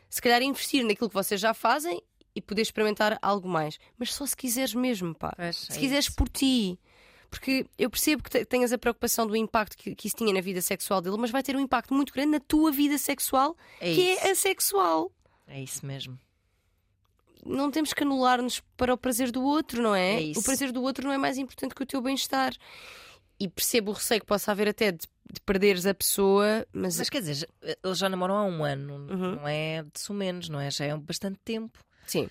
Se 0.10 0.22
calhar 0.22 0.42
investir 0.44 0.86
naquilo 0.86 1.10
que 1.10 1.16
vocês 1.16 1.42
já 1.42 1.54
fazem 1.56 2.02
e 2.36 2.42
poder 2.42 2.62
experimentar 2.64 3.18
algo 3.22 3.48
mais. 3.48 3.78
Mas 3.98 4.14
só 4.14 4.26
se 4.26 4.36
quiseres 4.36 4.74
mesmo, 4.74 5.14
pá. 5.16 5.34
Se 5.54 5.72
é 5.72 5.80
quiseres 5.80 6.06
isso. 6.08 6.16
por 6.16 6.28
ti. 6.30 6.80
Porque 7.30 7.66
eu 7.80 7.90
percebo 7.90 8.22
que 8.24 8.30
te- 8.30 8.46
tenhas 8.46 8.72
a 8.72 8.78
preocupação 8.78 9.26
do 9.26 9.36
impacto 9.36 9.76
que, 9.76 9.96
que 9.96 10.08
isso 10.08 10.16
tinha 10.16 10.32
na 10.34 10.42
vida 10.42 10.62
sexual 10.62 11.02
dele, 11.02 11.18
mas 11.18 11.32
vai 11.32 11.42
ter 11.42 11.56
um 11.56 11.60
impacto 11.60 11.92
muito 11.94 12.14
grande 12.14 12.32
na 12.32 12.40
tua 12.40 12.72
vida 12.72 12.96
sexual, 13.00 13.58
É 13.82 13.94
que 13.94 14.02
isso. 14.02 14.28
é 14.28 14.32
assexual. 14.32 15.12
É 15.48 15.60
isso 15.62 15.84
mesmo. 15.86 16.20
Não 17.46 17.70
temos 17.72 17.92
que 17.94 18.04
anular-nos 18.04 18.62
para 18.78 18.94
o 18.94 18.98
prazer 18.98 19.30
do 19.32 19.44
outro, 19.44 19.82
não 19.82 19.94
é? 19.94 20.16
É 20.16 20.22
isso. 20.22 20.40
o 20.40 20.44
prazer 20.44 20.72
do 20.72 20.82
outro 20.82 21.06
não 21.06 21.14
é 21.14 21.18
mais 21.18 21.38
importante 21.38 21.76
que 21.76 21.84
o 21.84 21.86
teu 21.86 22.02
bem-estar. 22.02 22.54
E 23.40 23.50
percebo 23.50 23.92
o 23.92 23.94
receio 23.94 24.22
que 24.22 24.28
possa 24.28 24.52
haver 24.52 24.70
até 24.70 24.92
de, 24.92 25.00
de 25.32 25.42
perderes 25.42 25.86
a 25.86 25.94
pessoa, 25.94 26.66
mas, 26.72 26.98
Mas 26.98 27.10
quer 27.10 27.20
dizer, 27.22 27.50
eles 27.84 27.98
já 27.98 28.08
namoram 28.08 28.36
há 28.38 28.46
um 28.46 28.64
ano, 28.64 28.94
Uhum. 28.94 29.36
não 29.38 29.48
é 29.48 29.84
de 29.84 30.00
sumenos, 30.00 30.48
não 30.48 30.60
é? 30.60 30.72
Já 30.72 30.86
é 30.86 30.96
bastante 30.96 31.40
tempo. 31.44 31.78
Sim. 32.06 32.30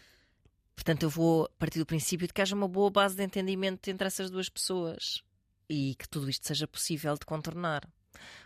Portanto, 0.74 1.04
eu 1.04 1.10
vou 1.10 1.48
partir 1.58 1.78
do 1.78 1.86
princípio 1.86 2.26
de 2.26 2.32
que 2.32 2.42
haja 2.42 2.56
uma 2.56 2.66
boa 2.66 2.90
base 2.90 3.14
de 3.14 3.22
entendimento 3.22 3.88
entre 3.88 4.06
essas 4.06 4.30
duas 4.30 4.48
pessoas 4.48 5.22
e 5.68 5.94
que 5.94 6.08
tudo 6.08 6.28
isto 6.28 6.46
seja 6.46 6.66
possível 6.66 7.14
de 7.14 7.24
contornar. 7.24 7.88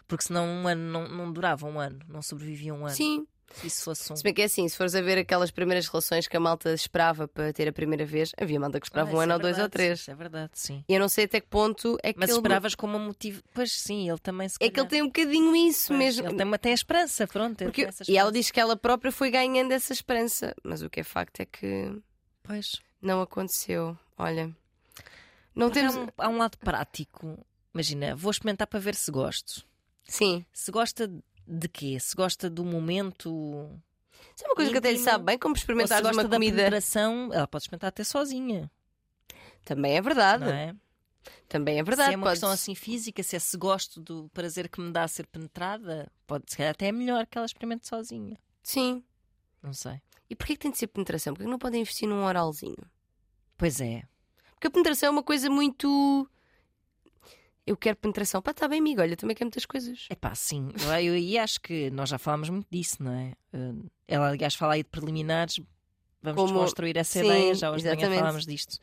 Porque 0.06 0.24
senão 0.24 0.46
um 0.46 0.68
ano 0.68 0.82
não, 0.90 1.08
não 1.08 1.32
durava 1.32 1.66
um 1.66 1.78
ano, 1.80 1.98
não 2.08 2.22
sobrevivia 2.22 2.74
um 2.74 2.84
ano. 2.84 2.94
Sim, 2.94 3.26
isso 3.64 3.84
fosse 3.84 4.12
um. 4.12 4.16
Se 4.16 4.22
bem 4.22 4.34
que 4.34 4.42
é 4.42 4.44
assim, 4.44 4.68
se 4.68 4.76
fores 4.76 4.94
a 4.94 5.00
ver 5.00 5.18
aquelas 5.18 5.50
primeiras 5.50 5.86
relações 5.88 6.26
que 6.28 6.36
a 6.36 6.40
malta 6.40 6.72
esperava 6.74 7.26
para 7.28 7.52
ter 7.52 7.68
a 7.68 7.72
primeira 7.72 8.04
vez, 8.04 8.32
havia 8.38 8.58
malta 8.60 8.78
que 8.80 8.86
esperava 8.86 9.08
Ah, 9.10 9.12
um 9.12 9.16
isso 9.16 9.22
ano 9.22 9.32
é 9.32 9.34
ou 9.36 9.40
dois 9.40 9.58
ou 9.58 9.68
três. 9.68 10.08
É 10.08 10.14
verdade, 10.14 10.50
sim. 10.54 10.84
E 10.88 10.92
eu 10.94 11.00
não 11.00 11.08
sei 11.08 11.24
até 11.24 11.40
que 11.40 11.46
ponto 11.48 11.96
é 12.02 12.12
que 12.12 12.18
Mas 12.18 12.28
ele. 12.30 12.38
esperavas 12.38 12.74
como 12.74 12.96
um 12.98 13.06
motivo. 13.06 13.42
Pois 13.54 13.72
sim, 13.72 14.08
ele 14.08 14.18
também 14.18 14.48
se 14.48 14.56
É 14.56 14.58
que 14.58 14.64
ele 14.66 14.72
calhar. 14.72 14.88
tem 14.90 15.02
um 15.02 15.06
bocadinho 15.06 15.54
isso 15.56 15.88
Pois, 15.88 15.98
mesmo. 15.98 16.28
Ele 16.28 16.36
tem, 16.36 16.58
tem 16.58 16.72
a 16.72 16.74
esperança, 16.74 17.26
pronto. 17.26 17.64
Porque- 17.64 17.82
essa 17.84 18.02
e 18.02 18.16
ela 18.16 18.28
esperança. 18.28 18.32
diz 18.32 18.50
que 18.50 18.60
ela 18.60 18.76
própria 18.76 19.10
foi 19.12 19.30
ganhando 19.30 19.72
essa 19.72 19.92
esperança. 19.92 20.54
Mas 20.62 20.82
o 20.82 20.90
que 20.90 21.00
é 21.00 21.04
facto 21.04 21.40
é 21.40 21.44
que 21.46 21.92
Pois. 22.42 22.80
não 23.00 23.20
aconteceu. 23.22 23.96
Olha. 24.18 24.46
Não 25.54 25.68
Porque 25.70 25.80
temos. 25.80 25.96
há, 25.96 26.00
um, 26.00 26.08
há 26.18 26.28
um 26.28 26.36
lado 26.36 26.58
prático. 26.58 27.38
Imagina, 27.72 28.14
vou 28.14 28.30
experimentar 28.30 28.66
para 28.66 28.78
ver 28.80 28.94
se 28.94 29.10
gosto. 29.10 29.64
Sim. 30.04 30.44
Se 30.52 30.70
gosta 30.70 31.10
de 31.46 31.68
quê? 31.68 31.98
Se 32.00 32.14
gosta 32.16 32.48
do 32.50 32.64
momento. 32.64 33.28
Isso 34.34 34.44
é 34.44 34.48
uma 34.48 34.54
coisa 34.56 34.70
que 34.70 34.78
até 34.78 34.88
lhe 34.90 34.94
Íntimo. 34.96 35.10
sabe 35.10 35.24
bem 35.24 35.38
como 35.38 35.54
se 35.56 35.60
experimentar 35.62 36.02
gosta 36.02 36.16
uma 36.16 36.24
da 36.28 36.36
comida. 36.36 36.56
penetração, 36.56 37.30
ela 37.32 37.46
pode 37.46 37.62
experimentar 37.64 37.88
até 37.88 38.04
sozinha. 38.04 38.70
Também 39.64 39.96
é 39.96 40.00
verdade. 40.02 40.44
Não 40.44 40.52
é? 40.52 40.74
Também 41.48 41.78
é 41.78 41.82
verdade. 41.82 42.08
se 42.10 42.14
é 42.14 42.16
uma 42.16 42.24
pode- 42.26 42.34
questão 42.34 42.50
assim 42.50 42.74
física, 42.74 43.22
se 43.22 43.34
é 43.36 43.38
se 43.38 43.56
gosto 43.56 44.00
do 44.00 44.28
prazer 44.32 44.68
que 44.68 44.80
me 44.80 44.92
dá 44.92 45.04
a 45.04 45.08
ser 45.08 45.26
penetrada, 45.26 46.10
pode 46.26 46.44
ser 46.52 46.64
até 46.64 46.86
é 46.88 46.92
melhor 46.92 47.26
que 47.26 47.36
ela 47.38 47.46
experimente 47.46 47.86
sozinha. 47.88 48.36
Sim. 48.62 49.02
Não 49.62 49.72
sei. 49.72 50.00
E 50.30 50.36
porquê 50.36 50.54
que 50.54 50.60
tem 50.60 50.70
de 50.70 50.78
ser 50.78 50.86
penetração? 50.88 51.32
Porquê 51.34 51.44
que 51.44 51.50
não 51.50 51.58
podem 51.58 51.80
investir 51.80 52.08
num 52.08 52.24
oralzinho? 52.24 52.76
Pois 53.56 53.80
é. 53.80 54.02
Porque 54.54 54.66
a 54.68 54.70
penetração 54.70 55.08
é 55.08 55.10
uma 55.10 55.22
coisa 55.22 55.48
muito. 55.50 56.28
Eu 57.66 57.76
quero 57.76 57.96
penetração. 57.96 58.40
Pá, 58.40 58.52
está 58.52 58.68
bem, 58.68 58.78
amigo. 58.78 59.00
Olha, 59.00 59.16
também 59.16 59.34
quero 59.34 59.46
muitas 59.46 59.66
coisas. 59.66 60.06
É 60.08 60.14
pá, 60.14 60.34
sim. 60.34 60.70
Eu, 61.02 61.14
aí 61.14 61.36
acho 61.36 61.60
que 61.60 61.90
nós 61.90 62.08
já 62.08 62.16
falámos 62.18 62.48
muito 62.48 62.68
disso, 62.70 63.02
não 63.02 63.12
é? 63.12 63.32
Eh, 63.52 63.72
Ela, 64.06 64.28
aliás, 64.28 64.54
fala 64.54 64.74
aí 64.74 64.82
de 64.84 64.88
preliminares. 64.88 65.58
Vamos 66.22 66.40
Como- 66.42 66.52
desconstruir 66.54 66.96
essa 66.96 67.18
Sim, 67.20 67.26
ideia. 67.26 67.54
Já 67.54 67.70
hoje 67.72 67.82
de 67.82 67.88
manhã 67.88 67.96
exatamente. 67.98 68.18
falámos 68.20 68.46
disto. 68.46 68.78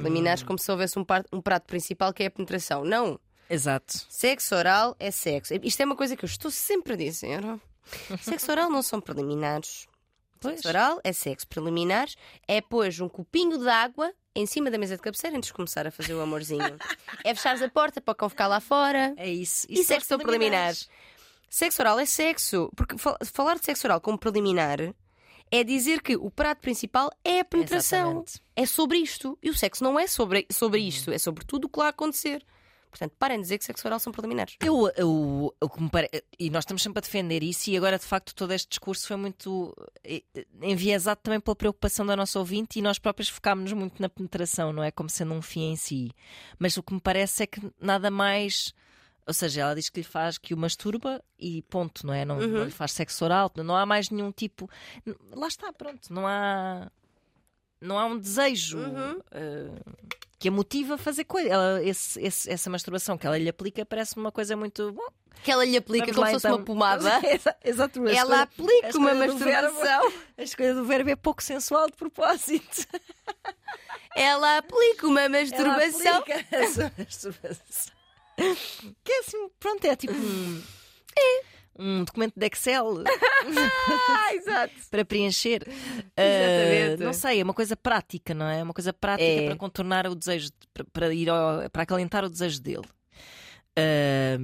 Preliminares 0.00 0.42
como 0.42 0.58
se 0.58 0.70
houvesse 0.70 0.98
um, 0.98 1.04
par- 1.04 1.24
um 1.32 1.40
prato 1.40 1.66
principal 1.66 2.12
que 2.12 2.22
é 2.22 2.26
a 2.26 2.30
penetração. 2.30 2.84
Não. 2.84 3.18
Exato. 3.50 3.94
Sexo 4.08 4.54
oral 4.54 4.96
é 4.98 5.10
sexo. 5.10 5.54
Isto 5.62 5.80
é 5.80 5.84
uma 5.84 5.96
coisa 5.96 6.16
que 6.16 6.24
eu 6.24 6.28
estou 6.28 6.50
sempre 6.50 6.94
a 6.94 6.96
dizer. 6.96 7.40
Sexo 8.20 8.50
oral 8.50 8.70
não 8.70 8.82
são 8.82 9.00
preliminares. 9.00 9.86
Pois. 10.40 10.54
Sexo 10.56 10.68
oral 10.68 11.00
é 11.02 11.12
sexo 11.12 11.46
preliminar, 11.48 12.06
é 12.46 12.60
pôs 12.60 13.00
um 13.00 13.08
copinho 13.08 13.58
de 13.58 13.68
água 13.68 14.12
em 14.40 14.46
cima 14.46 14.70
da 14.70 14.78
mesa 14.78 14.96
de 14.96 15.02
cabeceira 15.02 15.36
antes 15.36 15.48
de 15.48 15.52
começar 15.52 15.86
a 15.86 15.90
fazer 15.90 16.14
o 16.14 16.20
amorzinho. 16.20 16.76
é 17.24 17.34
fechares 17.34 17.60
a 17.62 17.68
porta 17.68 18.00
para 18.00 18.12
o 18.12 18.14
cão 18.14 18.28
ficar 18.28 18.46
lá 18.46 18.60
fora. 18.60 19.12
É 19.16 19.28
isso. 19.28 19.66
E 19.68 19.82
sexo 19.84 20.08
são 20.08 20.18
preliminar. 20.18 20.74
Sexo 21.50 21.80
oral 21.82 21.98
é 21.98 22.06
sexo. 22.06 22.70
Porque 22.76 22.96
fal- 22.98 23.18
falar 23.24 23.54
de 23.58 23.64
sexo 23.64 23.86
oral 23.86 24.00
como 24.00 24.18
preliminar 24.18 24.94
é 25.50 25.64
dizer 25.64 26.02
que 26.02 26.14
o 26.16 26.30
prato 26.30 26.60
principal 26.60 27.10
é 27.24 27.40
a 27.40 27.44
penetração. 27.44 27.98
Exatamente. 28.10 28.42
É 28.54 28.66
sobre 28.66 28.98
isto. 28.98 29.38
E 29.42 29.48
o 29.50 29.54
sexo 29.54 29.82
não 29.82 29.98
é 29.98 30.06
sobre, 30.06 30.46
sobre 30.52 30.80
isto, 30.80 31.10
é 31.10 31.18
sobre 31.18 31.44
tudo 31.44 31.64
o 31.64 31.68
que 31.68 31.78
lá 31.78 31.88
acontecer. 31.88 32.44
Portanto, 32.98 33.16
parem 33.16 33.36
de 33.36 33.42
dizer 33.42 33.58
que 33.58 33.64
sexo 33.64 33.86
oral 33.86 34.00
são 34.00 34.12
preliminares. 34.12 34.56
Eu, 34.60 34.90
eu, 34.96 35.54
me 35.78 35.88
pare... 35.88 36.10
E 36.36 36.50
nós 36.50 36.62
estamos 36.62 36.82
sempre 36.82 36.98
a 36.98 37.00
defender 37.00 37.44
isso, 37.44 37.70
e 37.70 37.76
agora 37.76 37.96
de 37.96 38.04
facto 38.04 38.34
todo 38.34 38.52
este 38.52 38.70
discurso 38.70 39.06
foi 39.06 39.16
muito 39.16 39.72
eh, 40.02 40.24
enviesado 40.60 41.20
também 41.22 41.38
pela 41.38 41.54
preocupação 41.54 42.04
da 42.04 42.16
nossa 42.16 42.40
ouvinte 42.40 42.80
e 42.80 42.82
nós 42.82 42.98
próprios 42.98 43.28
focámos-nos 43.28 43.72
muito 43.72 44.02
na 44.02 44.08
penetração, 44.08 44.72
não 44.72 44.82
é? 44.82 44.90
Como 44.90 45.08
sendo 45.08 45.32
um 45.32 45.40
fim 45.40 45.70
em 45.70 45.76
si. 45.76 46.10
Mas 46.58 46.76
o 46.76 46.82
que 46.82 46.92
me 46.92 47.00
parece 47.00 47.44
é 47.44 47.46
que 47.46 47.60
nada 47.80 48.10
mais. 48.10 48.74
Ou 49.24 49.32
seja, 49.32 49.60
ela 49.60 49.76
diz 49.76 49.88
que 49.88 50.00
lhe 50.00 50.04
faz 50.04 50.36
que 50.36 50.52
o 50.52 50.56
masturba 50.56 51.22
e 51.38 51.62
ponto, 51.62 52.04
não 52.04 52.12
é? 52.12 52.24
Não, 52.24 52.40
não 52.40 52.64
lhe 52.64 52.70
faz 52.72 52.92
sexo 52.92 53.24
oral, 53.24 53.52
não 53.58 53.76
há 53.76 53.86
mais 53.86 54.10
nenhum 54.10 54.32
tipo. 54.32 54.68
Lá 55.30 55.46
está, 55.46 55.72
pronto, 55.72 56.12
não 56.12 56.26
há. 56.26 56.90
Não 57.80 57.96
há 57.96 58.06
um 58.06 58.18
desejo 58.18 58.80
eh, 59.30 59.70
que 60.38 60.48
a 60.48 60.50
motiva 60.52 60.94
a 60.94 60.98
fazer 60.98 61.24
coisa. 61.24 61.48
Ela, 61.48 61.82
esse- 61.82 62.20
esse- 62.20 62.50
essa 62.50 62.70
masturbação 62.70 63.18
que 63.18 63.26
ela 63.26 63.36
lhe 63.38 63.48
aplica 63.48 63.84
parece-me 63.84 64.20
uma 64.22 64.30
coisa 64.32 64.56
muito. 64.56 64.92
Bom, 64.92 65.08
Que 65.42 65.50
ela 65.50 65.64
lhe 65.64 65.76
aplica 65.76 66.06
como 66.06 66.20
lá, 66.20 66.26
se 66.28 66.32
fosse 66.34 66.46
então. 66.46 66.58
uma 66.58 66.64
pomada. 66.64 67.20
Exa- 67.26 67.56
Exato. 67.64 68.06
a 68.06 68.12
ela 68.12 68.42
aplica 68.42 68.96
uma 68.98 69.14
masturbação. 69.14 70.12
A 70.38 70.42
escolha 70.42 70.74
do 70.74 70.84
verbo 70.84 71.10
é 71.10 71.16
pouco 71.16 71.42
sensual 71.42 71.86
de 71.86 71.92
propósito. 71.96 72.86
Ela 74.16 74.58
aplica 74.58 75.06
uma 75.06 75.20
Ela 75.22 75.28
masturbação. 75.40 76.16
aplica 76.18 76.46
essa 76.50 76.92
masturbação. 76.98 77.92
Que 79.04 79.12
é 79.12 79.18
assim, 79.20 79.48
pronto, 79.60 79.84
é 79.84 79.96
tipo 79.96 80.12
um, 80.14 80.62
um 81.78 82.04
documento 82.04 82.34
de 82.36 82.46
Excel 82.46 83.04
Ah, 84.48 84.68
para 84.90 85.04
preencher. 85.04 85.62
Ah, 86.16 86.96
não 86.98 87.12
sei, 87.12 87.40
é 87.40 87.44
uma 87.44 87.54
coisa 87.54 87.76
prática, 87.76 88.34
não 88.34 88.46
é? 88.46 88.60
É 88.60 88.62
uma 88.62 88.74
coisa 88.74 88.92
prática 88.92 89.24
É. 89.28 89.46
para 89.46 89.56
contornar 89.56 90.06
o 90.06 90.14
desejo, 90.14 90.50
de- 90.50 90.84
para, 90.92 91.14
ir 91.14 91.28
ao- 91.30 91.68
para 91.70 91.82
acalentar 91.82 92.24
o 92.24 92.28
desejo 92.30 92.60
dele. 92.60 92.84
Ah, 93.76 94.36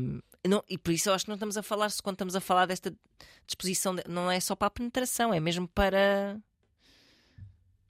não- 0.47 0.62
e 0.68 0.78
por 0.78 0.93
isso 0.93 1.09
eu 1.09 1.14
acho 1.14 1.24
que 1.24 1.30
não 1.30 1.35
estamos 1.37 1.57
a 1.57 1.62
falar, 1.62 1.89
se 1.91 2.01
quando 2.03 2.14
estamos 2.14 2.37
a 2.37 2.41
falar 2.41 2.66
desta 2.66 2.95
disposição, 3.47 3.95
de- 3.95 4.05
não 4.09 4.30
é 4.30 4.39
só 4.41 4.55
para 4.55 4.68
a 4.68 4.70
penetração, 4.70 5.32
é 5.35 5.41
mesmo 5.41 5.66
para. 5.68 6.39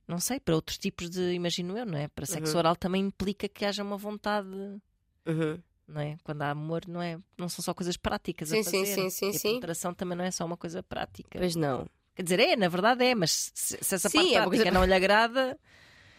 Não 0.06 0.18
sei, 0.20 0.38
para 0.38 0.54
outros 0.54 0.76
tipos 0.78 1.08
de. 1.10 1.32
Imagino 1.32 1.76
eu, 1.78 1.86
não 1.86 1.98
é? 1.98 2.08
Para 2.08 2.26
sexo 2.26 2.52
Uhum. 2.52 2.58
oral 2.58 2.76
também 2.76 3.02
implica 3.02 3.48
que 3.48 3.64
haja 3.64 3.82
uma 3.82 3.96
vontade. 3.96 4.48
Uhum. 5.26 5.58
Não 5.86 6.00
é? 6.00 6.16
Quando 6.24 6.42
há 6.42 6.50
amor, 6.50 6.82
não, 6.88 7.00
é, 7.02 7.18
não 7.36 7.48
são 7.48 7.62
só 7.62 7.74
coisas 7.74 7.96
práticas 7.96 8.48
Sim, 8.48 8.60
a 8.60 8.64
sim, 8.64 8.70
fazer. 8.84 8.94
sim, 8.94 9.10
sim, 9.10 9.26
E 9.32 9.36
a 9.36 9.38
sim. 9.38 9.48
penetração 9.48 9.92
também 9.94 10.16
não 10.16 10.24
é 10.24 10.30
só 10.30 10.44
uma 10.44 10.56
coisa 10.56 10.82
prática. 10.82 11.38
Pois 11.38 11.54
não. 11.54 11.86
Quer 12.14 12.22
dizer, 12.22 12.40
é, 12.40 12.56
na 12.56 12.68
verdade 12.68 13.04
é, 13.04 13.14
mas 13.14 13.50
se, 13.54 13.76
se 13.82 13.94
essa 13.94 14.08
Sim, 14.08 14.18
parte 14.18 14.30
é 14.34 14.40
prática 14.42 14.64
coisa- 14.64 14.70
não 14.70 14.84
lhe 14.84 14.94
agrada, 14.94 15.58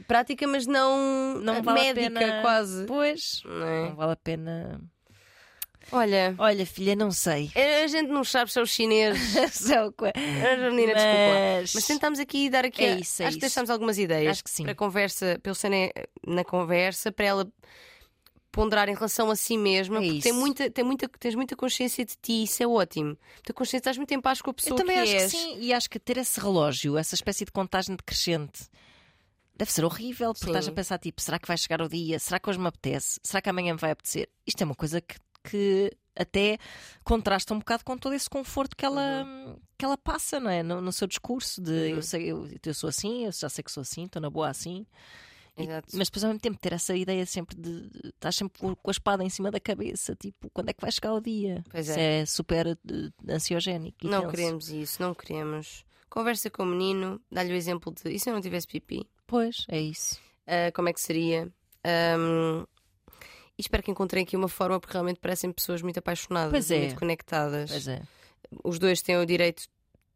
Prática, 0.08 0.46
mas 0.46 0.68
não, 0.68 1.40
não 1.40 1.64
vale 1.64 1.94
médica, 1.94 2.08
a 2.08 2.20
pena. 2.20 2.42
quase. 2.42 2.86
Pois, 2.86 3.42
Não 3.46 3.66
é? 3.66 3.82
não 3.90 3.96
vale 3.96 4.12
a 4.12 4.16
pena. 4.18 4.82
Olha, 5.92 6.36
Olha, 6.38 6.66
filha, 6.66 6.96
não 6.96 7.12
sei. 7.12 7.52
a 7.84 7.88
gente 7.88 8.08
não 8.10 8.24
sabe 8.24 8.52
se 8.52 8.60
é 8.60 8.62
os 8.62 8.72
chineses. 8.72 9.22
Só 9.56 9.92
co- 9.92 10.06
A 10.06 10.58
Janina, 10.58 10.94
desculpa. 10.96 11.32
Mas- 11.62 11.74
Mas 11.76 11.88
tentámos 11.88 12.20
aqui 12.20 12.50
dar 12.50 12.66
aqui. 12.66 12.84
É 12.84 12.90
isso, 13.00 13.22
é 13.22 13.28
acho 13.28 13.38
que 13.38 13.38
isso. 13.38 13.40
deixámos 13.40 13.70
algumas 13.70 13.98
ideias 13.98 14.32
Acho 14.32 14.44
que 14.44 14.50
sim. 14.50 14.64
para 14.64 14.76
conversa, 14.76 15.40
na- 15.70 16.34
na 16.36 16.44
conversa, 16.44 17.12
para 17.12 17.26
ela 17.26 17.48
ponderar 18.56 18.88
em 18.88 18.94
relação 18.94 19.30
a 19.30 19.36
si 19.36 19.58
mesma, 19.58 19.98
É 19.98 20.02
porque 20.02 20.22
tem 20.22 20.32
muita, 20.32 20.72
tem 20.72 20.84
muita, 20.86 21.10
tens 21.10 21.36
muita 21.36 21.56
consciência 21.58 22.06
de 22.06 22.16
ti, 22.22 22.44
isso 22.44 22.64
é 22.64 22.68
ótimo. 22.68 23.18
Muita 23.34 23.54
consciência, 23.54 23.78
estás 23.80 23.98
muito 23.98 24.12
em 24.14 24.22
paz 24.22 24.42
com 24.42 24.50
a 24.50 24.52
Eu 24.52 24.56
pessoa 24.56 24.78
também 24.78 24.96
que 24.96 25.02
acho 25.04 25.12
és. 25.14 25.32
que 25.32 25.38
sim, 25.38 25.58
e 25.60 25.74
acho 25.74 25.90
que 25.90 26.00
ter 26.00 26.18
esse 26.18 26.40
relógio, 26.40 26.98
essa 26.98 27.16
espécie 27.16 27.44
de 27.44 27.52
contagem 27.52 27.96
decrescente, 27.96 28.70
deve 29.58 29.72
ser 29.72 29.84
horrível, 29.84 30.32
porque 30.34 30.46
Sim. 30.46 30.52
estás 30.52 30.68
a 30.68 30.72
pensar, 30.72 30.98
tipo, 31.00 31.22
será 31.22 31.38
que 31.38 31.48
vai 31.48 31.58
chegar 31.58 31.82
o 31.82 31.90
dia? 31.90 32.18
Será 32.18 32.40
que 32.40 32.50
hoje 32.50 32.58
me 32.60 32.68
apetece? 32.68 33.20
Será 33.22 33.42
que 33.42 33.50
amanhã 33.50 33.74
me 33.74 33.80
vai 33.80 33.92
apetecer? 33.92 34.30
Isto 34.48 34.62
é 34.62 34.66
uma 34.66 34.76
coisa 34.76 35.02
que, 35.02 35.16
que 35.44 35.92
até 36.18 36.58
contrasta 37.04 37.54
um 37.54 37.60
bocado 37.60 37.84
com 37.84 37.98
todo 37.98 38.14
esse 38.16 38.30
conforto 38.30 38.76
que 38.76 38.86
ela, 38.86 39.24
Uhum. 39.26 39.58
que 39.78 39.84
ela 39.84 39.98
passa, 39.98 40.40
não 40.40 40.50
é? 40.50 40.64
No, 40.64 40.80
no 40.80 40.92
seu 40.94 41.08
discurso 41.08 41.62
de 41.62 41.92
eu, 41.92 42.02
sei, 42.02 42.32
eu, 42.32 42.48
eu 42.66 42.74
sou 42.74 42.88
assim, 42.90 43.26
eu 43.26 43.32
já 43.34 43.50
sei 43.50 43.64
que 43.64 43.72
sou 43.72 43.82
assim, 43.82 44.06
estou 44.06 44.22
na 44.22 44.30
boa 44.30 44.48
assim. 44.50 44.86
E- 45.58 45.64
Exato. 45.64 45.88
mas 45.98 46.08
depois 46.10 46.24
ao 46.24 46.30
mesmo 46.30 46.42
tempo 46.42 46.58
ter 46.60 46.74
essa 46.74 46.96
ideia 46.96 47.26
sempre 47.26 47.56
de 47.56 47.90
estás 48.10 48.36
sempre 48.36 48.60
com 48.60 48.76
a 48.86 48.92
espada 48.92 49.24
em 49.24 49.30
cima 49.30 49.50
da 49.52 49.60
cabeça, 49.60 50.16
tipo, 50.16 50.50
quando 50.54 50.70
é 50.70 50.74
que 50.74 50.82
vai 50.82 50.92
chegar 50.92 51.14
o 51.14 51.22
dia? 51.22 51.64
Pois 51.70 51.88
Isso 51.88 51.98
é. 52.00 52.20
é 52.22 52.26
super 52.26 52.68
eh, 52.68 53.34
ansiogénico. 53.34 53.98
e 54.04 54.08
Não 54.10 54.28
queremos 54.30 54.70
isso, 54.70 55.02
não 55.02 55.14
queremos. 55.14 55.86
Conversa 56.10 56.50
com 56.50 56.64
o 56.64 56.66
menino, 56.66 57.22
dá-lhe 57.32 57.54
o 57.54 57.56
exemplo 57.56 57.94
de 57.94 58.10
e 58.14 58.20
se 58.20 58.30
eu 58.30 58.34
não 58.34 58.42
tivesse 58.42 58.68
pipi? 58.68 59.10
Pois, 59.28 59.66
é 59.70 59.80
isso. 59.80 60.20
Ah, 60.48 60.72
como 60.74 60.90
é 60.90 60.94
que 60.94 61.02
seria? 61.02 61.52
Ahm, 61.84 62.66
e 63.58 63.62
espero 63.62 63.82
que 63.84 63.92
encontrem 63.92 64.24
aqui 64.24 64.36
uma 64.36 64.48
forma, 64.50 64.80
porque 64.80 64.94
realmente 64.94 65.20
parecem 65.20 65.52
pessoas 65.52 65.82
muito 65.82 65.98
apaixonadas 65.98 66.70
e 66.70 66.76
é. 66.76 66.80
muito 66.80 66.96
conectadas. 67.00 67.72
Pois 67.72 67.88
é. 67.88 68.02
Os 68.64 68.78
dois 68.80 69.02
têm 69.02 69.18
o 69.18 69.26
direito 69.26 69.62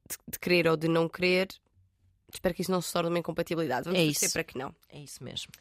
de, 0.10 0.18
de 0.32 0.40
querer 0.40 0.68
ou 0.68 0.76
de 0.78 0.88
não 0.88 1.08
querer. 1.08 1.48
Espero 2.34 2.54
que 2.54 2.62
isso 2.62 2.72
não 2.72 2.82
se 2.82 2.92
torne 2.94 3.10
uma 3.10 3.20
incompatibilidade. 3.20 3.86
Vamos 3.86 4.00
É 4.00 4.06
torcer 4.06 4.26
isso. 4.28 4.34
para 4.34 4.44
que 4.44 4.58
não. 4.58 4.74
É 4.90 5.00
isso 5.00 5.24
mesmo. 5.24 5.52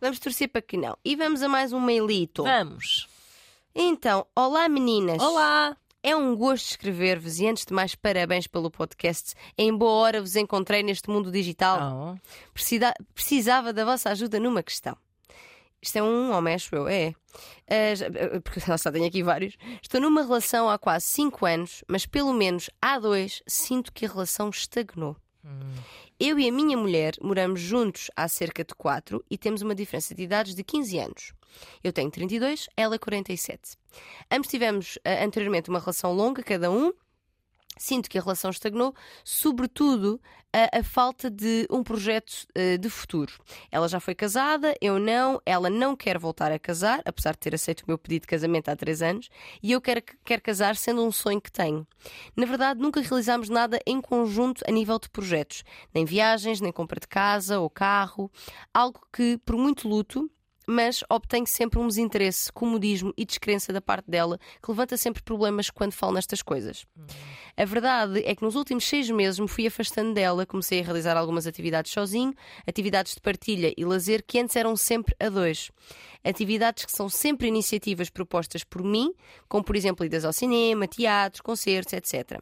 Vamos 0.00 0.18
torcer 0.18 0.48
para 0.48 0.62
que 0.62 0.76
não. 0.76 0.96
E 1.04 1.16
vamos 1.16 1.42
a 1.42 1.48
mais 1.48 1.72
um 1.72 1.80
mailito. 1.80 2.42
Vamos. 2.44 3.08
Então, 3.74 4.26
olá 4.34 4.68
meninas. 4.68 5.20
Olá! 5.22 5.76
É 6.02 6.14
um 6.14 6.36
gosto 6.36 6.66
escrever-vos 6.70 7.40
e 7.40 7.46
antes 7.48 7.64
de 7.66 7.74
mais 7.74 7.94
parabéns 7.94 8.46
pelo 8.46 8.70
podcast. 8.70 9.34
Em 9.56 9.76
boa 9.76 9.90
hora 9.92 10.20
vos 10.20 10.36
encontrei 10.36 10.82
neste 10.82 11.10
mundo 11.10 11.30
digital. 11.32 12.14
Oh. 12.16 12.50
Precisa- 12.54 12.94
precisava 13.14 13.72
da 13.72 13.84
vossa 13.84 14.10
ajuda 14.10 14.38
numa 14.38 14.62
questão. 14.62 14.96
Isto 15.82 15.98
é 15.98 16.02
um 16.02 16.32
homem, 16.32 16.54
acho 16.54 16.74
eu, 16.74 16.88
é. 16.88 17.14
Ah, 17.68 18.40
porque 18.42 18.60
lá 18.68 18.78
só 18.78 18.90
tenho 18.90 19.06
aqui 19.06 19.22
vários. 19.22 19.56
Estou 19.82 20.00
numa 20.00 20.22
relação 20.22 20.68
há 20.70 20.78
quase 20.78 21.06
5 21.06 21.44
anos, 21.46 21.84
mas 21.88 22.06
pelo 22.06 22.32
menos 22.32 22.70
há 22.80 22.98
dois 22.98 23.42
sinto 23.46 23.92
que 23.92 24.06
a 24.06 24.08
relação 24.08 24.48
estagnou. 24.50 25.16
Eu 26.20 26.38
e 26.38 26.48
a 26.48 26.52
minha 26.52 26.76
mulher 26.76 27.14
moramos 27.20 27.60
juntos 27.60 28.10
há 28.16 28.26
cerca 28.26 28.64
de 28.64 28.74
4 28.74 29.24
e 29.30 29.38
temos 29.38 29.62
uma 29.62 29.74
diferença 29.74 30.14
de 30.14 30.22
idades 30.22 30.54
de 30.54 30.64
15 30.64 30.98
anos. 30.98 31.32
Eu 31.82 31.92
tenho 31.92 32.10
32, 32.10 32.68
ela 32.76 32.98
47. 32.98 33.76
Ambos 34.30 34.48
tivemos 34.48 34.98
ah, 35.04 35.24
anteriormente 35.24 35.70
uma 35.70 35.78
relação 35.78 36.12
longa, 36.12 36.42
cada 36.42 36.70
um. 36.70 36.92
Sinto 37.78 38.10
que 38.10 38.18
a 38.18 38.22
relação 38.22 38.50
estagnou, 38.50 38.94
sobretudo 39.24 40.20
a, 40.52 40.78
a 40.78 40.82
falta 40.82 41.30
de 41.30 41.66
um 41.70 41.82
projeto 41.82 42.46
eh, 42.54 42.76
de 42.76 42.88
futuro. 42.88 43.32
Ela 43.70 43.88
já 43.88 44.00
foi 44.00 44.14
casada, 44.14 44.74
eu 44.80 44.98
não, 44.98 45.40
ela 45.44 45.68
não 45.68 45.94
quer 45.94 46.18
voltar 46.18 46.50
a 46.50 46.58
casar, 46.58 47.00
apesar 47.04 47.32
de 47.32 47.38
ter 47.38 47.54
aceito 47.54 47.82
o 47.82 47.84
meu 47.86 47.98
pedido 47.98 48.22
de 48.22 48.28
casamento 48.28 48.68
há 48.68 48.76
três 48.76 49.02
anos, 49.02 49.28
e 49.62 49.72
eu 49.72 49.80
quero, 49.80 50.02
quero 50.24 50.42
casar 50.42 50.76
sendo 50.76 51.04
um 51.04 51.12
sonho 51.12 51.40
que 51.40 51.52
tenho. 51.52 51.86
Na 52.36 52.46
verdade, 52.46 52.80
nunca 52.80 53.00
realizámos 53.00 53.48
nada 53.48 53.78
em 53.86 54.00
conjunto 54.00 54.64
a 54.66 54.72
nível 54.72 54.98
de 54.98 55.08
projetos, 55.08 55.64
nem 55.94 56.04
viagens, 56.04 56.60
nem 56.60 56.72
compra 56.72 56.98
de 57.00 57.06
casa 57.06 57.60
ou 57.60 57.68
carro, 57.68 58.30
algo 58.72 59.00
que, 59.12 59.38
por 59.44 59.56
muito 59.56 59.88
luto, 59.88 60.30
mas 60.68 61.02
obtenho 61.08 61.46
sempre 61.46 61.78
um 61.78 61.88
desinteresse, 61.88 62.52
comodismo 62.52 63.10
e 63.16 63.24
descrença 63.24 63.72
da 63.72 63.80
parte 63.80 64.10
dela, 64.10 64.38
que 64.62 64.70
levanta 64.70 64.98
sempre 64.98 65.22
problemas 65.22 65.70
quando 65.70 65.92
falo 65.92 66.12
nestas 66.12 66.42
coisas. 66.42 66.84
A 67.56 67.64
verdade 67.64 68.22
é 68.26 68.34
que 68.34 68.42
nos 68.42 68.54
últimos 68.54 68.84
seis 68.84 69.08
meses 69.08 69.40
me 69.40 69.48
fui 69.48 69.66
afastando 69.66 70.12
dela, 70.12 70.44
comecei 70.44 70.80
a 70.80 70.84
realizar 70.84 71.16
algumas 71.16 71.46
atividades 71.46 71.90
sozinho, 71.90 72.34
atividades 72.66 73.14
de 73.14 73.20
partilha 73.20 73.72
e 73.78 73.84
lazer 73.84 74.22
que 74.22 74.38
antes 74.38 74.56
eram 74.56 74.76
sempre 74.76 75.16
a 75.18 75.30
dois. 75.30 75.70
Atividades 76.22 76.84
que 76.84 76.92
são 76.92 77.08
sempre 77.08 77.48
iniciativas 77.48 78.10
propostas 78.10 78.62
por 78.62 78.82
mim, 78.82 79.14
como 79.48 79.64
por 79.64 79.74
exemplo 79.74 80.04
idas 80.04 80.24
ao 80.24 80.34
cinema, 80.34 80.86
teatros, 80.86 81.40
concertos, 81.40 81.94
etc. 81.94 82.38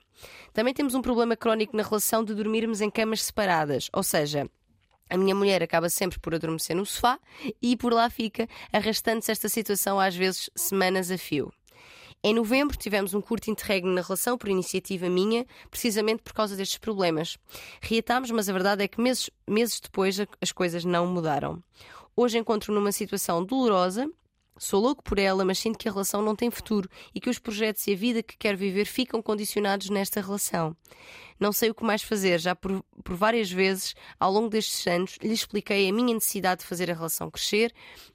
Também 0.53 0.75
temos 0.75 0.97
um 0.97 1.01
problema 1.01 1.37
crónico 1.37 1.77
na 1.77 1.85
relação 1.85 2.25
de 2.25 2.35
dormirmos 2.35 2.81
em 2.81 2.91
camas 2.91 3.23
separadas, 3.23 3.89
ou 3.93 4.03
seja, 4.03 4.51
a 5.09 5.17
minha 5.17 5.35
mulher 5.35 5.63
acaba 5.63 5.89
sempre 5.89 6.19
por 6.19 6.35
adormecer 6.35 6.77
no 6.77 6.85
sofá 6.87 7.19
e 7.63 7.77
por 7.77 7.93
lá 7.93 8.09
fica, 8.11 8.49
arrastando-se 8.73 9.31
esta 9.31 9.49
situação 9.49 9.99
às 10.01 10.15
vezes 10.15 10.51
semanas 10.55 11.11
a 11.11 11.19
fio. 11.19 11.53
Em 12.23 12.35
novembro 12.35 12.77
tivemos 12.77 13.15
um 13.15 13.21
curto 13.21 13.51
interregno 13.51 13.93
na 13.93 14.01
relação 14.01 14.37
por 14.37 14.49
iniciativa 14.49 15.09
minha, 15.09 15.47
precisamente 15.71 16.23
por 16.23 16.33
causa 16.33 16.57
destes 16.57 16.79
problemas. 16.79 17.39
Reatámos, 17.81 18.31
mas 18.31 18.49
a 18.49 18.53
verdade 18.53 18.83
é 18.83 18.89
que 18.89 19.01
meses, 19.01 19.31
meses 19.47 19.79
depois 19.79 20.19
as 20.41 20.51
coisas 20.51 20.85
não 20.85 21.07
mudaram. 21.07 21.63
Hoje 22.17 22.39
encontro 22.39 22.75
numa 22.75 22.91
situação 22.91 23.45
dolorosa. 23.45 24.11
Sou 24.59 24.81
louco 24.81 25.05
por 25.05 25.19
ela, 25.19 25.45
mas 25.45 25.59
sinto 25.59 25.79
que 25.79 25.89
a 25.89 25.93
relação 25.93 26.23
não 26.23 26.35
tem 26.35 26.51
futuro 26.51 26.89
e 27.15 27.21
que 27.21 27.29
os 27.29 27.39
projetos 27.39 27.87
e 27.87 27.93
a 27.93 27.97
vida 27.97 28.23
que 28.23 28.39
quero 28.39 28.57
viver 28.57 28.87
ficam 28.87 29.21
condicionados 29.21 29.91
nesta 29.91 30.21
relação. 30.23 30.75
Não 31.39 31.53
sei 31.53 31.71
o 31.71 31.75
que 31.75 31.85
mais 31.85 32.03
fazer, 32.03 32.39
já 32.41 32.55
por, 32.57 32.83
por 33.05 33.15
várias 33.15 33.51
vezes 33.51 33.95
ao 34.19 34.33
longo 34.33 34.49
destes 34.49 34.87
anos 34.87 35.19
lhe 35.23 35.33
expliquei 35.33 35.89
a 35.89 35.93
minha 35.93 36.15
necessidade 36.15 36.61
de 36.63 36.67
fazer 36.67 36.91
a 36.91 36.95
relação 36.95 37.31
crescer, 37.31 37.73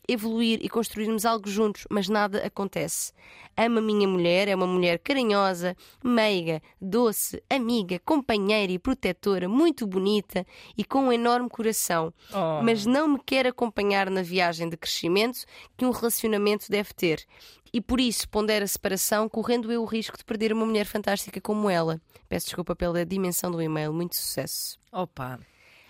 evoluir 0.07 0.59
e 0.61 0.67
construirmos 0.69 1.26
algo 1.26 1.47
juntos, 1.49 1.86
mas 1.89 2.09
nada 2.09 2.45
acontece. 2.45 3.13
Amo 3.55 3.80
a 3.80 3.82
minha 3.82 4.07
mulher, 4.07 4.47
é 4.47 4.55
uma 4.55 4.65
mulher 4.65 4.97
carinhosa, 4.99 5.76
meiga, 6.03 6.61
doce, 6.82 7.41
amiga, 7.49 7.99
companheira 7.99 8.72
e 8.72 8.80
protetora, 8.80 9.47
muito 9.47 9.86
bonita 9.86 10.45
e 10.78 10.84
com 10.84 11.05
um 11.05 11.13
enorme 11.13 11.49
coração, 11.49 12.13
Oh. 12.34 12.61
mas 12.63 12.86
não 12.86 13.07
me 13.07 13.19
quer 13.24 13.45
acompanhar 13.45 14.09
na 14.09 14.22
viagem 14.22 14.67
de 14.69 14.78
crescimento 14.78 15.45
que 15.78 15.86
um 15.86 15.91
relacionamento 15.91 16.65
deve 16.69 16.93
ter. 16.93 17.26
E 17.74 17.80
por 17.80 17.99
isso 18.01 18.28
pondera 18.28 18.65
a 18.65 18.67
separação, 18.67 19.30
correndo 19.30 19.72
eu 19.72 19.82
o 19.82 19.86
risco 19.86 20.17
de 20.17 20.26
perder 20.26 20.51
uma 20.51 20.65
mulher 20.65 20.86
fantástica 20.86 21.39
como 21.39 21.69
ela. 21.69 22.01
Peço 22.28 22.47
desculpa 22.47 22.76
pela 22.76 23.05
dimensão 23.05 23.49
do 23.49 23.61
e-mail, 23.61 23.93
muito 23.93 24.15
sucesso. 24.15 24.78
Opa, 24.91 25.39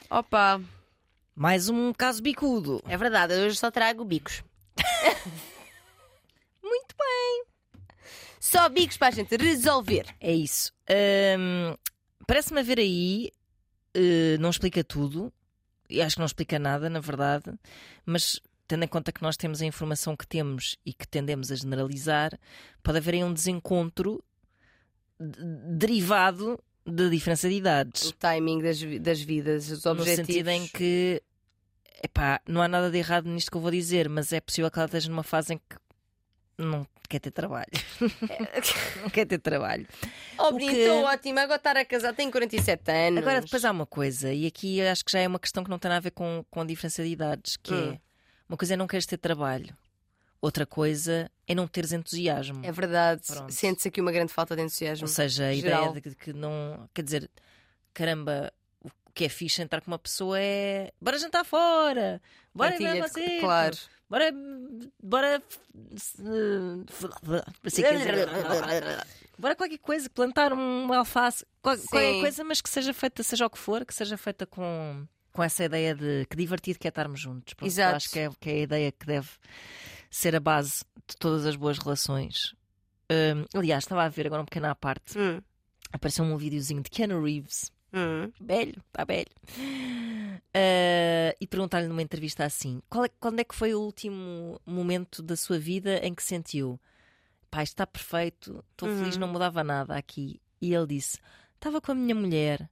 Opa, 0.10 0.62
mais 1.36 1.70
um 1.70 1.92
caso 1.94 2.22
bicudo. 2.22 2.84
é 2.88 2.96
verdade, 2.98 3.34
hoje 3.34 3.58
só 3.58 3.72
trago 3.72 4.04
bicos. 4.06 4.44
Muito 6.64 6.96
bem. 6.98 7.44
Só 8.40 8.68
bicos 8.70 8.98
para 8.98 9.08
a 9.08 9.12
gente 9.12 9.36
resolver. 9.38 10.06
É 10.20 10.34
isso. 10.34 10.72
Hum, 11.40 11.76
Parece-me 12.28 12.60
haver 12.62 12.80
aí, 12.80 13.32
eh, 13.94 14.38
não 14.40 14.50
explica 14.50 14.84
tudo, 14.84 15.34
e 15.90 16.02
acho 16.02 16.16
que 16.16 16.20
não 16.20 16.26
explica 16.26 16.58
nada, 16.60 16.90
na 16.90 17.00
verdade, 17.00 17.52
mas 18.06 18.40
tendo 18.72 18.84
em 18.86 18.88
conta 18.88 19.12
que 19.12 19.22
nós 19.22 19.36
temos 19.36 19.62
a 19.62 19.66
informação 19.66 20.16
que 20.16 20.26
temos 20.26 20.78
e 20.86 20.94
que 20.94 21.06
tendemos 21.06 21.52
a 21.52 21.56
generalizar, 21.56 22.40
pode 22.82 22.98
haver 23.00 23.16
aí 23.16 23.24
um 23.24 23.34
desencontro 23.34 24.24
de- 25.20 25.44
derivado 25.76 26.58
da 26.86 27.10
diferença 27.10 27.50
de 27.50 27.56
idades. 27.56 28.04
O 28.06 28.14
timing 28.14 28.60
das, 28.62 28.80
das 29.02 29.20
vidas, 29.22 29.70
os 29.70 29.84
No 29.84 29.92
objetivos. 29.92 30.26
sentido 30.26 30.48
em 30.50 30.66
que, 30.70 31.22
epá, 32.02 32.40
não 32.48 32.62
há 32.62 32.68
nada 32.70 32.90
de 32.90 32.98
errado 32.98 33.28
nisto 33.30 33.52
que 33.52 33.58
eu 33.58 33.62
vou 33.62 33.72
dizer, 33.72 34.08
mas 34.08 34.32
é 34.32 34.40
possível 34.40 34.72
que 34.72 34.80
ela 34.80 34.86
esteja 34.86 35.10
numa 35.10 35.22
fase 35.24 35.54
em 35.56 35.58
que 35.58 35.76
não 36.58 36.88
quer 37.10 37.20
ter 37.20 37.32
trabalho. 37.32 37.68
não 39.04 39.10
quer 39.10 39.26
ter 39.26 39.38
trabalho. 39.40 39.86
Oh, 40.40 40.44
O 40.48 40.52
Benito, 40.54 40.72
que- 40.74 40.80
estou. 40.80 41.06
Agora 41.08 41.56
estar 41.58 41.76
a 41.76 41.84
casar, 41.84 42.14
tenho 42.16 42.32
47 42.32 42.90
anos. 42.90 43.18
Agora, 43.20 43.42
depois 43.42 43.66
há 43.66 43.72
uma 43.72 43.86
coisa, 43.86 44.32
e 44.34 44.46
aqui 44.48 44.82
acho 44.82 45.04
que 45.04 45.12
já 45.12 45.20
é 45.20 45.28
uma 45.28 45.40
questão 45.40 45.62
que 45.64 45.70
não 45.70 45.78
tem 45.78 45.90
nada 45.90 45.98
a 45.98 46.02
ver 46.02 46.12
com, 46.12 46.46
com 46.50 46.62
a 46.62 46.66
diferença 46.66 47.04
de 47.04 47.10
idades, 47.10 47.58
que 47.58 47.74
Hum. 47.74 47.92
é 47.94 48.11
uma 48.52 48.58
coisa 48.58 48.74
é 48.74 48.78
não 48.78 48.88
queres 48.88 49.06
ter 49.06 49.18
trabalho, 49.18 49.76
outra 50.42 50.66
coisa 50.66 51.30
é 51.48 51.56
não 51.56 51.68
teres 51.68 51.92
entusiasmo. 51.92 52.60
É 52.64 52.72
verdade. 52.72 53.24
Sente-se 53.50 53.88
aqui 53.88 54.02
uma 54.02 54.12
grande 54.12 54.32
falta 54.34 54.56
de 54.56 54.62
entusiasmo. 54.62 55.06
Ou 55.06 55.08
seja, 55.08 55.48
a 55.48 55.54
geral. 55.54 55.90
ideia 55.96 56.02
de 56.02 56.16
que- 56.16 56.34
não. 56.34 56.90
Quer 56.94 57.04
dizer, 57.04 57.30
caramba, 57.94 58.52
o 58.84 58.90
que 59.14 59.26
é 59.26 59.30
fixe 59.30 59.62
entrar 59.62 59.82
com 59.82 59.90
uma 59.92 60.00
pessoa 60.00 60.40
é. 60.40 60.92
Bora 61.02 61.18
jantar 61.18 61.44
fora! 61.46 62.22
Bora 62.54 62.72
ver 62.78 62.84
Partilha, 63.00 63.08
você! 63.08 63.40
claro. 63.40 63.78
Bora. 64.10 64.32
Bora. 65.02 65.42
Bora 69.38 69.56
qualquer 69.56 69.80
coisa, 69.80 70.10
plantar 70.10 70.54
um 70.54 70.94
alface, 70.94 71.46
qual- 71.62 71.76
Sim. 71.78 71.88
qualquer 71.88 72.20
coisa, 72.22 72.44
mas 72.44 72.62
que 72.62 72.70
seja 72.70 72.94
feita, 72.94 73.24
seja 73.24 73.46
o 73.46 73.50
que 73.50 73.58
for, 73.58 73.84
que 73.86 73.94
seja 73.94 74.16
feita 74.18 74.46
com, 74.46 75.08
com 75.32 75.42
essa 75.44 75.64
ideia 75.64 75.96
de 75.96 76.26
que 76.30 76.36
divertido 76.36 76.78
que 76.80 76.88
é 76.88 76.90
estarmos 76.90 77.20
juntos. 77.20 77.54
Pronto, 77.54 77.70
Exato. 77.70 77.96
Acho 77.98 78.10
que 78.12 78.20
é, 78.20 78.30
que 78.40 78.50
é 78.50 78.54
a 78.54 78.58
ideia 78.60 78.92
que 78.92 79.06
deve 79.06 79.30
ser 80.10 80.36
a 80.36 80.40
base 80.40 80.84
de 81.08 81.16
todas 81.18 81.46
as 81.46 81.56
boas 81.56 81.78
relações. 81.78 82.54
Hum, 83.12 83.46
aliás, 83.54 83.84
estava 83.84 84.04
a 84.04 84.10
ver 84.10 84.28
agora 84.28 84.42
um 84.42 84.46
pequeno 84.46 84.68
à 84.68 84.76
parte. 84.76 85.18
Hum, 85.18 85.42
Apareceu 85.94 86.24
um 86.24 86.38
videozinho 86.38 86.82
de 86.82 86.90
Keanu 86.90 87.22
Reeves, 87.22 87.70
hum. 87.94 88.32
velho, 88.40 88.82
está 88.88 89.04
velho, 89.04 89.26
Ah, 90.54 91.36
e 91.40 91.48
perguntar-lhe 91.48 91.88
numa 91.88 92.02
entrevista 92.02 92.46
assim: 92.46 92.82
qual 92.90 93.06
é- 93.06 93.10
quando 93.20 93.40
é 93.40 93.44
que 93.44 93.56
foi 93.56 93.74
o 93.74 93.82
último 93.82 94.60
momento 94.66 95.22
da 95.22 95.36
sua 95.36 95.58
vida 95.60 95.98
em 96.06 96.14
que 96.14 96.24
sentiu, 96.24 96.80
pá, 97.50 97.64
está 97.64 97.86
perfeito, 97.88 98.64
estou 98.72 98.90
feliz, 98.90 99.16
Uhum. 99.16 99.22
não 99.22 99.28
mudava 99.28 99.64
nada 99.64 99.96
aqui? 99.96 100.42
E 100.62 100.74
ele 100.74 100.88
disse: 100.88 101.18
estava 101.56 101.82
com 101.82 101.92
a 101.92 101.96
minha 101.96 102.16
mulher. 102.16 102.70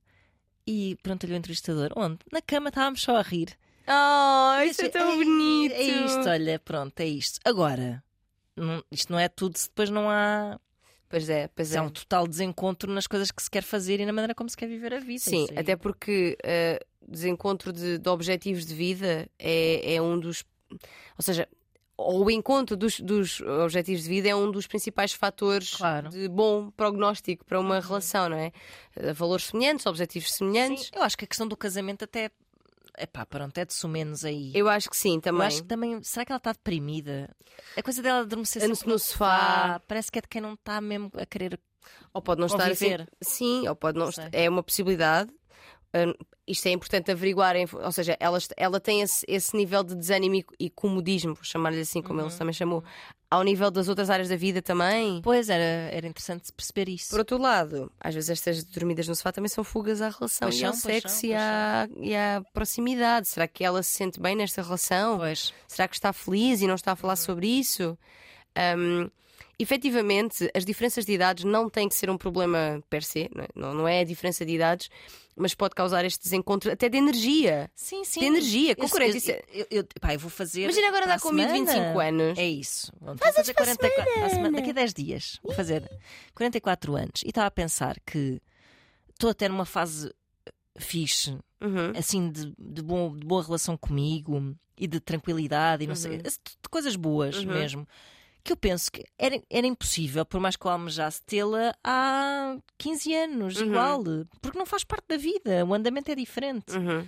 E 0.71 0.95
pergunta-lhe 1.01 1.33
o 1.33 1.35
entrevistador: 1.35 1.91
onde? 1.95 2.19
Na 2.31 2.41
cama 2.43 2.69
estávamos 2.69 3.01
só 3.01 3.15
a 3.17 3.21
rir. 3.23 3.57
Oh, 3.87 4.61
isso 4.63 4.85
é 4.85 4.89
tão 4.89 5.15
bonito. 5.17 5.73
É 5.73 5.81
isto, 5.81 6.29
olha, 6.29 6.59
pronto, 6.59 6.99
é 6.99 7.05
isto. 7.07 7.39
Agora, 7.43 8.03
não- 8.55 8.83
isto 8.91 9.11
não 9.11 9.17
é 9.19 9.27
tudo 9.27 9.57
se 9.57 9.67
depois 9.67 9.89
não 9.89 10.07
há. 10.09 10.59
Pois 11.09 11.27
é, 11.27 11.47
pois 11.47 11.73
é. 11.73 11.79
há 11.79 11.81
um 11.81 11.89
total 11.89 12.27
desencontro 12.27 12.91
nas 12.93 13.07
coisas 13.07 13.31
que 13.31 13.41
se 13.41 13.49
quer 13.49 13.63
fazer 13.63 13.99
e 13.99 14.05
na 14.05 14.13
maneira 14.13 14.35
como 14.35 14.47
se 14.47 14.55
quer 14.55 14.67
viver 14.67 14.93
a 14.93 14.99
vida. 14.99 15.21
Sim, 15.21 15.47
até 15.55 15.75
porque 15.75 16.37
eh, 16.43 16.79
desencontro 17.07 17.73
de, 17.73 17.97
de 17.97 18.09
objetivos 18.09 18.63
de 18.63 18.75
vida 18.75 19.27
é, 19.39 19.95
é 19.95 19.99
um 19.99 20.19
dos. 20.19 20.43
Ou 20.71 21.23
seja, 21.23 21.47
ou 22.01 22.25
o 22.25 22.31
encontro 22.31 22.77
dos, 22.77 22.99
dos 22.99 23.41
objetivos 23.41 24.03
de 24.03 24.09
vida 24.09 24.29
é 24.29 24.35
um 24.35 24.49
dos 24.51 24.67
principais 24.67 25.11
fatores 25.13 25.71
Claro. 25.75 26.09
de 26.09 26.27
bom 26.29 26.69
prognóstico 26.71 27.43
para 27.45 27.59
uma 27.59 27.79
relação, 27.79 28.29
não 28.29 28.37
é? 28.37 28.51
Eh, 28.95 29.13
Valores 29.13 29.45
semelhantes, 29.45 29.85
objetivos 29.85 30.31
semelhantes. 30.33 30.85
Sim, 30.85 30.91
eu 30.95 31.03
acho 31.03 31.17
que 31.17 31.25
a 31.25 31.27
questão 31.27 31.47
do 31.47 31.57
casamento 31.57 32.03
até. 32.05 32.31
Epá, 32.97 33.25
pronto, 33.25 33.57
é 33.57 33.63
de 33.65 33.73
sumenos 33.73 34.25
aí. 34.25 34.51
Eu 34.53 34.67
acho 34.67 34.89
que 34.89 34.97
sim, 34.97 35.15
Eu 35.15 35.21
também. 35.21 35.47
acho 35.47 35.61
que 35.61 35.67
também. 35.67 36.01
Será 36.03 36.25
que 36.25 36.31
ela 36.31 36.37
está 36.37 36.51
deprimida? 36.51 37.29
A 37.77 37.83
coisa 37.83 38.01
dela 38.01 38.21
adormecer 38.21 38.61
sempre 38.61 38.87
no 38.89 38.99
sofá. 38.99 39.81
Parece 39.87 40.11
que 40.11 40.19
é 40.19 40.21
de 40.21 40.27
quem 40.27 40.41
não 40.41 40.53
está 40.53 40.79
mesmo 40.81 41.11
a 41.17 41.25
querer. 41.25 41.59
Ou 42.13 42.21
pode 42.21 42.39
não 42.39 42.47
estar 42.47 42.69
assim. 42.71 42.97
Sim, 43.21 43.67
ou 43.67 43.75
pode 43.75 43.97
não 43.97 44.05
Não 44.05 44.09
estar. 44.09 44.29
É 44.33 44.49
uma 44.49 44.61
possibilidade. 44.63 45.31
Hum, 45.95 46.13
isto 46.47 46.67
é 46.67 46.71
importante 46.71 47.11
averiguar, 47.11 47.55
ou 47.73 47.91
seja, 47.91 48.15
ela, 48.19 48.37
ela 48.57 48.79
tem 48.79 49.01
esse, 49.01 49.25
esse 49.27 49.55
nível 49.55 49.83
de 49.83 49.95
desânimo 49.95 50.35
e, 50.35 50.45
e 50.59 50.69
comodismo, 50.69 51.33
vou 51.33 51.43
chamar-lhe 51.43 51.79
assim, 51.81 52.01
como 52.01 52.19
Uhum. 52.21 52.27
ele 52.27 52.35
também 52.37 52.53
chamou, 52.53 52.83
ao 53.29 53.43
nível 53.43 53.69
das 53.71 53.87
outras 53.87 54.09
áreas 54.09 54.29
da 54.29 54.35
vida 54.35 54.61
também. 54.61 55.19
Pois 55.23 55.49
era, 55.49 55.63
era 55.91 56.07
interessante 56.07 56.51
perceber 56.53 56.89
isso. 56.89 57.09
Por 57.09 57.19
outro 57.19 57.37
lado, 57.39 57.91
às 57.99 58.13
vezes 58.15 58.29
estas 58.31 58.63
dormidas 58.63 59.07
no 59.07 59.15
sofá 59.15 59.31
também 59.31 59.49
são 59.49 59.63
fugas 59.63 60.01
à 60.01 60.09
relação 60.09 60.47
Pois 60.47 60.59
e 60.59 60.65
ao 60.65 60.71
pois 60.73 60.81
sexo 60.81 61.19
são, 61.21 61.29
e, 61.29 61.33
à, 61.35 61.87
e 61.97 62.15
à 62.15 62.41
proximidade. 62.53 63.27
Será 63.27 63.47
que 63.47 63.63
ela 63.63 63.81
se 63.83 63.91
sente 63.91 64.19
bem 64.19 64.35
nesta 64.35 64.61
relação? 64.63 65.17
Pois. 65.17 65.53
Será 65.67 65.87
que 65.87 65.95
está 65.95 66.11
feliz 66.13 66.61
e 66.61 66.67
não 66.67 66.75
está 66.75 66.91
a 66.91 66.93
Uhum. 66.93 66.97
falar 66.97 67.15
sobre 67.15 67.47
isso? 67.47 67.97
Um, 68.77 69.09
efetivamente, 69.59 70.49
as 70.55 70.63
diferenças 70.65 71.05
de 71.05 71.11
idades 71.13 71.43
não 71.43 71.69
têm 71.69 71.87
que 71.89 71.95
ser 71.95 72.09
um 72.09 72.17
problema 72.17 72.81
per 72.89 73.03
se, 73.03 73.29
não 73.35 73.43
é? 73.43 73.47
Não, 73.55 73.73
não 73.73 73.87
é 73.87 73.99
a 73.99 74.03
diferença 74.03 74.45
de 74.45 74.53
idades, 74.53 74.89
mas 75.35 75.53
pode 75.53 75.75
causar 75.75 76.03
este 76.05 76.23
desencontro 76.23 76.71
até 76.71 76.87
de 76.89 76.97
energia. 76.97 77.69
Sim, 77.75 78.03
sim. 78.03 78.19
De 78.21 78.25
energia, 78.25 78.75
com 78.75 78.83
Eu- 78.85 78.89
47. 78.89 79.43
Eu, 79.53 79.67
eu, 79.69 79.87
pá, 80.01 80.13
eu 80.13 80.19
vou 80.19 80.29
fazer. 80.29 80.63
Imagina 80.63 80.87
agora 80.87 81.05
dar 81.07 81.15
a 81.15 81.19
com 81.19 81.29
20, 81.29 81.41
semana. 81.47 81.71
25 81.73 81.99
anos. 81.99 82.37
É 82.39 82.47
isso. 82.47 82.91
Vamos 82.99 83.21
fazer 83.21 83.53
44 83.53 84.13
para 84.13 84.25
a 84.25 84.29
semana. 84.29 84.57
Daqui 84.57 84.69
a 84.71 84.73
10 84.73 84.93
dias. 84.93 85.39
Vou 85.43 85.53
fazer 85.53 85.89
44 86.33 86.95
anos. 86.95 87.21
E 87.25 87.29
estava 87.29 87.47
a 87.47 87.51
pensar 87.51 87.97
que 88.05 88.41
estou 89.13 89.29
a 89.29 89.33
ter 89.33 89.51
uma 89.51 89.65
fase 89.65 90.13
fixe, 90.77 91.37
Uhum. 91.61 91.91
assim, 91.97 92.31
de, 92.31 92.53
de, 92.57 92.81
bom, 92.81 93.13
de 93.17 93.25
boa 93.25 93.43
relação 93.43 93.75
comigo 93.75 94.55
e 94.77 94.87
de 94.87 94.99
tranquilidade 95.01 95.83
e 95.83 95.87
não 95.87 95.95
sei. 95.95 96.13
Uhum. 96.13 96.17
tipo 96.23 96.49
De 96.63 96.69
coisas 96.69 96.95
boas 96.95 97.37
Uhum. 97.37 97.47
mesmo. 97.53 97.87
Que 98.43 98.53
eu 98.53 98.57
penso 98.57 98.91
que 98.91 99.03
era, 99.17 99.41
era 99.49 99.67
impossível, 99.67 100.25
por 100.25 100.39
mais 100.39 100.55
que 100.55 100.65
eu 100.65 100.71
almejasse 100.71 101.21
tê-la 101.23 101.73
há 101.83 102.57
15 102.77 103.13
anos, 103.13 103.57
Uhum. 103.57 103.67
igual. 103.67 104.03
Porque 104.41 104.57
não 104.57 104.65
faz 104.65 104.83
parte 104.83 105.05
da 105.09 105.17
vida. 105.17 105.65
O 105.65 105.73
andamento 105.73 106.09
é 106.11 106.15
diferente. 106.15 106.75
Uhum. 106.75 107.05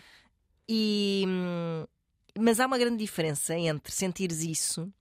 E, 0.70 1.26
mas 2.38 2.60
há 2.60 2.66
uma 2.66 2.78
grande 2.78 2.98
diferença 2.98 3.56
entre 3.58 3.92
sentires 3.94 4.42
isso 4.44 4.92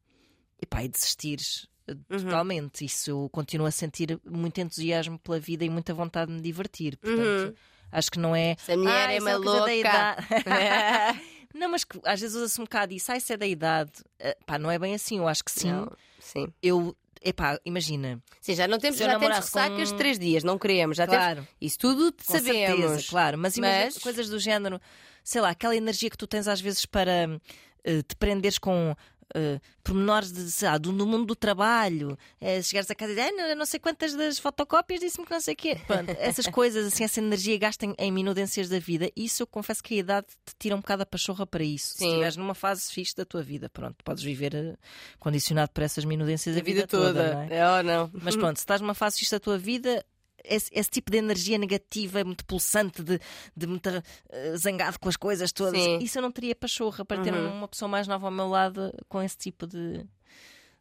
e, 0.61 0.67
pá, 0.67 0.83
e 0.85 0.89
desistires 0.89 1.67
eh, 1.87 1.93
Uhum. 2.11 2.19
totalmente. 2.25 2.85
Isso 2.85 3.11
eu 3.11 3.29
continuo 3.31 3.67
a 3.67 3.71
sentir 3.71 4.19
muito 4.25 4.61
entusiasmo 4.61 5.19
pela 5.19 5.39
vida 5.39 5.65
e 5.65 5.71
muita 5.71 5.93
vontade 5.95 6.31
de 6.31 6.37
me 6.37 6.43
divertir. 6.43 6.97
Portanto, 6.97 7.49
Uhum. 7.49 7.55
acho 7.93 8.11
que 8.11 8.19
não 8.19 8.35
é. 8.35 8.53
Essa 8.53 8.77
mulher 8.77 9.09
"Ah, 9.09 9.13
é 9.13 9.37
louca." 9.37 9.75
idade." 9.75 10.27
não, 11.55 11.69
mas 11.71 11.85
que 11.85 11.99
às 12.05 12.21
vezes 12.21 12.37
usa-se 12.37 12.61
um 12.61 12.65
bocado 12.65 12.93
isso. 12.95 13.11
Ah, 13.13 13.17
isso 13.17 13.33
é 13.33 13.37
da 13.37 13.47
idade. 13.47 13.93
Eh, 14.19 14.37
Pá, 14.47 14.59
não 14.59 14.71
é 14.71 14.79
bem 14.79 14.95
assim. 14.95 15.19
Eu 15.19 15.29
acho 15.29 15.45
que 15.45 15.51
sim. 15.53 15.71
Não, 15.73 15.91
sim. 16.21 16.47
Eu. 16.63 16.97
Epá, 17.23 17.61
imagina. 17.67 18.19
Sim, 18.41 18.55
já 18.55 18.67
não 18.67 18.79
temos, 18.79 18.99
já 18.99 19.19
temos 19.19 19.37
ressacas 19.37 19.91
com- 19.91 19.93
de 19.95 19.99
três 19.99 20.19
dias, 20.19 20.43
não 20.43 20.59
queremos. 20.59 20.97
Já 20.97 21.07
temos, 21.07 21.23
Claro. 21.23 21.49
isso 21.61 21.79
tudo 21.79 22.13
Com 22.13 22.33
sabemos. 22.33 22.79
certeza, 22.81 23.11
claro. 23.11 23.37
Mas 23.37 23.57
imagina 23.59 23.85
Mas- 23.85 23.99
coisas 23.99 24.29
do 24.31 24.39
género, 24.39 24.81
sei 25.23 25.43
lá, 25.43 25.51
aquela 25.51 25.77
energia 25.77 26.09
que 26.09 26.17
tu 26.17 26.27
tens 26.27 26.49
às 26.49 26.63
vezes 26.63 26.87
para 26.87 27.39
eh, 27.85 28.03
te 28.03 28.17
prenderes 28.17 28.57
com 28.59 28.95
eh, 29.35 29.61
pormenores 29.83 30.33
de, 30.33 30.51
sei 30.51 30.69
lá, 30.69 30.79
do, 30.79 30.93
no 30.93 31.07
mundo 31.07 31.27
do 31.27 31.35
trabalho, 31.37 32.19
eh, 32.41 32.61
chegares 32.63 32.91
a 32.91 32.95
casa 32.95 33.13
e 33.13 33.15
dizer, 33.17 33.29
"Ah, 33.29 33.33
não, 33.33 33.57
não 33.57 33.67
sei 33.67 33.79
quantas 33.81 34.15
das 34.15 34.39
fotocópias 34.39 35.01
disse-me 35.01 35.27
que 35.27 35.33
não 35.33 35.41
sei 35.41 35.55
o 35.55 35.57
quê. 35.57 35.79
Pronto, 35.87 36.11
essas 36.19 36.47
coisas, 36.47 36.87
assim, 36.87 37.05
essa 37.05 37.21
energia 37.21 37.57
gasta 37.59 37.87
em, 37.87 37.95
em 37.99 38.13
minudências 38.13 38.69
da 38.69 38.79
vida, 38.79 39.11
isso 39.17 39.43
eu 39.43 39.47
confesso 39.47 39.83
que 39.83 39.95
a 39.95 39.99
idade 39.99 40.27
te 40.45 40.55
tira 40.59 40.75
um 40.77 40.81
bocado 40.81 41.03
a 41.03 41.07
pachorra 41.07 41.47
para 41.47 41.63
isso. 41.65 41.89
Se 41.93 41.99
Sim. 41.99 42.07
estiveres 42.09 42.37
numa 42.37 42.55
fase 42.55 42.91
fixe 42.93 43.15
da 43.17 43.25
tua 43.25 43.43
vida, 43.43 43.69
pronto, 43.69 43.97
podes 44.05 44.23
viver 44.23 44.55
eh, 44.55 44.77
condicionado 45.19 45.71
por 45.73 45.83
essas 45.83 46.05
minudências 46.05 46.57
A 46.57 46.61
vida 46.61 46.87
toda. 46.87 47.35
não 47.35 47.43
é? 47.43 47.57
É 47.59 47.69
ou 47.71 47.83
não? 47.83 48.11
Mas 48.13 48.37
pronto, 48.37 48.57
se 48.57 48.63
estás 48.63 48.81
numa 48.81 48.95
fase 48.95 49.19
fixe 49.19 49.31
da 49.33 49.41
tua 49.41 49.59
vida, 49.59 50.05
esse, 50.45 50.71
esse 50.73 50.91
tipo 50.91 51.11
de 51.11 51.19
energia 51.19 51.57
negativa, 51.59 52.23
muito 52.25 52.45
pulsante, 52.45 53.03
de, 53.03 53.19
de 53.57 53.67
muito 53.67 53.89
eh, 54.29 54.57
zangado 54.57 54.99
com 54.99 55.09
as 55.09 55.17
coisas 55.17 55.53
todas. 55.53 55.81
Sim. 55.81 55.99
Isso 55.99 56.19
eu 56.19 56.23
não 56.23 56.33
teria 56.33 56.55
pachorra 56.55 57.05
para 57.05 57.23
ter 57.23 57.33
Uhum. 57.35 57.53
uma 57.59 57.69
pessoa 57.69 57.89
mais 57.89 58.07
nova 58.09 58.27
ao 58.27 58.33
meu 58.33 58.49
lado 58.49 58.93
com 59.09 59.23
esse 59.23 59.37
tipo 59.37 59.67
de. 59.67 60.05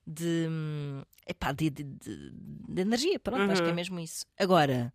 de. 0.05 0.47
epá, 1.27 1.51
de, 1.51 1.69
de, 1.69 1.83
de- 1.83 2.81
energia. 2.81 3.19
Pronto, 3.19 3.51
acho 3.51 3.61
que 3.61 3.67
é 3.67 3.71
Uhum. 3.71 3.75
mesmo 3.75 3.99
isso. 3.99 4.25
Agora, 4.37 4.93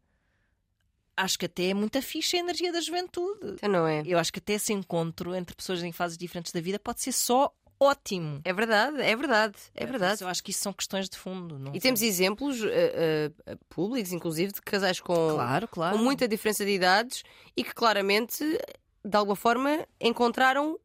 acho 1.17 1.39
que 1.39 1.47
até 1.47 1.67
é 1.69 1.75
muito 1.75 2.01
fixe 2.03 2.37
a 2.37 2.41
energia 2.41 2.73
da 2.73 2.81
juventude. 2.81 3.53
Então 3.55 3.69
não 3.71 3.87
é? 3.87 4.03
Eu 4.07 4.19
acho 4.19 4.33
que 4.33 4.39
até 4.41 4.55
esse 4.55 4.73
encontro 4.73 5.35
entre 5.35 5.55
pessoas 5.55 5.83
em 5.83 5.93
fases 5.93 6.19
diferentes 6.19 6.53
da 6.53 6.61
vida 6.61 6.79
pode 6.79 7.01
ser 7.03 7.13
só 7.13 7.53
ótimo. 7.85 8.41
É 8.45 8.53
verdade, 8.53 9.01
é 9.01 9.15
verdade, 9.17 9.57
é 9.75 9.87
verdade. 9.87 10.23
Eu 10.23 10.29
acho 10.29 10.43
que 10.43 10.51
isso 10.51 10.61
são 10.61 10.73
questões 10.73 11.09
de 11.09 11.17
fundo. 11.17 11.59
Não 11.59 11.75
E 11.75 11.81
temos 11.81 12.01
são- 12.01 12.09
exemplos 12.09 12.63
eh, 12.65 13.31
eh, 13.47 13.57
públicos, 13.69 14.13
inclusive, 14.13 14.53
de 14.53 14.61
casais 14.63 15.01
com, 15.01 15.15
Claro, 15.15 15.69
claro. 15.69 15.97
com 15.97 16.03
muita 16.03 16.27
diferença 16.27 16.65
de 16.65 16.71
idades 16.73 17.23
e 17.57 17.63
que 17.65 17.75
claramente, 17.75 18.45
de 19.05 19.17
alguma 19.17 19.37
forma, 19.37 19.87
encontraram 20.01 20.79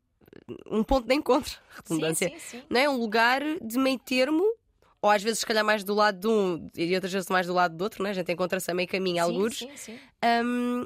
um 0.70 0.84
ponto 0.84 1.08
de 1.08 1.16
encontro. 1.16 1.58
Redundância. 1.84 2.30
Sim, 2.30 2.40
sim, 2.40 2.60
sim. 2.60 2.64
Não 2.70 2.80
é? 2.80 2.90
Um 2.90 2.98
lugar 2.98 3.42
de 3.62 3.78
meio 3.78 3.98
termo, 4.00 4.44
ou 5.02 5.10
às 5.10 5.24
vezes, 5.24 5.40
se 5.40 5.46
calhar, 5.46 5.64
mais 5.66 5.84
do 5.84 5.94
lado 5.96 6.20
de 6.20 6.28
um 6.28 6.68
e 6.76 6.94
outras 6.94 7.12
vezes 7.14 7.30
mais 7.30 7.48
do 7.48 7.54
lado 7.54 7.76
do 7.76 7.82
outro, 7.84 8.04
né? 8.04 8.10
a 8.10 8.14
gente 8.14 8.32
encontra-se 8.32 8.70
a 8.70 8.74
meio 8.74 8.88
caminho, 8.88 9.24
alguns, 9.24 9.58
Sim, 9.60 9.70
sim, 9.76 9.94
sim. 9.96 10.00
hum, 10.46 10.86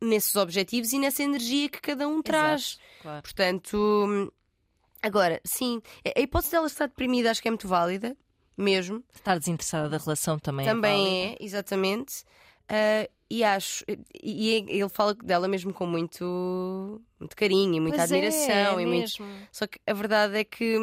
nesses 0.00 0.34
objetivos 0.36 0.92
e 0.94 0.98
nessa 0.98 1.22
energia 1.22 1.68
que 1.68 1.80
cada 1.80 2.08
um 2.08 2.22
traz. 2.22 2.62
Exato, 2.78 2.80
claro. 3.02 3.22
Portanto, 3.22 4.32
agora, 5.02 5.40
sim, 5.44 5.80
a 6.16 6.20
hipótese 6.20 6.52
dela 6.52 6.66
estar 6.66 6.86
deprimida 6.86 7.30
acho 7.30 7.40
que 7.42 7.48
é 7.48 7.50
muito 7.50 7.68
válida, 7.68 8.16
mesmo. 8.56 9.02
Estar 9.14 9.38
desinteressada 9.38 9.88
da 9.88 9.98
relação 9.98 10.38
também, 10.38 10.66
Também 10.66 11.06
é. 11.06 11.20
é, 11.20 11.24
válido. 11.26 11.44
exatamente. 11.44 12.24
Ah, 12.68 13.08
e 13.28 13.42
acho, 13.44 13.84
e, 13.88 14.64
e 14.68 14.80
ele 14.80 14.88
fala 14.88 15.14
dela 15.14 15.46
mesmo 15.48 15.72
com 15.72 15.86
muito, 15.86 17.00
muito 17.18 17.36
carinho 17.36 17.74
e 17.74 17.80
muita 17.80 17.98
Pois 17.98 18.10
é, 18.12 18.14
admiração. 18.16 18.78
é 18.78 18.82
e 18.82 18.86
muito... 18.86 19.00
mesmo. 19.00 19.26
Só 19.52 19.66
que 19.66 19.78
a 19.86 19.92
verdade 19.92 20.36
é 20.36 20.44
que 20.44 20.76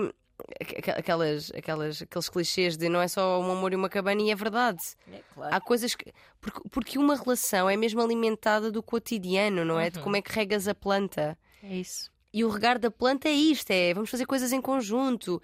aqu- 0.62 0.92
aquelas, 0.98 1.52
aquelas, 1.52 2.02
aqueles 2.02 2.30
clichês 2.30 2.78
de 2.78 2.88
não 2.90 3.02
é 3.02 3.08
só 3.08 3.40
um 3.42 3.52
amor 3.52 3.74
e 3.74 3.76
uma 3.76 3.90
cabana, 3.90 4.22
e 4.22 4.32
é 4.32 4.36
verdade. 4.36 4.82
É, 5.12 5.20
claro. 5.34 5.54
Há 5.56 5.60
coisas 5.62 5.94
que. 5.96 6.12
Porque, 6.40 6.62
porque 6.70 6.98
uma 6.98 7.16
relação 7.16 7.70
é 7.70 7.76
mesmo 7.76 8.02
alimentada 8.02 8.72
do 8.72 8.82
cotidiano, 8.82 9.64
não 9.66 9.80
é? 9.80 9.90
De 9.90 9.98
Uhum. 9.98 10.04
como 10.06 10.16
é 10.16 10.22
que 10.22 10.32
regas 10.32 10.68
a 10.68 10.76
planta. 10.76 11.38
É 11.64 11.76
isso. 11.76 12.10
E 12.38 12.44
o 12.46 12.50
regar 12.50 12.78
da 12.78 12.92
planta 12.92 13.28
é 13.28 13.34
isto: 13.34 13.72
é 13.72 13.94
vamos 13.94 14.10
fazer 14.10 14.26
coisas 14.26 14.52
em 14.52 14.62
conjunto. 14.62 15.42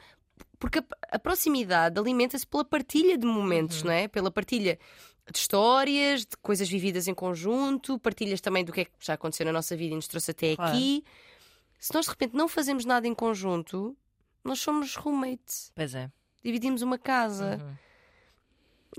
Porque 0.59 0.79
a, 0.79 0.83
a 1.13 1.19
proximidade 1.19 1.99
alimenta-se 1.99 2.45
pela 2.45 2.63
partilha 2.63 3.17
de 3.17 3.25
momentos, 3.25 3.79
Uhum. 3.81 3.87
não 3.87 3.91
é? 3.93 4.07
Pela 4.07 4.29
partilha 4.31 4.77
de 5.31 5.37
histórias, 5.37 6.21
de 6.25 6.37
coisas 6.41 6.67
vividas 6.69 7.07
em 7.07 7.13
conjunto, 7.13 7.97
partilhas 7.99 8.41
também 8.41 8.63
do 8.63 8.71
que 8.71 8.81
é 8.81 8.85
que 8.85 8.91
já 8.99 9.13
aconteceu 9.13 9.45
na 9.45 9.51
nossa 9.53 9.75
vida 9.75 9.93
e 9.93 9.95
nos 9.95 10.07
trouxe 10.07 10.31
até 10.31 10.55
Claro. 10.55 10.71
aqui. 10.75 11.03
Se 11.79 11.93
nós 11.93 12.05
de 12.05 12.11
repente 12.11 12.35
não 12.35 12.47
fazemos 12.47 12.85
nada 12.85 13.07
em 13.07 13.13
conjunto, 13.13 13.95
nós 14.43 14.59
somos 14.59 14.95
roommates. 14.95 15.71
Pois 15.75 15.95
é. 15.95 16.09
Dividimos 16.43 16.81
uma 16.81 16.97
casa. 16.97 17.59
Uhum. 17.61 17.75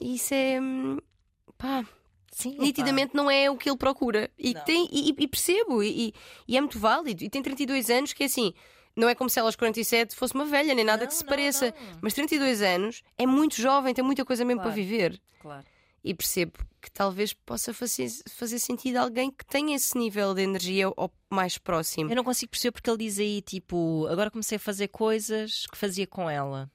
E 0.07 0.15
isso 0.17 0.35
é. 0.35 0.61
hum, 0.61 0.99
pá, 1.57 1.85
Sim, 2.35 2.57
nitidamente 2.59 3.15
não 3.15 3.31
é 3.31 3.49
o 3.51 3.57
que 3.57 3.69
ele 3.71 3.77
procura. 3.79 4.29
E, 4.39 4.55
tem, 4.55 4.89
e, 4.91 5.15
e 5.17 5.29
percebo, 5.29 5.83
e, 5.83 6.13
e- 6.49 6.57
é 6.57 6.61
muito 6.61 6.79
válido. 6.79 7.23
E 7.23 7.31
tem 7.31 7.41
32 7.43 7.89
anos, 7.91 8.13
que 8.13 8.25
é 8.25 8.27
assim, 8.27 8.53
não 8.97 9.09
é 9.09 9.15
como 9.15 9.31
se 9.31 9.39
ela 9.39 9.49
aos 9.49 9.57
47 9.57 10.15
fosse 10.17 10.35
uma 10.35 10.45
velha, 10.45 10.75
nem 10.75 10.85
nada 10.85 11.03
Não, 11.03 11.09
que 11.09 11.15
se 11.15 11.23
não, 11.23 11.29
pareça. 11.29 11.67
não. 11.67 11.99
Mas 12.03 12.13
32 12.15 12.61
anos 12.61 13.03
é 13.17 13.25
muito 13.27 13.61
jovem, 13.61 13.95
tem 13.95 14.05
muita 14.05 14.25
coisa 14.25 14.45
mesmo 14.45 14.61
Claro. 14.63 14.75
para 14.75 14.83
viver. 14.83 15.21
Claro. 15.41 15.65
E 16.03 16.13
percebo 16.13 16.53
que 16.83 16.91
talvez 16.91 17.33
possa 17.33 17.73
fazer, 17.73 18.11
fazer 18.29 18.59
sentido 18.59 18.97
alguém 18.99 19.31
que 19.31 19.47
tenha 19.47 19.75
esse 19.75 19.97
nível 19.97 20.35
de 20.35 20.43
energia 20.43 20.93
ao 20.97 21.11
mais 21.31 21.57
próximo. 21.57 22.11
Eu 22.11 22.17
não 22.17 22.25
consigo 22.25 22.51
perceber 22.51 22.73
porque 22.73 22.91
ele 22.91 22.99
diz 22.99 23.19
aí, 23.19 23.41
tipo, 23.41 24.07
agora 24.11 24.31
comecei 24.31 24.57
a 24.57 24.61
fazer 24.61 24.89
coisas 24.89 25.65
que 25.67 25.79
fazia 25.79 26.07
com 26.07 26.29
ela. 26.29 26.71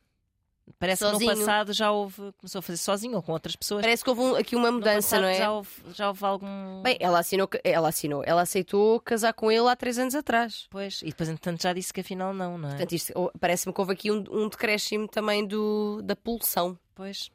Parece 0.78 1.04
que 1.04 1.10
Sozinho. 1.12 1.32
no 1.32 1.38
passado 1.40 1.74
já 1.74 1.92
houve, 1.92 2.32
começou 2.38 2.60
a 2.60 2.62
fazer 2.62 2.78
sozinho 2.78 3.16
ou 3.16 3.22
com 3.24 3.32
outras 3.32 3.56
pessoas. 3.56 3.82
Parece 3.82 4.04
que 4.04 4.10
houve 4.10 4.22
um- 4.22 4.36
aqui 4.36 4.56
uma 4.56 4.72
mudança, 4.72 5.16
passado 5.18 5.22
não 5.22 5.28
é? 5.30 5.38
Já 5.38 5.52
houve, 5.52 5.70
já 5.94 6.08
houve 6.08 6.26
algum. 6.26 6.82
Bem, 6.84 6.98
ela 7.00 7.20
assinou, 7.20 7.50
ela 7.64 7.90
assinou, 7.90 8.24
ela 8.26 8.42
aceitou 8.44 9.00
casar 9.02 9.34
com 9.34 9.52
ele 9.52 9.68
há 9.68 9.76
três 9.76 9.98
anos 9.98 10.16
atrás. 10.16 10.68
Pois, 10.70 11.02
e 11.02 11.06
depois, 11.08 11.28
entretanto, 11.30 11.64
já 11.64 11.74
disse 11.74 11.92
que 11.92 12.02
afinal 12.02 12.34
não, 12.34 12.58
não 12.58 12.70
é? 12.70 12.72
Portanto, 12.74 12.92
isto- 12.94 13.32
parece-me 13.40 13.74
que 13.74 13.80
houve 13.82 13.94
aqui 13.94 14.12
um, 14.12 14.24
um 14.32 14.48
decréscimo 14.48 15.08
também 15.08 15.46
do, 15.46 16.02
da 16.04 16.16
pulsão. 16.16 16.78
Pois. 16.96 17.32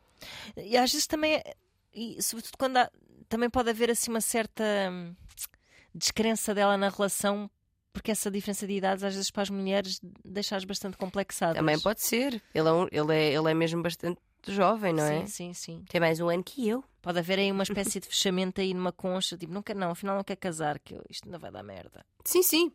E 0.56 0.76
às 0.76 0.90
vezes 0.92 1.06
também, 1.06 1.34
é- 1.34 1.54
e 1.92 2.22
sobretudo 2.22 2.56
quando 2.58 2.76
há, 2.78 2.90
também 3.28 3.50
pode 3.50 3.68
haver 3.70 3.90
assim 3.90 4.10
uma 4.10 4.20
certa 4.20 4.62
hum, 4.90 5.14
descrença 5.94 6.54
dela 6.54 6.76
na 6.76 6.88
relação, 6.88 7.50
porque 7.94 8.10
essa 8.10 8.30
diferença 8.30 8.66
de 8.66 8.74
idades 8.74 9.02
às 9.04 9.14
vezes 9.14 9.30
para 9.30 9.44
as 9.44 9.48
mulheres 9.50 9.98
deixa-as 10.24 10.64
bastante 10.64 10.98
complexadas. 10.98 11.56
Também 11.56 11.80
pode 11.80 12.02
ser. 12.02 12.42
Ele 12.52 12.68
é, 12.68 12.72
um- 12.72 12.88
ele 12.92 13.14
é, 13.14 13.32
ele 13.32 13.50
é 13.50 13.54
mesmo 13.54 13.82
bastante 13.82 14.18
jovem, 14.46 14.92
não 14.92 15.04
é? 15.04 15.20
Sim, 15.20 15.26
sim, 15.26 15.54
sim. 15.54 15.84
Tem 15.88 16.00
mais 16.00 16.20
um 16.20 16.28
ano 16.28 16.42
que 16.44 16.68
eu. 16.68 16.84
Pode 17.00 17.18
haver 17.18 17.38
aí 17.38 17.50
uma 17.50 17.62
espécie 17.96 18.00
de 18.00 18.06
fechamento 18.08 18.60
aí 18.60 18.74
numa 18.74 18.92
concha, 18.92 19.36
tipo, 19.38 19.52
não 19.52 19.62
não, 19.76 19.90
afinal 19.92 20.16
não 20.16 20.24
quer 20.24 20.36
casar, 20.36 20.78
que 20.78 21.00
isto 21.08 21.28
não 21.30 21.38
vai 21.38 21.50
dar 21.50 21.62
merda. 21.62 22.04
Sim, 22.24 22.42
sim. 22.42 22.72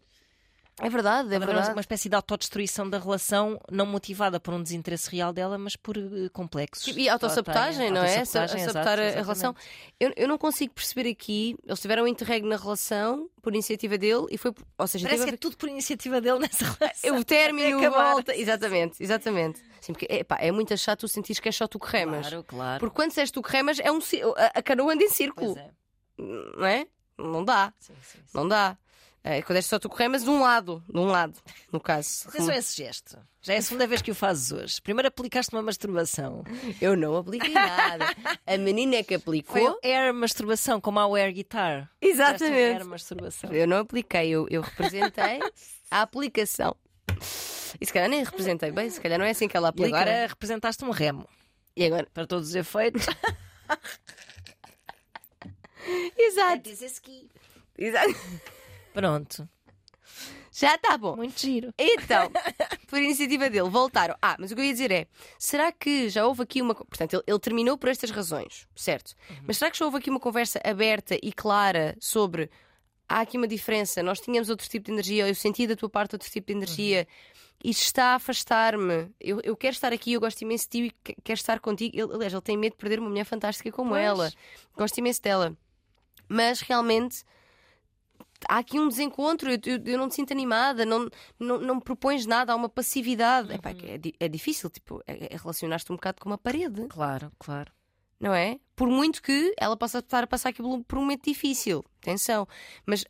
É 0.82 0.90
verdade, 0.90 1.32
é 1.34 1.36
haver 1.36 1.46
verdade. 1.48 1.72
uma 1.72 1.82
espécie 1.82 2.08
de 2.10 2.16
autodestruição 2.16 2.90
da 2.90 2.98
relação, 3.00 3.60
não 3.72 3.86
motivada 3.86 4.40
por 4.40 4.54
um 4.54 4.62
desinteresse 4.64 5.10
real 5.12 5.34
dela, 5.34 5.58
mas 5.58 5.76
por 5.76 5.98
eh, 5.98 6.30
complexos. 6.32 6.96
E 6.96 7.10
autossabotagem, 7.10 7.92
não 7.92 8.02
é? 8.04 8.18
autossabotagem, 8.20 8.60
Sa- 8.66 8.72
Sabotar 8.74 9.00
a- 9.00 9.02
a 9.02 9.06
exatamente. 9.06 9.24
relação. 9.24 9.56
Eu, 10.00 10.14
eu 10.16 10.28
não 10.28 10.38
consigo 10.38 10.74
perceber 10.74 11.10
aqui. 11.10 11.56
Eles 11.66 11.80
tiveram 11.80 12.04
um 12.04 12.08
interregno 12.08 12.50
na 12.50 12.58
relação 12.58 13.30
por 13.42 13.54
iniciativa 13.54 13.98
dele 13.98 14.26
e 14.32 14.38
foi. 14.38 14.54
Ou 14.78 14.88
seja, 14.88 15.06
Parece 15.06 15.24
que 15.24 15.26
teve 15.32 15.36
é 15.36 15.40
tudo 15.40 15.58
por 15.58 15.68
iniciativa 15.70 16.22
dele 16.22 16.40
nessa 16.40 16.66
relação. 16.80 17.18
o 17.18 17.24
término, 17.26 17.80
acabar. 17.80 18.14
volta. 18.14 18.36
Exatamente, 18.36 19.04
exatamente. 19.04 19.62
Sim, 19.82 19.94
porque 19.94 20.08
epá, 20.10 20.38
é 20.40 20.52
muito 20.52 20.76
chato 20.78 21.00
tu 21.02 21.08
sentires 21.08 21.40
que 21.40 21.50
é 21.50 21.52
só 21.52 21.68
tu 21.68 21.80
que 21.80 21.90
remas. 21.92 22.28
Claro, 22.28 22.44
claro. 22.44 22.80
Porque 22.80 22.96
quando 22.96 23.18
és 23.18 23.32
tu 23.32 23.42
que 23.42 23.52
remas, 23.52 23.80
é 23.80 23.92
um, 23.92 24.00
a, 24.38 24.60
a 24.60 24.62
canoa 24.62 24.94
anda 24.94 25.04
em 25.04 25.10
círculo. 25.10 25.56
Pois 25.56 25.66
é. 25.66 25.72
Não 26.58 26.66
é? 26.66 26.86
Não 27.18 27.44
dá. 27.44 27.74
Sim, 27.80 27.94
sim. 28.02 28.20
Não 28.34 28.48
dá. 28.48 28.78
É, 29.24 29.42
quando 29.42 29.58
és 29.58 29.66
só 29.66 29.78
tu 29.78 29.90
que 29.90 29.98
remas, 29.98 30.24
de 30.24 30.30
um 30.30 30.40
lado. 30.42 30.82
De 30.88 30.98
um 30.98 31.06
lado, 31.06 31.38
no 31.72 31.80
caso. 31.80 32.28
Atenção 32.30 32.54
a 32.54 32.58
esse 32.58 32.78
gesto. 32.78 33.18
Já 33.42 33.54
é 33.54 33.58
a 33.58 33.62
segunda 33.62 33.86
vez 33.86 34.02
que 34.02 34.12
o 34.12 34.16
fazes 34.16 34.52
hoje. 34.52 34.82
Primeiro 34.82 35.08
aplicaste 35.10 35.54
uma 35.54 35.62
masturbação. 35.62 36.44
Eu 36.82 36.96
não 36.96 37.16
apliquei 37.18 37.54
nada. 37.54 38.06
A 38.46 38.58
menina 38.58 38.96
é 38.96 39.04
que 39.04 39.18
Foi 39.20 39.40
aplicou. 39.42 39.72
o 39.72 39.80
air 39.86 40.14
masturbação, 40.14 40.80
como 40.80 41.00
o 41.06 41.16
air 41.16 41.34
guitar. 41.34 41.90
Um 42.02 42.06
Air 42.06 42.12
Exatamente. 42.14 42.84
masturbação. 42.86 43.52
Eu 43.52 43.68
não 43.68 43.78
apliquei, 43.78 44.30
eu, 44.30 44.48
eu 44.50 44.62
representei 44.62 45.40
a 45.92 46.02
aplicação. 46.02 46.76
E 47.80 47.86
se 47.86 47.92
calhar 47.94 48.10
nem 48.10 48.24
representei 48.24 48.72
bem, 48.72 48.90
se 48.90 49.00
calhar 49.02 49.20
não 49.20 49.26
é 49.26 49.32
assim 49.32 49.48
que 49.48 49.56
ela 49.58 49.68
E 49.68 49.72
aplica. 49.72 49.98
agora 49.98 50.28
representaste 50.28 50.84
um 50.86 50.90
remo. 50.92 51.28
E 51.76 51.86
agora? 51.86 52.08
Para 52.14 52.26
todos 52.26 52.50
os 52.50 52.56
efeitos. 52.56 53.06
Exato. 56.18 56.70
Exato. 57.78 58.16
Pronto. 58.94 59.48
Já 60.52 60.76
está 60.76 60.98
bom. 60.98 61.16
Muito 61.16 61.40
giro. 61.40 61.74
Então, 61.78 62.30
por 62.88 63.00
iniciativa 63.00 63.50
dele, 63.50 63.70
voltaram. 63.70 64.16
Ah, 64.22 64.36
mas 64.40 64.52
o 64.52 64.56
que 64.56 64.62
eu 64.62 64.66
ia 64.66 64.72
dizer 64.74 64.92
é: 64.92 65.08
será 65.38 65.72
que 65.72 66.10
já 66.10 66.26
houve 66.26 66.42
aqui 66.44 66.62
uma. 66.62 66.74
Portanto, 66.76 67.14
ele, 67.14 67.24
ele 67.28 67.40
terminou 67.40 67.78
por 67.78 67.90
estas 67.90 68.10
razões, 68.10 68.68
certo? 68.76 69.14
Mas 69.46 69.58
será 69.58 69.70
que 69.72 69.78
já 69.78 69.86
houve 69.86 69.98
aqui 69.98 70.10
uma 70.10 70.20
conversa 70.20 70.60
aberta 70.64 71.16
e 71.22 71.32
clara 71.32 71.96
sobre. 72.00 72.50
Há 73.08 73.22
aqui 73.22 73.38
uma 73.38 73.48
diferença, 73.48 74.04
nós 74.04 74.20
tínhamos 74.20 74.52
outro 74.52 74.70
tipo 74.70 74.86
de 74.86 74.92
energia, 74.92 75.28
eu 75.28 75.34
senti 75.34 75.66
da 75.66 75.76
tua 75.76 75.90
parte 75.90 76.14
outro 76.14 76.30
tipo 76.30 76.46
de 76.48 76.54
energia. 76.54 77.08
Isto 77.64 77.82
está 77.84 78.06
a 78.12 78.16
afastar-me. 78.16 79.10
Eu, 79.20 79.42
eu 79.44 79.56
quero 79.58 79.74
estar 79.74 79.92
aqui, 79.92 80.14
eu 80.14 80.20
gosto 80.20 80.40
imenso 80.44 80.66
de 80.66 80.70
ti 80.70 80.84
e 80.86 80.92
que- 80.92 81.16
quero 81.24 81.38
estar 81.40 81.60
contigo. 81.60 81.96
Ele, 82.00 82.14
aliás, 82.14 82.32
ele 82.34 82.42
tem 82.42 82.56
medo 82.56 82.74
de 82.74 82.78
perder 82.78 83.00
uma 83.00 83.10
mulher 83.10 83.24
fantástica 83.26 83.72
como 83.72 83.90
Pois. 83.92 84.04
ela. 84.04 84.32
Gosto 84.78 84.98
imenso 85.00 85.22
dela. 85.24 85.58
Mas 86.28 86.62
realmente 86.62 87.24
há 88.48 88.58
aqui 88.60 88.80
um 88.80 88.88
desencontro, 88.88 89.50
eu, 89.52 89.58
eu- 89.66 89.84
eu 89.86 89.98
não 89.98 90.08
te 90.08 90.16
sinto 90.16 90.32
animada, 90.32 90.86
não, 90.86 91.10
não, 91.40 91.60
não 91.60 91.76
me 91.76 91.82
propões 91.82 92.26
nada, 92.26 92.54
há 92.54 92.56
uma 92.56 92.70
passividade. 92.70 93.54
Epá, 93.54 93.74
que 93.74 93.86
é, 93.86 94.00
é 94.26 94.28
difícil, 94.28 94.70
tipo, 94.70 95.02
é, 95.08 95.34
é 95.34 95.38
relacionar-te 95.38 95.92
um 95.92 95.96
bocado 95.96 96.22
com 96.22 96.30
uma 96.30 96.38
parede, 96.38 96.86
Claro, 96.88 97.32
claro. 97.38 97.72
não 98.20 98.34
é? 98.34 98.60
Por 98.76 98.88
muito 98.88 99.22
que 99.22 99.54
ela 99.58 99.76
possa 99.76 100.00
estar 100.00 100.24
a 100.24 100.28
passar 100.28 100.50
aqui 100.50 100.62
por 100.62 100.70
um- 100.74 100.84
por 100.84 101.00
momento 101.00 101.24
difícil, 101.26 101.84
atenção. 102.02 102.48
Mas 102.86 103.04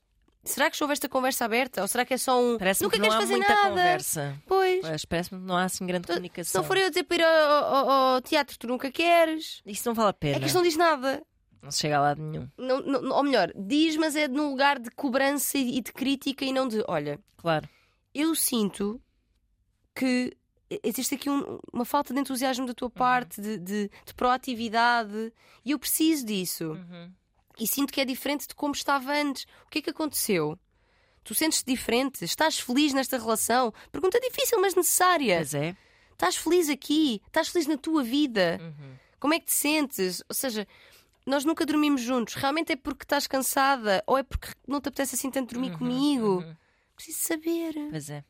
será 0.43 0.69
que 0.71 0.82
houve 0.84 0.93
esta 0.93 1.07
conversa 1.07 1.45
aberta? 1.45 1.82
Ou 1.82 1.88
será 1.88 2.03
que 2.05 2.13
é 2.13 2.17
só 2.17 2.41
um. 2.41 2.57
Parece-me 2.57 2.86
Nunca 2.88 2.95
que 2.97 3.01
não 3.01 3.09
queres 3.09 3.15
há 3.17 3.21
fazer 3.27 3.38
muita 3.38 3.53
nada? 3.55 3.69
conversa. 3.69 4.41
Pois. 4.47 4.82
Pois, 4.82 5.05
Parece-me 5.05 5.39
que 5.41 5.45
não 5.47 5.55
há 5.57 5.63
assim 5.65 5.86
grande 5.86 6.07
Se 6.07 6.13
comunicação. 6.13 6.61
não 6.61 6.67
for 6.67 6.77
eu 6.77 6.89
dizer 6.89 7.03
para 7.03 7.17
ir 7.17 7.23
ao, 7.23 7.63
ao- 7.75 7.89
ao 8.15 8.21
teatro, 8.21 8.57
tu 8.57 8.67
nunca 8.67 8.89
queres. 8.91 9.61
Isso 9.65 9.88
não 9.88 9.93
vale 9.93 10.09
a 10.09 10.13
pena. 10.13 10.38
É 10.38 10.39
que 10.39 10.45
isto 10.47 10.55
não 10.55 10.63
diz 10.63 10.75
nada. 10.77 11.21
Não 11.62 11.72
se 11.72 11.80
chega 11.80 11.97
a 11.97 12.01
lado 12.01 12.22
nenhum. 12.22 12.49
Não, 12.57 12.80
não- 12.82 13.16
ou 13.16 13.24
melhor, 13.24 13.51
diz, 13.55 13.95
mas 13.97 14.16
é 14.16 14.28
num 14.28 14.49
lugar 14.49 14.80
de 14.80 14.89
cobrança 14.91 15.57
e 15.57 15.82
de 15.82 15.91
crítica 15.91 16.45
e 16.45 16.53
não 16.53 16.68
de 16.68 16.84
olha, 16.88 17.20
Claro. 17.38 17.68
eu 18.14 18.34
sinto 18.36 19.01
que 19.95 20.36
existe 20.84 21.16
aqui 21.16 21.30
um- 21.30 21.60
uma 21.74 21.84
falta 21.86 22.14
de 22.14 22.20
entusiasmo 22.20 22.66
da 22.66 22.74
tua 22.74 22.89
parte, 22.89 23.41
de, 23.41 23.57
de- 23.57 23.91
de 24.05 24.14
proatividade, 24.14 25.34
e 25.66 25.72
eu 25.72 25.80
preciso 25.80 26.26
disso. 26.26 26.72
Uhum. 26.72 27.12
E 27.60 27.68
sinto 27.68 27.91
que 27.91 27.99
é 27.99 28.05
diferente 28.05 28.47
de 28.47 28.55
como 28.55 28.74
estava 28.74 29.12
antes. 29.14 29.43
O 29.66 29.70
que 29.70 29.80
é 29.80 29.82
que 29.82 29.89
aconteceu? 29.89 30.57
Tu 31.24 31.36
sentes-te 31.36 31.66
diferente? 31.66 32.24
Estás 32.24 32.57
feliz 32.60 32.93
nesta 32.93 33.18
relação? 33.18 33.74
Pergunta 33.91 34.18
difícil, 34.20 34.62
mas 34.62 34.74
necessária. 34.76 35.36
Pois 35.38 35.53
é. 35.53 35.76
Estás 36.14 36.36
feliz 36.38 36.70
aqui? 36.70 37.22
Estás 37.28 37.49
feliz 37.49 37.68
na 37.68 37.78
tua 37.78 38.01
vida? 38.03 38.60
Uhum. 38.62 38.93
Como 39.20 39.34
é 39.34 39.39
que 39.39 39.47
te 39.47 39.53
sentes? 39.53 40.24
Ou 40.30 40.34
seja, 40.34 40.66
nós 41.30 41.45
nunca 41.45 41.65
dormimos 41.65 42.01
juntos. 42.01 42.34
Realmente 42.36 42.71
é 42.73 42.75
porque 42.75 43.03
estás 43.03 43.27
cansada 43.27 44.03
ou 44.07 44.17
é 44.17 44.23
porque 44.23 44.49
não 44.67 44.82
te 44.82 44.89
apetece 44.89 45.15
assim 45.15 45.30
tanto 45.32 45.53
dormir 45.53 45.77
comigo? 45.77 46.39
uhum. 46.41 46.55
Preciso 46.95 47.19
saber. 47.19 47.73
Pois 47.89 48.09
é. 48.09 48.23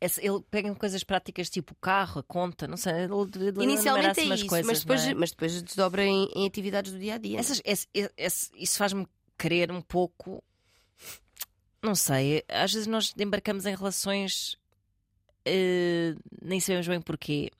Esse- 0.00 0.24
ele 0.24 0.40
pega 0.50 0.74
coisas 0.74 1.02
práticas 1.02 1.50
tipo 1.50 1.72
o 1.72 1.76
carro, 1.76 2.20
a 2.20 2.22
conta, 2.22 2.66
não 2.68 2.76
sei. 2.76 2.92
Ele, 2.92 3.12
ele 3.48 3.64
Inicialmente 3.64 4.20
é 4.20 4.24
isso, 4.24 4.46
coisas, 4.46 4.66
mas, 4.66 4.80
depois, 4.80 5.06
é? 5.06 5.14
mas 5.14 5.30
depois 5.30 5.62
desdobra 5.62 6.04
em, 6.04 6.28
em 6.34 6.46
atividades 6.46 6.92
do 6.92 6.98
dia 6.98 7.14
a 7.14 7.18
dia. 7.18 7.38
Essas- 7.38 7.60
esse- 7.64 7.88
esse- 8.16 8.50
isso 8.56 8.78
faz-me 8.78 9.06
querer 9.38 9.72
um 9.72 9.80
pouco. 9.80 10.42
Não 11.82 11.94
sei, 11.96 12.44
às 12.48 12.72
vezes 12.72 12.86
nós 12.86 13.12
embarcamos 13.18 13.66
em 13.66 13.74
relações 13.74 14.56
eh, 15.44 16.14
nem 16.40 16.60
sabemos 16.60 16.86
bem 16.86 17.00
porquê. 17.00 17.50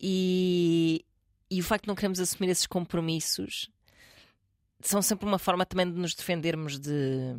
E, 0.00 1.04
e 1.56 1.60
o 1.60 1.64
facto 1.64 1.84
de 1.84 1.88
não 1.88 1.94
queremos 1.94 2.20
assumir 2.20 2.50
esses 2.50 2.66
compromissos 2.66 3.70
são 4.80 5.00
sempre 5.02 5.26
uma 5.26 5.38
forma 5.38 5.64
também 5.66 5.90
de 5.90 5.98
nos 5.98 6.14
defendermos 6.14 6.78
de. 6.78 7.36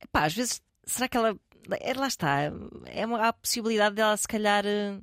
Epá, 0.00 0.24
às 0.24 0.34
vezes, 0.34 0.62
será 0.84 1.08
que 1.08 1.16
ela. 1.16 1.36
é, 1.80 1.92
lá 1.94 2.06
está, 2.06 2.42
é 2.86 3.06
uma, 3.06 3.20
há 3.20 3.28
a 3.28 3.32
possibilidade 3.32 3.94
dela 3.96 4.16
se 4.16 4.26
calhar. 4.28 4.64
eh, 4.66 4.98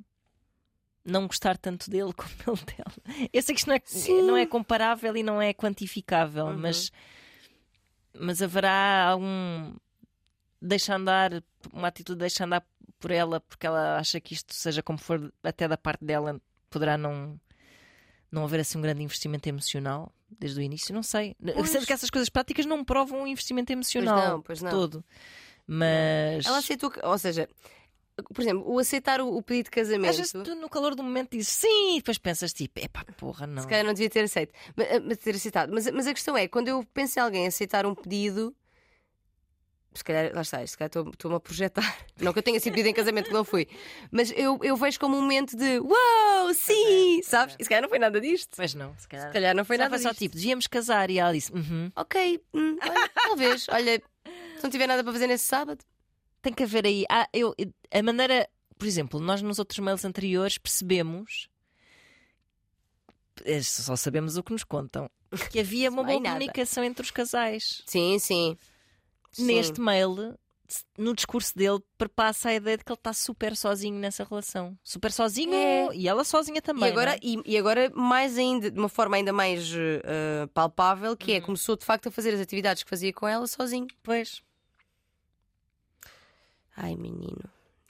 Não 1.04 1.26
gostar 1.26 1.56
tanto 1.56 1.88
dele 1.90 2.12
como 2.16 2.30
ele 2.46 2.64
dela. 2.76 3.28
Eu 3.32 3.42
sei 3.42 3.54
que 3.54 3.60
isto 3.60 3.68
não 3.68 3.74
é, 3.76 3.82
Sim. 3.84 4.22
não 4.22 4.36
é 4.36 4.46
comparável 4.46 5.16
e 5.16 5.22
não 5.22 5.40
é 5.40 5.52
quantificável, 5.54 6.46
Uhum. 6.46 6.58
mas, 6.58 6.90
mas 8.18 8.42
haverá 8.42 9.04
algum 9.10 9.74
deixa 10.60 10.96
andar, 10.96 11.30
uma 11.72 11.88
atitude 11.88 12.16
de 12.16 12.20
deixa 12.20 12.44
andar 12.44 12.66
por 12.98 13.10
ela, 13.12 13.40
porque 13.40 13.64
ela 13.66 13.96
acha 13.98 14.20
que 14.20 14.34
isto, 14.34 14.52
seja 14.54 14.82
como 14.82 14.98
for, 14.98 15.32
até 15.42 15.68
da 15.68 15.76
parte 15.76 16.04
dela, 16.04 16.40
poderá 16.68 16.98
não, 16.98 17.38
não 18.30 18.44
haver 18.44 18.60
assim 18.60 18.78
um 18.78 18.82
grande 18.82 19.02
investimento 19.02 19.48
emocional 19.48 20.12
desde 20.38 20.60
o 20.60 20.62
início. 20.62 20.94
Não 20.94 21.02
sei. 21.02 21.34
Pois. 21.54 21.70
Sendo 21.70 21.86
que 21.86 21.92
essas 21.92 22.10
coisas 22.10 22.28
práticas 22.28 22.66
não 22.66 22.84
provam 22.84 23.22
um 23.22 23.26
investimento 23.26 23.66
Pois 23.72 23.76
emocional 23.94 24.30
não, 24.32 24.42
pois 24.42 24.60
não. 24.62 24.70
todo. 24.70 25.04
Mas 25.66 26.46
Ela 26.46 26.58
aceitou, 26.58 26.90
que- 26.90 27.04
ou 27.04 27.18
seja, 27.18 27.48
por 28.34 28.40
exemplo, 28.42 28.64
o 28.70 28.78
aceitar 28.78 29.20
o, 29.20 29.42
pedido 29.42 29.64
de 29.70 29.80
às 29.80 29.86
casamento. 29.88 30.16
vezes 30.16 30.32
tu 30.32 30.54
no 30.54 30.68
calor 30.68 30.94
do 30.94 31.02
momento 31.02 31.32
dizes 31.32 31.48
sim, 31.48 31.94
e 31.96 31.98
depois 31.98 32.18
pensas 32.18 32.52
tipo, 32.52 32.80
epá, 32.80 33.04
porra, 33.16 33.46
não. 33.46 33.62
Se 33.62 33.68
calhar 33.68 33.84
não 33.84 33.92
devia 33.92 34.10
ter 34.10 34.24
aceito, 34.24 34.52
mas 35.04 35.18
ter 35.18 35.34
aceitado. 35.34 35.70
Mas, 35.72 35.90
mas 35.90 36.06
a 36.06 36.14
questão 36.14 36.36
é, 36.36 36.48
quando 36.48 36.68
eu 36.68 36.84
penso 36.94 37.18
em 37.18 37.22
alguém 37.22 37.46
aceitar 37.46 37.84
um 37.86 37.94
pedido, 37.94 38.54
se 39.98 40.04
calhar, 40.04 40.32
lá 40.34 40.42
está, 40.42 40.66
se 40.66 40.76
calhar 40.76 40.88
estou- 40.88 41.08
estou-me 41.10 41.36
a 41.36 41.40
projetar. 41.40 41.98
Não 42.20 42.32
que 42.32 42.38
eu 42.38 42.42
tenha 42.42 42.58
sido 42.58 42.72
pedido 42.72 42.88
em 42.88 42.94
casamento 42.94 43.26
que 43.26 43.32
não 43.32 43.44
fui, 43.44 43.68
mas 44.10 44.32
eu, 44.36 44.58
eu 44.62 44.76
vejo 44.76 44.98
como 44.98 45.16
um 45.16 45.20
momento 45.20 45.56
de 45.56 45.78
uau, 45.78 46.52
sim, 46.54 47.20
sabes? 47.22 47.54
E 47.58 47.62
se 47.64 47.68
calhar 47.68 47.82
não 47.82 47.88
foi 47.88 47.98
nada 47.98 48.20
disto. 48.20 48.56
Pois 48.56 48.74
não, 48.74 48.92
se 48.98 49.06
calhar. 49.06 49.26
Se 49.28 49.32
calhar 49.32 49.54
não 49.54 49.64
foi 49.64 49.76
Se 49.76 49.82
nada 49.82 49.90
foi 49.96 50.02
só 50.02 50.08
disto. 50.10 50.18
tipo, 50.20 50.34
devíamos 50.34 50.66
casar 50.66 51.10
e 51.10 51.18
ela 51.18 51.32
disse, 51.32 51.52
uhum. 51.52 51.92
Ok, 51.94 52.42
hum, 52.54 52.76
olha, 52.82 53.08
talvez. 53.14 53.66
Olha, 53.70 54.02
se 54.56 54.62
não 54.64 54.70
tiver 54.70 54.86
nada 54.88 55.04
para 55.04 55.12
fazer 55.12 55.26
nesse 55.28 55.44
sábado, 55.44 55.84
tem 56.42 56.52
que 56.52 56.62
haver 56.64 56.84
aí. 56.86 57.04
Ah, 57.10 57.28
eu, 57.32 57.54
a 57.92 58.02
maneira, 58.02 58.48
por 58.78 58.86
exemplo, 58.88 59.20
nós 59.20 59.40
nos 59.42 59.58
outros 59.60 59.78
mails 59.78 60.04
anteriores 60.04 60.58
percebemos. 60.58 61.48
eh, 63.44 63.62
Só 63.62 63.94
sabemos 63.96 64.36
o 64.36 64.42
que 64.42 64.52
nos 64.52 64.64
contam. 64.64 65.08
Que 65.52 65.60
havia 65.60 65.90
uma 65.90 66.02
boa 66.02 66.18
nada. 66.20 66.34
comunicação 66.36 66.82
entre 66.82 67.02
os 67.04 67.10
casais. 67.10 67.82
sim, 67.86 68.18
sim. 68.18 68.56
Sim. 69.32 69.46
Neste 69.46 69.80
mail, 69.80 70.34
no 70.98 71.14
discurso 71.14 71.56
dele, 71.56 71.78
perpassa 71.96 72.48
a 72.50 72.54
ideia 72.54 72.76
de 72.76 72.84
que 72.84 72.90
ele 72.92 72.98
está 72.98 73.12
super 73.12 73.56
sozinho 73.56 73.98
nessa 73.98 74.24
relação. 74.24 74.76
Super 74.82 75.10
sozinho 75.12 75.54
É. 75.54 75.88
e 75.94 76.08
ela 76.08 76.24
sozinha 76.24 76.60
também. 76.60 76.88
E 76.88 76.92
agora, 76.92 77.14
é? 77.14 77.18
e, 77.22 77.40
e 77.46 77.56
agora, 77.56 77.90
mais 77.94 78.36
ainda, 78.36 78.70
de 78.70 78.78
uma 78.78 78.88
forma 78.88 79.16
ainda 79.16 79.32
mais 79.32 79.70
eh, 79.74 80.46
palpável, 80.52 81.16
que 81.16 81.30
Uhum. 81.32 81.36
é 81.36 81.40
começou 81.40 81.76
de 81.76 81.84
facto 81.84 82.08
a 82.08 82.10
fazer 82.10 82.34
as 82.34 82.40
atividades 82.40 82.82
que 82.82 82.90
fazia 82.90 83.12
com 83.12 83.26
ela 83.28 83.46
sozinho. 83.46 83.86
Pois. 84.02 84.42
Ai, 86.76 86.94
menino. 86.96 87.42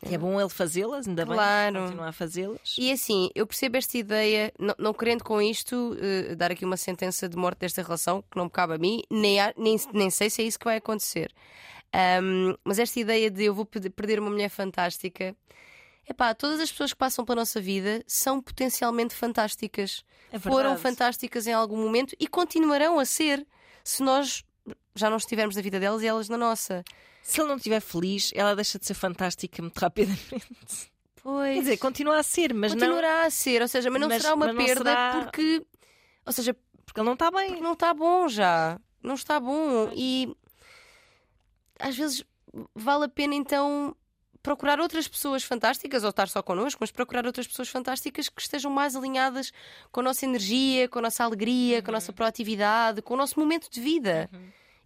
Que 0.07 0.15
é 0.15 0.19
bom 0.19 0.41
ele 0.41 0.49
fazê-las, 0.49 1.09
ainda 1.09 1.27
Claro. 1.27 1.75
bem. 1.75 1.83
Continuar 1.85 2.09
a 2.09 2.13
fazê-las. 2.13 2.77
E 2.79 2.93
assim, 2.93 3.31
eu 3.35 3.45
percebo 3.47 3.77
esta 3.77 3.99
ideia, 3.99 4.53
não, 4.59 4.75
não 4.79 4.95
querendo 4.95 5.25
com 5.25 5.43
isto 5.43 5.97
eh, 6.01 6.37
dar 6.37 6.53
aqui 6.53 6.65
uma 6.65 6.77
sentença 6.77 7.29
de 7.29 7.37
morte 7.37 7.59
desta 7.59 7.83
relação, 7.83 8.23
que 8.23 8.37
não 8.37 8.45
me 8.45 8.51
cabe 8.51 8.75
a 8.75 8.79
mim, 8.79 9.03
nem, 9.11 9.41
há- 9.41 9.53
nem, 9.57 9.77
nem 9.93 10.09
sei 10.09 10.31
se 10.31 10.41
é 10.41 10.45
isso 10.45 10.59
que 10.59 10.65
vai 10.67 10.77
acontecer. 10.77 11.33
Ahm, 11.93 12.55
mas 12.65 12.79
esta 12.79 13.01
ideia 13.01 13.29
de 13.31 13.45
eu 13.45 13.55
vou 13.55 13.65
pe- 13.65 13.91
perder 13.91 14.21
uma 14.21 14.31
mulher 14.31 14.51
fantástica. 14.51 15.35
Epá, 16.09 16.33
todas 16.35 16.61
as 16.61 16.71
pessoas 16.71 16.93
que 16.93 16.99
passam 16.99 17.25
pela 17.25 17.37
nossa 17.41 17.61
vida 17.61 18.03
são 18.07 18.41
potencialmente 18.41 19.15
fantásticas. 19.15 20.05
É 20.33 20.39
Foram 20.39 20.77
fantásticas 20.79 21.47
em 21.47 21.53
algum 21.53 21.77
momento 21.77 22.15
e 22.21 22.27
continuarão 22.29 22.99
a 22.99 23.05
ser 23.05 23.45
se 23.83 24.03
nós 24.03 24.45
já 24.95 25.11
não 25.11 25.17
estivermos 25.17 25.57
na 25.57 25.63
vida 25.63 25.81
delas 25.81 26.03
e 26.03 26.07
elas 26.07 26.29
na 26.29 26.37
nossa. 26.39 26.85
Se 27.31 27.43
ele 27.43 27.49
não 27.49 27.57
estiver 27.57 27.81
feliz, 27.81 28.33
ela 28.35 28.57
deixa 28.57 28.79
de 28.79 28.87
ser 28.87 28.95
fantástica 28.95 29.61
muito 29.61 29.77
rapidamente. 29.79 30.91
Pois. 31.23 31.55
Quer 31.57 31.61
dizer, 31.61 31.77
continua 31.77 32.17
a 32.19 32.23
ser, 32.23 32.55
mas 32.55 32.73
não. 32.73 32.81
continuará 32.81 33.27
a 33.27 33.31
ser, 33.31 33.61
ou 33.61 33.69
seja, 33.69 33.91
mas 33.91 34.01
não 34.01 34.09
Mas- 34.09 34.23
será 34.23 34.35
uma 34.35 34.47
não 34.47 34.57
perda 34.57 34.83
será- 34.91 35.21
porque. 35.23 35.63
Ou 36.25 36.33
seja, 36.33 36.57
Porque 36.87 37.01
ele 37.01 37.05
não 37.07 37.13
está 37.13 37.31
bem. 37.31 37.49
porque 37.49 37.63
não 37.63 37.73
está 37.75 37.93
bom 37.93 38.29
já. 38.29 38.81
Não 39.03 39.15
está 39.15 39.39
bom. 39.39 39.91
E 39.95 40.35
às 41.79 41.95
vezes 41.97 42.25
vale 42.75 43.05
a 43.05 43.09
pena 43.09 43.35
então 43.35 43.95
procurar 44.43 44.81
outras 44.81 45.07
pessoas 45.07 45.45
fantásticas, 45.45 46.05
ou 46.05 46.11
estar 46.11 46.29
só 46.29 46.43
connosco, 46.43 46.79
mas 46.81 46.91
procurar 46.91 47.27
outras 47.27 47.47
pessoas 47.47 47.69
fantásticas 47.69 48.31
que 48.31 48.41
estejam 48.41 48.71
mais 48.71 48.97
alinhadas 48.97 49.53
com 49.93 50.01
a 50.01 50.03
nossa 50.05 50.25
energia, 50.25 50.89
com 50.89 50.99
a 50.99 51.03
nossa 51.03 51.25
alegria, 51.25 51.83
com 51.83 51.91
a 51.91 51.93
nossa 51.93 52.11
proatividade, 52.13 53.03
com 53.03 53.13
o 53.13 53.17
nosso 53.19 53.39
momento 53.39 53.69
de 53.71 53.81
vida. 53.83 54.31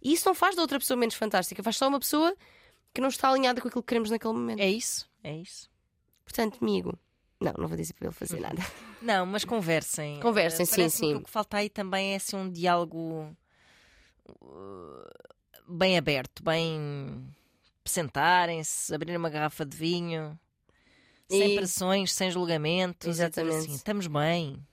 E 0.03 0.13
isso 0.13 0.27
não 0.27 0.35
faz 0.35 0.55
da 0.55 0.61
outra 0.61 0.77
pessoa 0.79 0.97
menos 0.97 1.15
fantástica, 1.15 1.63
faz 1.63 1.77
só 1.77 1.87
uma 1.87 1.99
pessoa 1.99 2.35
que 2.93 2.99
não 3.01 3.07
está 3.07 3.29
alinhada 3.29 3.61
com 3.61 3.67
aquilo 3.69 3.81
que 3.81 3.87
queremos 3.87 4.09
naquele 4.09 4.33
momento. 4.33 4.59
É 4.59 4.69
isso, 4.69 5.09
é 5.23 5.35
isso. 5.37 5.69
Portanto, 6.25 6.57
amigo, 6.61 6.97
não, 7.39 7.53
não 7.57 7.67
vou 7.67 7.77
dizer 7.77 7.93
para 7.93 8.07
ele 8.07 8.15
fazer 8.15 8.39
nada. 8.39 8.61
Não, 9.01 9.25
mas 9.25 9.43
conversem. 9.43 10.17
Conversem, 10.21 10.65
sim, 10.65 10.87
sim. 10.87 11.09
que 11.09 11.15
O 11.15 11.23
que 11.25 11.29
falta 11.29 11.57
aí 11.57 11.69
também 11.69 12.13
é 12.13 12.15
assim, 12.15 12.37
um 12.37 12.49
diálogo 12.49 13.35
uh, 14.29 15.09
bem 15.67 15.97
aberto, 15.97 16.41
bem 16.41 17.27
sentarem-se, 17.83 18.93
abrirem 18.95 19.17
uma 19.17 19.29
garrafa 19.29 19.65
de 19.65 19.75
vinho, 19.75 20.39
sem 21.29 21.51
E- 21.53 21.55
pressões, 21.57 22.13
sem 22.13 22.31
julgamentos. 22.31 23.09
dizer 23.09 23.23
Exatamente. 23.25 23.57
Assim, 23.57 23.73
estamos 23.75 24.07
bem. 24.07 24.65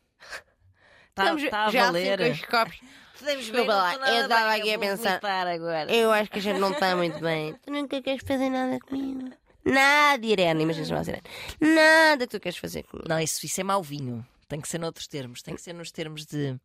Está 1.09 1.24
Estamos 1.35 1.51
tá 1.51 1.64
a 1.66 1.70
já 1.70 1.87
valer. 1.87 2.20
assim 2.22 2.31
com 2.31 2.41
os 2.45 2.47
copos. 2.51 2.81
Podemos 3.21 3.45
Desculpa 3.45 3.73
ver, 3.91 3.99
lá, 3.99 4.12
eu 4.16 4.23
estava 4.23 4.55
aqui 4.55 4.75
a 4.75 4.79
pensar- 4.79 5.21
agora. 5.25 5.93
Eu 5.95 6.11
acho 6.11 6.31
que 6.31 6.39
a 6.39 6.43
gente 6.43 6.59
não 6.59 6.73
está 6.73 6.97
muito 6.97 7.21
bem. 7.21 7.55
Tu 7.62 7.71
nunca 7.71 8.01
queres 8.03 8.23
fazer 8.27 8.49
nada 8.51 8.79
comigo. 8.81 9.31
Nada, 9.64 10.27
Irene. 10.27 10.62
Imagina 10.64 10.87
chamar 10.87 11.03
Irene. 11.03 11.23
Nada 11.61 12.27
que 12.27 12.31
tu 12.37 12.41
queres 12.41 12.59
fazer 12.59 12.83
comigo. 12.85 13.09
Não, 13.09 13.21
isso, 13.21 13.45
isso 13.45 13.61
é 13.61 13.64
mau 13.64 13.83
vinho. 13.83 14.27
Tem 14.49 14.61
que 14.61 14.68
ser 14.68 14.79
noutros 14.79 15.07
termos. 15.07 15.43
Tem 15.43 15.55
que 15.55 15.62
ser 15.62 15.73
nos 15.75 15.93
termos 15.93 16.25
de 16.27 16.57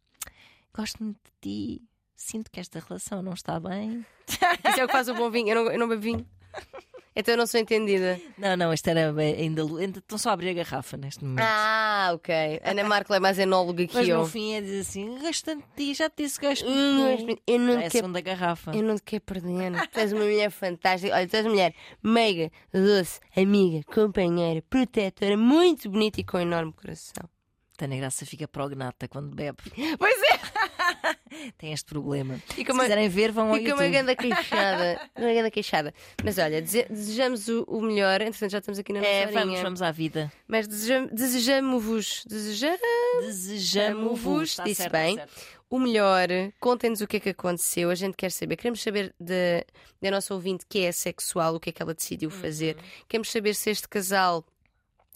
gosto 0.73 1.03
muito 1.03 1.19
de 1.23 1.31
ti, 1.77 1.81
sinto 2.15 2.49
que 2.51 2.59
esta 2.59 2.79
relação 2.79 3.21
não 3.21 3.33
está 3.33 3.59
bem. 3.59 4.05
Isso 4.27 4.79
é 4.79 4.83
o 4.83 4.87
que 4.87 4.93
faz 4.93 5.07
o 5.09 5.13
bom 5.13 5.29
vinho. 5.29 5.49
Eu 5.49 5.55
não, 5.65 5.71
eu 5.71 5.79
não 5.79 5.87
bebo 5.87 6.01
vinho. 6.01 6.25
Então 7.15 7.33
eu 7.33 7.37
não 7.37 7.47
sou 7.47 7.59
entendida. 7.59 8.19
Não, 8.37 8.57
não, 8.57 8.73
isto 8.73 8.87
era 8.89 9.09
ainda. 9.17 9.61
ainda 9.63 9.99
estão 9.99 10.17
só 10.17 10.31
a 10.31 10.33
abrir 10.33 10.49
a 10.49 10.53
garrafa 10.53 10.97
neste 10.97 11.23
momento. 11.23 11.45
Ah, 11.47 12.11
ok. 12.13 12.59
Ana 12.63 12.83
Marco 12.83 13.13
é 13.13 13.19
mais 13.19 13.39
enóloga 13.39 13.87
que 13.87 13.93
Mas 13.93 14.07
eu. 14.07 14.19
no 14.19 14.25
fim 14.25 14.53
é 14.53 14.61
dizer 14.61 14.81
assim: 14.81 15.15
de 15.15 15.63
ti, 15.77 15.93
já 15.93 16.09
te 16.09 16.23
disse 16.23 16.39
que 16.39 16.47
gosto 16.47 16.65
Hum, 16.67 17.25
mas 17.25 17.37
eu 17.47 17.59
não 17.59 17.79
é 17.79 17.85
a 17.85 17.89
segunda 17.89 18.19
garrafa. 18.19 18.75
Eu 18.75 18.83
não 18.83 18.95
te 18.95 19.03
quero 19.03 19.23
perder. 19.23 19.71
Tu 19.91 19.99
és 19.99 20.11
uma 20.11 20.25
mulher 20.25 20.51
fantástica. 20.51 21.15
Olha, 21.15 21.27
tu 21.27 21.35
és 21.35 21.45
uma 21.45 21.51
mulher 21.51 21.73
meiga, 22.03 22.51
doce, 22.73 23.19
amiga, 23.35 23.81
companheira, 23.85 24.61
protetora, 24.69 25.37
muito 25.37 25.89
bonita 25.89 26.19
e 26.19 26.23
com 26.23 26.37
um 26.37 26.41
enorme 26.41 26.73
coração. 26.73 27.29
Tânia 27.77 27.97
Graça 27.99 28.25
fica 28.25 28.47
prognata 28.47 29.07
quando 29.07 29.33
bebe. 29.35 29.57
Pois 29.99 30.15
é! 30.23 30.35
Tem 31.57 31.73
este 31.73 31.85
problema. 31.85 32.37
Fica 32.47 32.71
Se 32.71 32.77
uma, 32.77 32.83
quiserem 32.83 33.09
ver, 33.09 33.31
vão 33.31 33.49
ao 33.49 33.55
fica 33.55 33.73
uma 33.75 33.83
YouTube. 33.85 33.91
grande 33.91 34.15
queixada. 34.15 35.01
Uma 35.17 35.33
grande 35.33 35.51
queixada. 35.51 35.93
Mas 36.23 36.37
olha, 36.37 36.61
dese- 36.61 36.85
desejamos 36.89 37.47
o, 37.49 37.63
o 37.67 37.81
melhor. 37.81 38.21
Entretanto, 38.21 38.51
já 38.51 38.59
estamos 38.59 38.79
aqui 38.79 38.93
na 38.93 38.99
nossa 38.99 39.11
É, 39.11 39.25
vamos, 39.27 39.59
vamos 39.59 39.81
à 39.81 39.91
vida. 39.91 40.31
Mas 40.47 40.67
desejam- 40.67 41.07
desejamos-vos 41.11 42.23
deseja- 42.27 42.77
Desejamos-vos. 43.21 44.49
Está 44.51 44.63
disse 44.63 44.81
certo, 44.83 44.91
bem. 44.93 45.15
está 45.15 45.27
certo. 45.27 45.43
o 45.69 45.79
melhor. 45.79 46.27
Contem-nos 46.59 47.01
o 47.01 47.07
que 47.07 47.17
é 47.17 47.19
que 47.19 47.29
aconteceu. 47.29 47.89
A 47.89 47.95
gente 47.95 48.15
quer 48.15 48.31
saber. 48.31 48.55
Queremos 48.55 48.81
saber 48.81 49.13
da, 49.19 49.63
da 50.01 50.11
nossa 50.11 50.33
ouvinte 50.33 50.65
que 50.67 50.79
é 50.85 50.91
sexual, 50.91 51.55
o 51.55 51.59
que 51.59 51.69
é 51.69 51.73
que 51.73 51.81
ela 51.81 51.93
decidiu 51.93 52.29
fazer. 52.29 52.77
Queremos 53.07 53.29
saber 53.31 53.55
se 53.55 53.69
este 53.69 53.87
casal, 53.87 54.45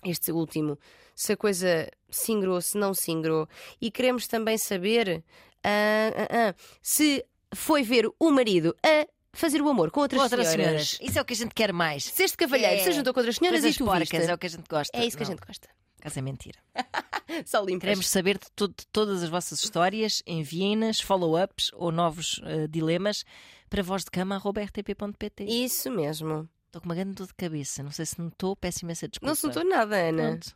este 0.03 0.32
último, 0.32 0.78
se 1.22 1.34
a 1.34 1.38
coisa 1.38 1.89
se 2.09 2.32
ingrou, 2.32 2.61
se 2.61 2.78
não 2.78 2.93
se 2.93 3.11
ingrou. 3.11 3.47
E 3.82 3.91
queremos 3.91 4.26
também 4.28 4.57
saber 4.57 5.24
ah, 5.63 5.70
ah, 6.15 6.49
ah, 6.49 6.55
se 6.82 7.26
foi 7.53 7.84
ver 7.84 8.07
o 8.20 8.32
marido 8.32 8.74
a 8.86 9.05
fazer 9.34 9.61
o 9.61 9.67
amor 9.70 9.91
com 9.91 9.99
outras, 10.01 10.22
Outras 10.22 10.47
senhoras. 10.47 10.89
senhoras. 10.91 10.97
Isso 11.01 11.20
é 11.20 11.22
o 11.22 11.26
que 11.26 11.34
a 11.34 11.36
gente 11.36 11.53
quer 11.53 11.74
mais. 11.74 12.05
Se 12.05 12.24
este 12.24 12.38
cavalheiro 12.38 12.76
É. 12.82 12.84
se 12.84 12.91
juntou 12.93 13.13
com 13.13 13.20
outras 13.20 13.36
senhoras 13.36 13.59
Coisas 13.61 13.76
e 13.76 13.78
tu 13.78 13.86
porcas, 13.86 14.09
viste. 14.09 14.30
é 14.30 14.34
o 14.34 14.38
que 14.38 14.45
a 14.47 14.49
gente 14.49 14.67
gosta. 14.70 14.97
É 14.97 15.05
isso 15.05 15.17
que 15.17 15.24
a 15.24 15.26
Não, 15.26 15.32
gente 15.34 15.45
gosta. 15.45 15.67
Caso 16.01 16.17
é 16.20 16.22
mentira. 16.22 16.57
Só 17.45 17.59
limpas. 17.59 17.82
Queremos 17.82 18.07
saber 18.07 18.38
de, 18.38 18.45
to- 18.55 18.70
de 18.70 18.88
todas 18.91 19.22
as 19.22 19.30
vossas 19.30 19.61
histórias, 19.61 20.24
enviem-nas, 20.26 21.01
follow-ups 21.01 21.72
ou 21.74 21.91
novos 21.91 22.39
eh, 22.45 22.67
dilemas 22.67 23.24
para 23.70 23.84
vozdecama.rtp.pt. 23.84 25.43
Isso 25.43 25.91
mesmo. 25.91 26.49
Estou 26.67 26.82
com 26.82 26.88
uma 26.88 26.95
grande 26.95 27.13
dor 27.15 27.28
de 27.28 27.34
cabeça. 27.34 27.84
Não 27.84 27.91
sei 27.91 28.05
se 28.05 28.20
notou, 28.22 28.55
peço 28.55 28.86
imensa 28.86 29.07
desculpa. 29.07 29.28
Não 29.28 29.36
se 29.36 29.45
notou 29.47 29.65
nada, 29.65 29.95
Ana. 29.97 30.24
Pronto. 30.30 30.55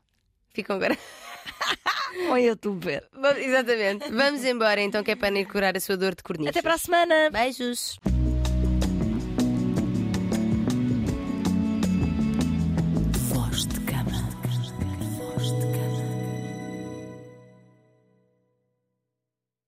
Ficam 0.54 0.76
agora. 0.76 0.97
Ou 2.30 2.38
youtuber. 2.38 3.04
Exatamente. 3.38 4.10
Vamos 4.12 4.45
embora 4.45 4.80
então, 4.82 5.04
que 5.04 5.12
é 5.12 5.16
para 5.16 5.38
ir 5.38 5.45
curar 5.45 5.76
a 5.76 5.80
sua 5.80 5.97
dor 5.97 6.14
de 6.16 6.22
cornichos. 6.22 6.51
Até 6.51 6.62
para 6.62 6.76
a 6.76 6.78
semana. 6.78 7.30
Beijos. 7.32 7.99